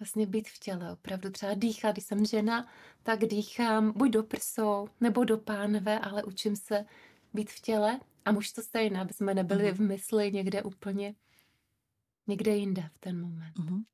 Vlastně 0.00 0.26
být 0.26 0.48
v 0.48 0.58
těle, 0.58 0.92
opravdu 0.92 1.30
třeba 1.30 1.54
dýchat. 1.54 1.92
Když 1.92 2.04
jsem 2.04 2.26
žena, 2.26 2.68
tak 3.02 3.20
dýchám 3.20 3.92
buď 3.96 4.10
do 4.10 4.22
prsou 4.22 4.88
nebo 5.00 5.24
do 5.24 5.38
pánve, 5.38 5.98
ale 5.98 6.24
učím 6.24 6.56
se 6.56 6.84
být 7.34 7.50
v 7.50 7.60
těle 7.60 8.00
a 8.24 8.32
muž 8.32 8.52
to 8.52 8.62
stejné, 8.62 9.00
aby 9.00 9.14
jsme 9.14 9.34
nebyli 9.34 9.64
uh-huh. 9.64 9.76
v 9.76 9.80
mysli 9.80 10.32
někde 10.32 10.62
úplně, 10.62 11.14
někde 12.26 12.56
jinde 12.56 12.90
v 12.92 12.98
ten 12.98 13.20
moment. 13.20 13.54
Uh-huh. 13.56 13.84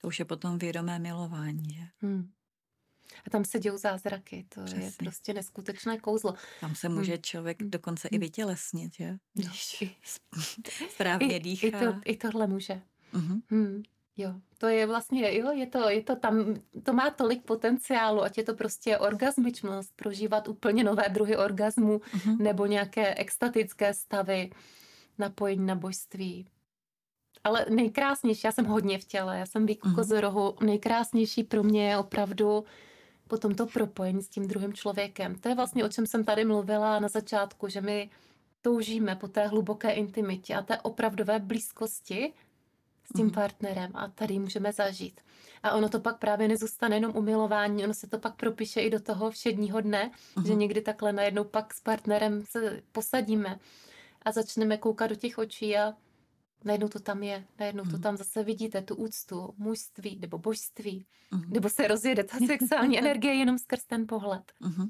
To 0.00 0.08
už 0.08 0.18
je 0.18 0.24
potom 0.24 0.58
vědomé 0.58 0.98
milování, 0.98 1.74
že? 1.74 1.82
Hmm. 2.02 2.30
A 3.26 3.30
tam 3.30 3.44
se 3.44 3.58
dějou 3.58 3.76
zázraky, 3.76 4.46
to 4.48 4.64
Přesně. 4.64 4.84
je 4.84 4.92
prostě 4.98 5.34
neskutečné 5.34 5.98
kouzlo. 5.98 6.34
Tam 6.60 6.74
se 6.74 6.88
může 6.88 7.16
hm. 7.16 7.22
člověk 7.22 7.62
hm. 7.62 7.70
dokonce 7.70 8.08
i 8.08 8.16
hm. 8.16 8.20
vytělesnit, 8.20 8.94
že? 8.94 9.16
Když 9.34 9.84
no. 10.36 10.42
správně 10.90 11.40
dýchá. 11.40 11.66
I, 11.66 11.70
to, 11.84 11.94
I 12.04 12.16
tohle 12.16 12.46
může. 12.46 12.82
Uh-huh. 13.14 13.42
Hmm. 13.50 13.82
Jo, 14.16 14.34
to 14.58 14.66
je 14.66 14.86
vlastně, 14.86 15.38
jo, 15.38 15.50
je 15.50 15.66
to, 15.66 15.88
je 15.88 16.02
to 16.02 16.16
tam, 16.16 16.54
to 16.82 16.92
má 16.92 17.10
tolik 17.10 17.44
potenciálu, 17.44 18.22
ať 18.22 18.38
je 18.38 18.44
to 18.44 18.54
prostě 18.54 18.98
orgasmičnost, 18.98 19.96
prožívat 19.96 20.48
úplně 20.48 20.84
nové 20.84 21.08
druhy 21.08 21.36
orgasmu, 21.36 21.98
uh-huh. 21.98 22.38
nebo 22.38 22.66
nějaké 22.66 23.14
extatické 23.14 23.94
stavy, 23.94 24.50
napojení 25.18 25.66
na 25.66 25.74
božství. 25.74 26.46
Ale 27.44 27.66
nejkrásnější, 27.70 28.40
já 28.44 28.52
jsem 28.52 28.64
hodně 28.64 28.98
v 28.98 29.04
těle, 29.04 29.38
já 29.38 29.46
jsem 29.46 29.66
vík 29.66 29.84
uh-huh. 29.84 29.94
kozorohu, 29.94 30.56
nejkrásnější 30.62 31.44
pro 31.44 31.62
mě 31.62 31.88
je 31.88 31.98
opravdu 31.98 32.64
potom 33.34 33.54
to 33.54 33.66
propojení 33.66 34.22
s 34.22 34.28
tím 34.28 34.48
druhým 34.48 34.72
člověkem. 34.72 35.34
To 35.38 35.48
je 35.48 35.54
vlastně 35.54 35.84
o 35.84 35.88
čem 35.88 36.06
jsem 36.06 36.24
tady 36.24 36.44
mluvila 36.44 37.00
na 37.00 37.08
začátku, 37.08 37.68
že 37.68 37.80
my 37.80 38.10
toužíme 38.62 39.16
po 39.16 39.28
té 39.28 39.46
hluboké 39.46 39.90
intimitě 39.90 40.54
a 40.54 40.62
té 40.62 40.78
opravdové 40.80 41.38
blízkosti 41.38 42.32
s 43.04 43.12
tím 43.16 43.26
Mhm. 43.26 43.34
partnerem 43.34 43.90
a 43.94 44.08
tady 44.08 44.38
můžeme 44.38 44.72
zažít. 44.72 45.20
A 45.62 45.72
ono 45.72 45.88
to 45.88 46.00
pak 46.00 46.18
právě 46.18 46.48
nezůstane 46.48 46.96
jenom 46.96 47.16
umilování, 47.16 47.84
ono 47.84 47.94
se 47.94 48.06
to 48.06 48.18
pak 48.18 48.36
propíše 48.36 48.80
i 48.80 48.90
do 48.90 49.00
toho 49.00 49.30
všedního 49.30 49.80
dne, 49.80 50.10
že 50.44 50.50
Mhm. 50.50 50.58
někdy 50.58 50.80
takhle 50.80 51.12
najednou 51.12 51.44
pak 51.44 51.74
s 51.74 51.80
partnerem 51.80 52.42
se 52.46 52.82
posadíme 52.92 53.58
a 54.22 54.32
začneme 54.32 54.76
koukat 54.76 55.10
do 55.10 55.16
těch 55.16 55.38
očí 55.38 55.76
a 55.76 55.94
najednou 56.64 56.88
to 56.88 57.00
tam 57.00 57.22
je, 57.22 57.46
najednou 57.58 57.84
to 57.84 57.90
Mhm. 57.90 58.00
tam 58.02 58.16
zase 58.16 58.42
vidíte, 58.44 58.82
tu 58.82 58.94
úctu, 58.94 59.54
mužství 59.56 60.18
nebo 60.18 60.38
božství, 60.38 61.06
Mhm. 61.32 61.52
nebo 61.52 61.68
se 61.70 61.88
rozjede 61.88 62.24
ta 62.24 62.38
sexuální 62.46 62.98
energie 62.98 63.34
jenom 63.34 63.58
skrz 63.58 63.84
ten 63.86 64.06
pohled. 64.06 64.52
Mhm. 64.60 64.88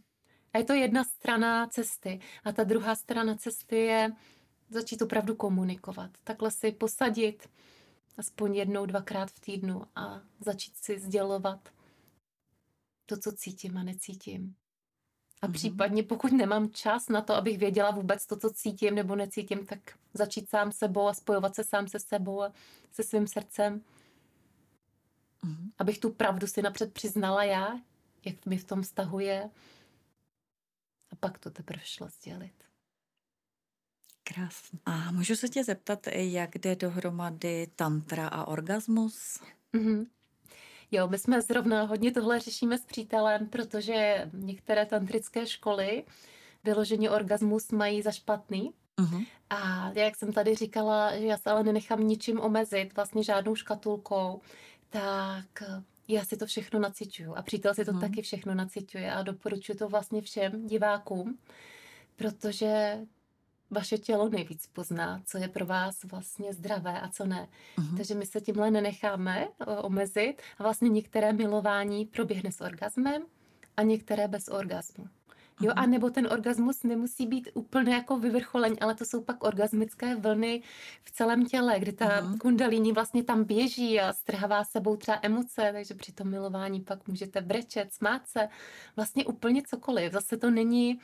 A 0.53 0.59
je 0.59 0.65
to 0.65 0.73
jedna 0.73 1.05
strana 1.05 1.67
cesty. 1.67 2.21
A 2.45 2.53
ta 2.53 2.65
druhá 2.65 2.95
strana 2.95 3.35
cesty 3.35 3.77
je 3.77 4.13
začít 4.71 5.03
opravdu 5.03 5.35
komunikovat. 5.35 6.11
Takhle 6.25 6.51
si 6.51 6.73
posadit 6.73 7.49
aspoň 8.19 8.55
jednou, 8.57 8.87
dvakrát 8.87 9.31
v 9.31 9.41
týdnu 9.41 9.83
a 9.97 10.23
začít 10.41 10.77
si 10.77 10.99
sdělovat 10.99 11.69
to, 13.07 13.17
co 13.17 13.33
cítím 13.33 13.77
a 13.79 13.83
necítím. 13.83 14.55
A 15.45 15.47
Mhm. 15.47 15.53
případně, 15.53 16.03
pokud 16.03 16.33
nemám 16.33 16.71
čas 16.71 17.09
na 17.09 17.21
to, 17.21 17.35
abych 17.35 17.59
věděla 17.59 17.91
vůbec 17.91 18.27
to, 18.27 18.37
co 18.37 18.51
cítím 18.51 18.95
nebo 18.95 19.17
necítím, 19.17 19.67
tak 19.67 19.79
začít 20.15 20.51
sám 20.51 20.73
sebou 20.73 21.09
a 21.09 21.15
spojovat 21.15 21.55
se 21.55 21.65
sám 21.65 21.89
se 21.89 21.99
sebou 22.01 22.43
a 22.43 22.53
se 22.93 23.03
svým 23.03 23.27
srdcem, 23.27 23.83
Mhm. 25.45 25.71
abych 25.79 25.99
tu 25.99 26.11
pravdu 26.13 26.47
si 26.47 26.63
napřed 26.63 26.93
přiznala 26.93 27.45
já, 27.45 27.81
jak 28.25 28.47
mi 28.47 28.59
v 28.59 28.65
tom 28.65 28.83
vztahu 28.83 29.19
je. 29.21 29.51
A 31.11 31.17
pak 31.21 31.39
to 31.39 31.51
teprve 31.51 31.83
šlo 31.85 32.09
sdělit. 32.09 32.55
Krásně. 34.25 34.79
A 34.87 35.13
můžu 35.13 35.37
se 35.37 35.49
tě 35.49 35.65
zeptat, 35.65 36.07
jak 36.13 36.55
jde 36.59 36.77
dohromady 36.77 37.67
tantra 37.77 38.29
a 38.29 38.45
orgasmus? 38.45 39.41
Mhm. 39.73 40.07
Jo, 40.95 41.09
my 41.09 41.19
jsme 41.19 41.43
zrovna 41.43 41.83
hodně 41.83 42.13
tohle 42.13 42.41
řešíme 42.41 42.79
s 42.79 42.85
přítelem, 42.87 43.47
protože 43.49 44.31
některé 44.33 44.87
tantrické 44.87 45.47
školy 45.47 46.05
vyloženě 46.65 47.11
orgasmus 47.11 47.71
mají 47.73 48.03
za 48.03 48.11
špatný. 48.13 48.73
Mhm. 49.01 49.25
A 49.51 49.91
jak 49.95 50.17
jsem 50.17 50.33
tady 50.33 50.55
říkala, 50.55 51.17
že 51.17 51.27
já 51.27 51.39
se 51.39 51.51
ale 51.51 51.63
nenechám 51.63 52.07
ničím 52.07 52.41
omezit, 52.41 52.97
vlastně 52.97 53.23
žádnou 53.25 53.55
škatulkou, 53.55 54.41
tak 54.91 55.63
já 56.09 56.25
si 56.25 56.37
to 56.37 56.47
všechno 56.47 56.81
naciťuju. 56.81 57.35
A 57.35 57.43
přítel 57.43 57.75
si 57.75 57.85
to 57.85 57.93
Mhm. 57.93 58.01
taky 58.01 58.23
všechno 58.23 58.55
naciťuje 58.55 59.13
a 59.13 59.23
doporučuji 59.23 59.75
to 59.79 59.89
vlastně 59.89 60.23
všem 60.23 60.67
divákům, 60.67 61.39
protože 62.17 62.99
vaše 63.71 63.99
tělo 63.99 64.29
nejvíc 64.29 64.67
pozná, 64.67 65.23
co 65.27 65.39
je 65.39 65.49
pro 65.49 65.67
vás 65.67 66.05
vlastně 66.05 66.53
zdravé 66.53 67.01
a 67.01 67.09
co 67.09 67.27
ne. 67.27 67.49
Mhm. 67.79 67.97
Takže 67.97 68.15
my 68.15 68.27
se 68.27 68.41
tímhle 68.41 68.71
nenecháme 68.71 69.49
o, 69.67 69.83
omezit 69.83 70.35
a 70.59 70.63
vlastně 70.63 70.89
některé 70.89 71.33
milování 71.33 72.05
proběhne 72.07 72.53
s 72.53 72.61
orgasmem 72.61 73.23
a 73.77 73.83
některé 73.83 74.29
bez 74.29 74.49
orgasmu. 74.49 75.05
Jo, 75.61 75.71
Mhm. 75.77 75.79
a 75.79 75.87
nebo 75.87 76.11
ten 76.11 76.27
orgasmus 76.33 76.83
nemusí 76.83 77.27
být 77.27 77.49
úplně 77.55 77.95
jako 77.95 78.19
vyvrcholení, 78.19 78.81
ale 78.81 78.95
to 78.95 79.05
jsou 79.05 79.21
pak 79.25 79.45
orgasmické 79.45 80.17
vlny 80.17 80.63
v 81.05 81.11
celém 81.11 81.47
těle, 81.47 81.79
kdy 81.81 81.93
ta 81.93 82.21
Mhm. 82.21 82.39
kundalíní 82.39 82.93
vlastně 82.93 83.25
tam 83.25 83.45
běží 83.45 84.01
a 84.01 84.13
strhává 84.13 84.65
sebou 84.65 84.97
třeba 84.97 85.19
emoce, 85.23 85.71
takže 85.73 85.95
při 85.95 86.13
tom 86.13 86.31
milování 86.31 86.81
pak 86.81 87.09
můžete 87.09 87.41
brečet, 87.41 87.93
smát 87.93 88.29
se, 88.29 88.49
vlastně 88.97 89.25
úplně 89.25 89.63
cokoliv. 89.63 90.13
Zase 90.13 90.37
to 90.37 90.51
není 90.51 91.01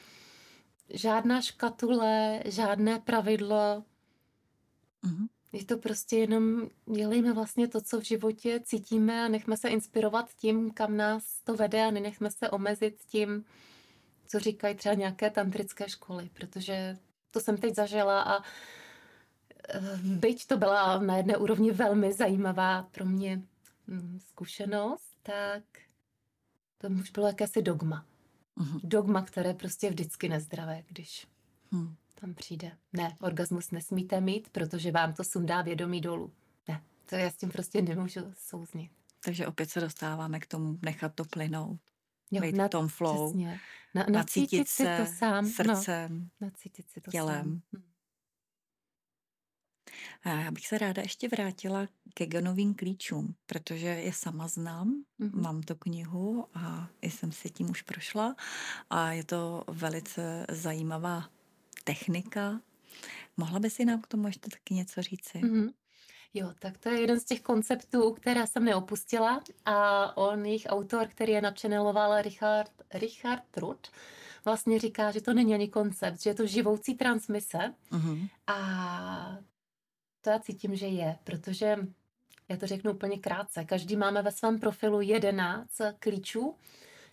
žádná 0.94 1.40
škatule, 1.42 2.42
žádné 2.44 2.98
pravidlo, 3.00 3.84
Mhm. 5.02 5.26
je 5.52 5.64
to 5.64 5.78
prostě 5.78 6.16
jenom, 6.16 6.68
dělejme 6.94 7.32
vlastně 7.32 7.68
to, 7.68 7.80
co 7.80 8.00
v 8.00 8.04
životě 8.04 8.60
cítíme 8.64 9.24
a 9.24 9.28
nechme 9.28 9.56
se 9.56 9.68
inspirovat 9.68 10.30
tím, 10.34 10.70
kam 10.70 10.96
nás 10.96 11.40
to 11.44 11.54
vede 11.56 11.84
a 11.84 11.90
nenechme 11.90 12.30
se 12.30 12.50
omezit 12.50 12.98
tím, 13.06 13.44
co 14.26 14.38
říkají 14.38 14.74
třeba 14.74 14.94
nějaké 14.94 15.30
tantrické 15.30 15.88
školy, 15.88 16.30
protože 16.32 16.98
to 17.30 17.40
jsem 17.40 17.56
teď 17.56 17.74
zažila 17.74 18.22
a 18.22 18.42
eh, 19.68 19.98
byť 20.02 20.46
to 20.46 20.56
byla 20.56 20.98
na 20.98 21.16
jedné 21.16 21.36
úrovni 21.36 21.70
velmi 21.70 22.12
zajímavá 22.12 22.82
pro 22.82 23.04
mě 23.04 23.42
mm, 23.86 24.18
zkušenost, 24.20 25.16
tak 25.22 25.62
to 26.78 26.88
už 26.88 27.10
bylo 27.10 27.26
jakési 27.26 27.62
dogma. 27.62 28.06
Mhm. 28.60 28.80
Dogma, 28.84 29.22
které 29.22 29.54
prostě 29.54 29.86
je 29.86 29.90
vždycky 29.90 30.28
nezdravé, 30.28 30.82
když 30.88 31.26
Mhm. 31.70 31.94
tam 32.14 32.34
přijde. 32.34 32.72
Ne, 32.92 33.16
orgasmus 33.20 33.70
nesmíte 33.70 34.20
mít, 34.20 34.48
protože 34.50 34.92
vám 34.92 35.12
to 35.12 35.24
sundá 35.24 35.62
vědomí 35.62 36.00
dolů. 36.00 36.32
Ne, 36.68 36.82
to 37.06 37.14
já 37.16 37.30
s 37.30 37.36
tím 37.36 37.48
prostě 37.50 37.82
nemůžu 37.82 38.20
souznit. 38.36 38.90
Takže 39.24 39.46
opět 39.46 39.70
se 39.70 39.80
dostáváme 39.80 40.40
k 40.40 40.46
tomu 40.46 40.78
nechat 40.82 41.14
to 41.14 41.24
plynout, 41.24 41.80
Jo, 42.30 42.40
být 42.42 42.56
v 42.58 42.68
tom 42.68 42.88
flow, 42.88 43.28
Přesně. 43.28 43.60
Na, 43.94 44.02
nacítit 44.08 44.12
nacítit 44.12 44.68
si 44.68 44.82
se 44.84 44.96
to 44.96 45.12
sám. 45.18 45.44
No, 45.44 45.50
srdcem, 45.50 46.30
nacítit 46.40 46.90
si 46.90 47.00
to 47.00 47.10
tělem. 47.10 47.60
sám. 47.72 47.82
A 50.22 50.28
já 50.30 50.50
bych 50.50 50.66
se 50.66 50.78
ráda 50.78 51.02
ještě 51.02 51.28
vrátila 51.28 51.86
ke 52.14 52.26
genovým 52.26 52.74
klíčům, 52.74 53.34
protože 53.46 53.86
je 53.86 54.12
sama 54.12 54.48
znám, 54.48 54.94
Mhm. 55.18 55.42
mám 55.42 55.62
tu 55.62 55.74
knihu 55.74 56.46
a 56.54 56.88
jsem 57.02 57.32
si 57.32 57.50
tím 57.50 57.70
už 57.70 57.82
prošla 57.82 58.36
a 58.90 59.12
je 59.12 59.24
to 59.24 59.64
velice 59.68 60.46
zajímavá 60.50 61.28
technika. 61.84 62.60
Mohla 63.36 63.58
by 63.58 63.70
si 63.70 63.84
nám 63.84 64.00
k 64.00 64.06
tomu 64.06 64.26
ještě 64.26 64.50
taky 64.50 64.74
něco 64.74 65.02
říci? 65.02 65.38
Mhm. 65.38 65.68
Jo, 66.34 66.52
tak 66.58 66.78
to 66.78 66.88
je 66.88 67.00
jeden 67.00 67.20
z 67.20 67.24
těch 67.24 67.40
konceptů, 67.40 68.12
které 68.12 68.46
jsem 68.46 68.64
neopustila 68.64 69.42
a 69.64 70.16
on, 70.16 70.44
jejich 70.46 70.66
autor, 70.68 71.06
který 71.08 71.32
je 71.32 71.42
načeneloval, 71.42 72.22
Richard, 72.22 72.70
Richard 72.94 73.42
Trutt, 73.50 73.88
vlastně 74.44 74.78
říká, 74.78 75.10
že 75.10 75.20
to 75.20 75.34
není 75.34 75.54
ani 75.54 75.68
koncept, 75.68 76.22
že 76.22 76.30
je 76.30 76.34
to 76.34 76.46
živoucí 76.46 76.94
transmise 76.94 77.74
Mhm. 77.90 78.28
a 78.46 79.38
to 80.20 80.30
já 80.30 80.38
cítím, 80.38 80.76
že 80.76 80.86
je, 80.86 81.18
protože 81.24 81.76
já 82.48 82.56
to 82.56 82.66
řeknu 82.66 82.92
úplně 82.92 83.18
krátce. 83.18 83.64
Každý 83.64 83.96
máme 83.96 84.22
ve 84.22 84.32
svém 84.32 84.60
profilu 84.60 85.00
11 85.00 85.70
klíčů, 85.98 86.54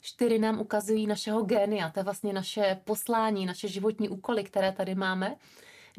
čtyři 0.01 0.39
nám 0.39 0.59
ukazují 0.61 1.07
našeho 1.07 1.41
génia, 1.43 1.89
to 1.89 1.99
je 1.99 2.03
vlastně 2.03 2.33
naše 2.33 2.81
poslání, 2.83 3.45
naše 3.45 3.67
životní 3.67 4.09
úkoly, 4.09 4.43
které 4.43 4.71
tady 4.71 4.95
máme. 4.95 5.35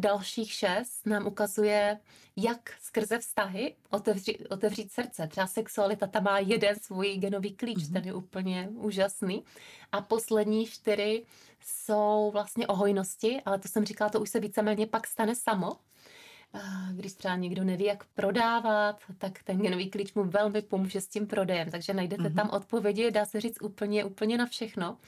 Dalších 0.01 0.53
šest 0.53 1.07
nám 1.07 1.27
ukazuje, 1.27 1.99
jak 2.37 2.71
skrze 2.83 3.19
vztahy 3.19 3.77
otevřít, 3.91 4.47
otevřít 4.51 4.93
srdce. 4.93 5.27
Třeba 5.27 5.47
sexualita 5.47 6.07
tam 6.07 6.25
má 6.25 6.39
jeden 6.39 6.77
svůj 6.77 7.17
genový 7.17 7.55
klíč, 7.57 7.85
Mhm. 7.85 7.93
ten 7.93 8.05
je 8.05 8.15
úplně 8.15 8.69
úžasný. 8.73 9.45
A 9.93 10.01
poslední 10.01 10.67
čtyři 10.67 11.27
jsou 11.61 12.31
vlastně 12.33 12.67
o 12.67 12.77
hojnosti, 12.77 13.41
ale 13.45 13.59
to 13.59 13.69
jsem 13.69 13.85
říkala, 13.85 14.11
to 14.11 14.21
už 14.21 14.31
se 14.31 14.41
víceméně 14.41 14.87
pak 14.87 15.07
stane 15.07 15.35
samo. 15.35 15.73
Když 16.92 17.12
třeba 17.12 17.36
někdo 17.36 17.64
neví, 17.64 17.84
jak 17.84 18.05
prodávat, 18.05 19.01
tak 19.18 19.42
ten 19.42 19.59
genový 19.59 19.90
klíč 19.90 20.14
mu 20.14 20.24
velmi 20.24 20.62
pomůže 20.62 21.01
s 21.01 21.09
tím 21.09 21.26
prodejem. 21.26 21.70
Takže 21.70 21.94
najdete 21.94 22.22
Mhm. 22.22 22.34
tam 22.34 22.51
odpovědi, 22.51 23.11
dá 23.11 23.24
se 23.24 23.40
říct 23.40 23.62
úplně, 23.62 24.05
úplně 24.05 24.38
na 24.38 24.46
všechno 24.46 24.99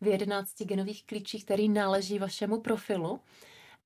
v 0.00 0.06
11 0.06 0.64
genových 0.64 1.04
klíčích, 1.06 1.44
který 1.44 1.68
náleží 1.68 2.18
vašemu 2.18 2.60
profilu. 2.60 3.20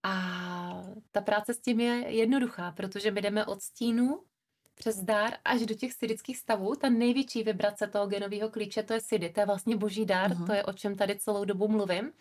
A 0.02 0.82
ta 1.12 1.20
práce 1.20 1.54
s 1.54 1.58
tím 1.60 1.80
je 1.80 2.04
jednoduchá, 2.08 2.72
protože 2.72 3.10
my 3.10 3.22
jdeme 3.22 3.46
od 3.46 3.62
stínu 3.62 4.20
přes 4.74 5.00
dár 5.02 5.30
až 5.44 5.60
do 5.66 5.74
těch 5.74 5.92
sidických 5.92 6.36
stavů. 6.38 6.74
Ta 6.74 6.88
největší 6.88 7.42
vibrace 7.42 7.86
toho 7.86 8.06
genového 8.06 8.50
klíče, 8.50 8.82
to 8.82 8.92
je 8.92 9.00
sidy, 9.00 9.30
to 9.30 9.40
je 9.40 9.46
vlastně 9.46 9.76
boží 9.76 10.04
dár, 10.06 10.30
Mhm. 10.36 10.46
to 10.46 10.52
je 10.52 10.64
o 10.64 10.72
čem 10.72 10.96
tady 10.96 11.18
celou 11.18 11.44
dobu 11.44 11.68
mluvím. 11.68 12.12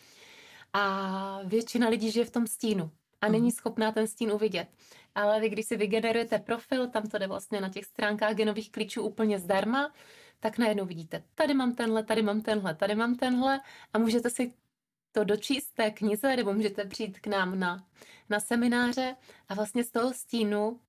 A 0.73 1.39
většina 1.45 1.89
lidí 1.89 2.11
žije 2.11 2.25
v 2.25 2.31
tom 2.31 2.47
stínu 2.47 2.91
a 3.21 3.27
není 3.27 3.47
Mhm. 3.47 3.51
schopná 3.51 3.91
ten 3.91 4.07
stín 4.07 4.31
uvidět. 4.31 4.67
Ale 5.15 5.39
vy, 5.39 5.49
když 5.49 5.65
si 5.65 5.77
vygenerujete 5.77 6.39
profil, 6.39 6.87
tam 6.87 7.03
to 7.09 7.17
jde 7.17 7.27
vlastně 7.27 7.61
na 7.61 7.69
těch 7.69 7.85
stránkách 7.85 8.35
genových 8.35 8.71
klíčů 8.71 9.01
úplně 9.03 9.39
zdarma, 9.39 9.93
tak 10.39 10.57
najednou 10.57 10.85
vidíte, 10.85 11.23
tady 11.35 11.53
mám 11.53 11.75
tenhle, 11.75 12.03
tady 12.03 12.21
mám 12.21 12.41
tenhle, 12.41 12.75
tady 12.75 12.95
mám 12.95 13.15
tenhle 13.15 13.61
a 13.93 13.97
můžete 13.99 14.29
si 14.29 14.53
to 15.11 15.23
dočíst 15.23 15.73
té 15.73 15.91
knize, 15.91 16.35
nebo 16.35 16.53
můžete 16.53 16.85
přijít 16.85 17.19
k 17.19 17.27
nám 17.27 17.59
na, 17.59 17.87
na 18.29 18.39
semináře 18.39 19.15
a 19.49 19.53
vlastně 19.53 19.83
z 19.83 19.91
toho 19.91 20.13
stínu 20.13 20.79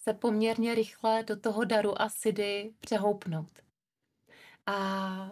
se 0.00 0.14
poměrně 0.14 0.74
rychle 0.74 1.22
do 1.22 1.36
toho 1.36 1.64
daru 1.64 2.02
a 2.02 2.08
sidy 2.08 2.74
přehoupnout. 2.80 3.50
A 4.66 5.30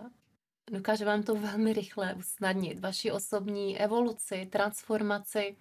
dokáže 0.71 1.05
vám 1.05 1.23
to 1.23 1.35
velmi 1.35 1.73
rychle 1.73 2.15
usnadnit 2.15 2.81
vaši 2.81 3.11
osobní 3.11 3.79
evoluci, 3.81 4.47
transformaci 4.47 5.57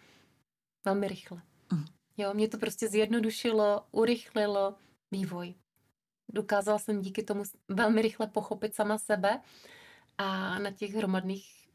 velmi 0.86 1.08
rychle. 1.08 1.42
Mhm. 1.72 1.86
Jo, 2.18 2.34
mě 2.34 2.48
to 2.48 2.58
prostě 2.58 2.90
zjednodušilo, 2.90 3.88
urychlilo 3.92 4.76
vývoj. 5.12 5.54
Dokázala 6.30 6.80
jsem 6.80 7.02
díky 7.02 7.24
tomu 7.24 7.44
velmi 7.68 8.02
rychle 8.02 8.28
pochopit 8.28 8.76
sama 8.76 8.98
sebe 8.98 9.42
a 10.18 10.60
na 10.60 10.72
těch 10.72 10.94
hromadných 10.94 11.70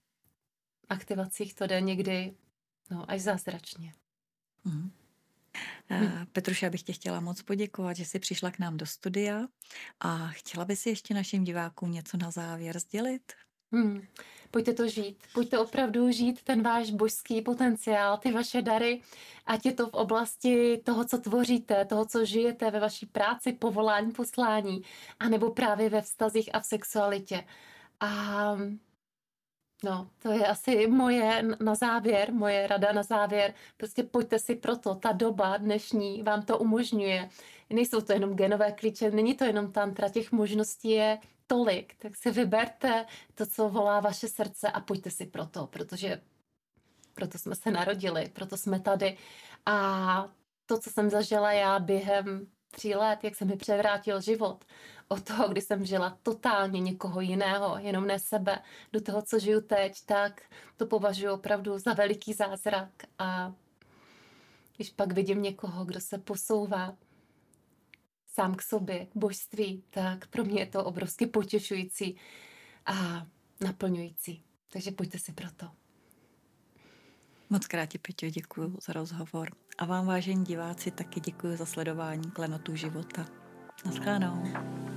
aktivacích 0.89 1.55
to 1.55 1.67
jde 1.67 1.81
někdy 1.81 2.35
no, 2.91 3.11
až 3.11 3.21
zázračně. 3.21 3.95
Mhm. 4.65 4.91
Hmm. 5.89 6.27
Petruša, 6.33 6.71
bych 6.71 6.83
tě 6.83 6.93
chtěla 6.93 7.21
moc 7.21 7.43
poděkovat, 7.43 7.97
že 7.97 8.05
jsi 8.05 8.19
přišla 8.19 8.51
k 8.51 8.59
nám 8.59 8.77
do 8.77 8.87
studia 8.87 9.47
a 10.01 10.29
chtěla 10.29 10.65
by 10.65 10.77
si 10.77 10.89
ještě 10.89 11.15
našim 11.15 11.45
divákům 11.45 11.93
něco 11.93 12.17
na 12.17 12.31
závěr 12.31 12.79
sdělit? 12.79 13.33
Hmm. 13.73 14.03
Pojďte 14.51 14.73
to 14.73 14.89
žít. 14.89 15.19
Pojďte 15.35 15.59
opravdu 15.59 16.11
žít 16.11 16.43
ten 16.43 16.63
váš 16.63 16.91
božský 16.91 17.43
potenciál, 17.43 18.19
ty 18.19 18.33
vaše 18.33 18.63
dary, 18.63 19.01
ať 19.47 19.67
je 19.67 19.73
to 19.73 19.87
v 19.87 19.95
oblasti 19.95 20.83
toho, 20.85 21.05
co 21.05 21.19
tvoříte, 21.19 21.85
toho, 21.85 22.07
co 22.07 22.25
žijete 22.25 22.71
ve 22.71 22.81
vaší 22.81 23.07
práci, 23.07 23.53
povolání, 23.53 24.13
poslání, 24.13 24.83
anebo 25.21 25.51
právě 25.51 25.91
ve 25.91 26.03
vztazích 26.03 26.55
a 26.55 26.61
v 26.61 26.67
sexualitě. 26.67 27.45
A 28.01 28.57
No, 29.85 30.11
to 30.23 30.33
je 30.33 30.47
asi 30.47 30.87
moje 30.87 31.43
na 31.61 31.75
závěr, 31.75 32.33
moje 32.33 32.67
rada 32.67 32.93
na 32.93 33.03
závěr. 33.03 33.55
Prostě 33.77 34.03
pojďte 34.03 34.39
si 34.39 34.55
proto, 34.55 34.95
ta 34.95 35.13
doba 35.13 35.57
dnešní 35.57 36.23
vám 36.23 36.43
to 36.43 36.59
umožňuje. 36.59 37.29
Nejsou 37.71 38.01
to 38.01 38.13
jenom 38.13 38.35
genové 38.35 38.73
klíče, 38.73 39.11
není 39.11 39.35
to 39.35 39.45
jenom 39.45 39.73
tantra, 39.73 40.09
těch 40.09 40.33
možností 40.33 40.91
je 40.91 41.19
tolik, 41.53 41.95
tak 41.99 42.17
si 42.17 42.31
vyberte 42.31 43.07
to, 43.35 43.47
co 43.47 43.69
volá 43.69 44.01
vaše 44.01 44.29
srdce 44.29 44.69
a 44.69 44.81
pojďte 44.81 45.11
si 45.11 45.27
proto, 45.27 45.67
protože 45.67 46.21
proto 47.15 47.39
jsme 47.39 47.55
se 47.55 47.71
narodili, 47.71 48.31
proto 48.33 48.57
jsme 48.57 48.81
tady. 48.81 49.19
A 49.67 50.29
to, 50.67 50.79
co 50.79 50.91
jsem 50.91 51.11
zažila 51.11 51.53
já 51.53 51.79
během 51.79 52.47
tří 52.71 52.95
let, 52.95 53.19
jak 53.23 53.35
se 53.35 53.45
mi 53.45 53.57
převrátil 53.57 54.21
život, 54.21 54.65
od 55.09 55.23
toho, 55.23 55.49
kdy 55.49 55.61
jsem 55.61 55.85
žila 55.85 56.19
totálně 56.23 56.81
někoho 56.81 57.21
jiného, 57.21 57.79
jenom 57.79 58.07
ne 58.07 58.19
sebe, 58.19 58.59
do 58.93 59.01
toho, 59.01 59.23
co 59.23 59.39
žiju 59.39 59.61
teď, 59.61 60.05
tak 60.07 60.43
to 60.77 60.87
považuji 60.87 61.29
opravdu 61.29 61.79
za 61.79 61.93
veliký 61.93 62.33
zázrak. 62.33 62.91
A 63.19 63.53
když 64.77 64.91
pak 64.91 65.13
vidím 65.13 65.43
někoho, 65.43 65.85
kdo 65.85 66.01
se 66.01 66.19
posouvá 66.19 66.97
sám 68.35 68.55
k 68.55 68.63
sobě, 68.63 69.07
k 69.07 69.17
božství, 69.17 69.85
tak 69.91 70.27
pro 70.27 70.45
mě 70.45 70.61
je 70.61 70.67
to 70.67 70.85
obrovsky 70.85 71.27
potěšující 71.27 72.17
a 72.87 73.27
naplňující. 73.61 74.45
Takže 74.73 74.91
pojďte 74.91 75.19
si 75.19 75.33
proto. 75.33 75.67
Moc 77.51 77.67
krát 77.67 77.87
ti, 77.87 77.99
Peťo, 77.99 78.31
děkuji 78.31 78.77
za 78.87 78.93
rozhovor. 78.93 79.51
A 79.79 79.85
vám, 79.85 80.07
vážení 80.07 80.45
diváci, 80.45 80.91
taky 80.91 81.21
děkuji 81.21 81.57
za 81.57 81.67
sledování 81.67 82.31
klenotů 82.31 82.77
života. 82.77 83.27
Naschledanou. 83.85 84.92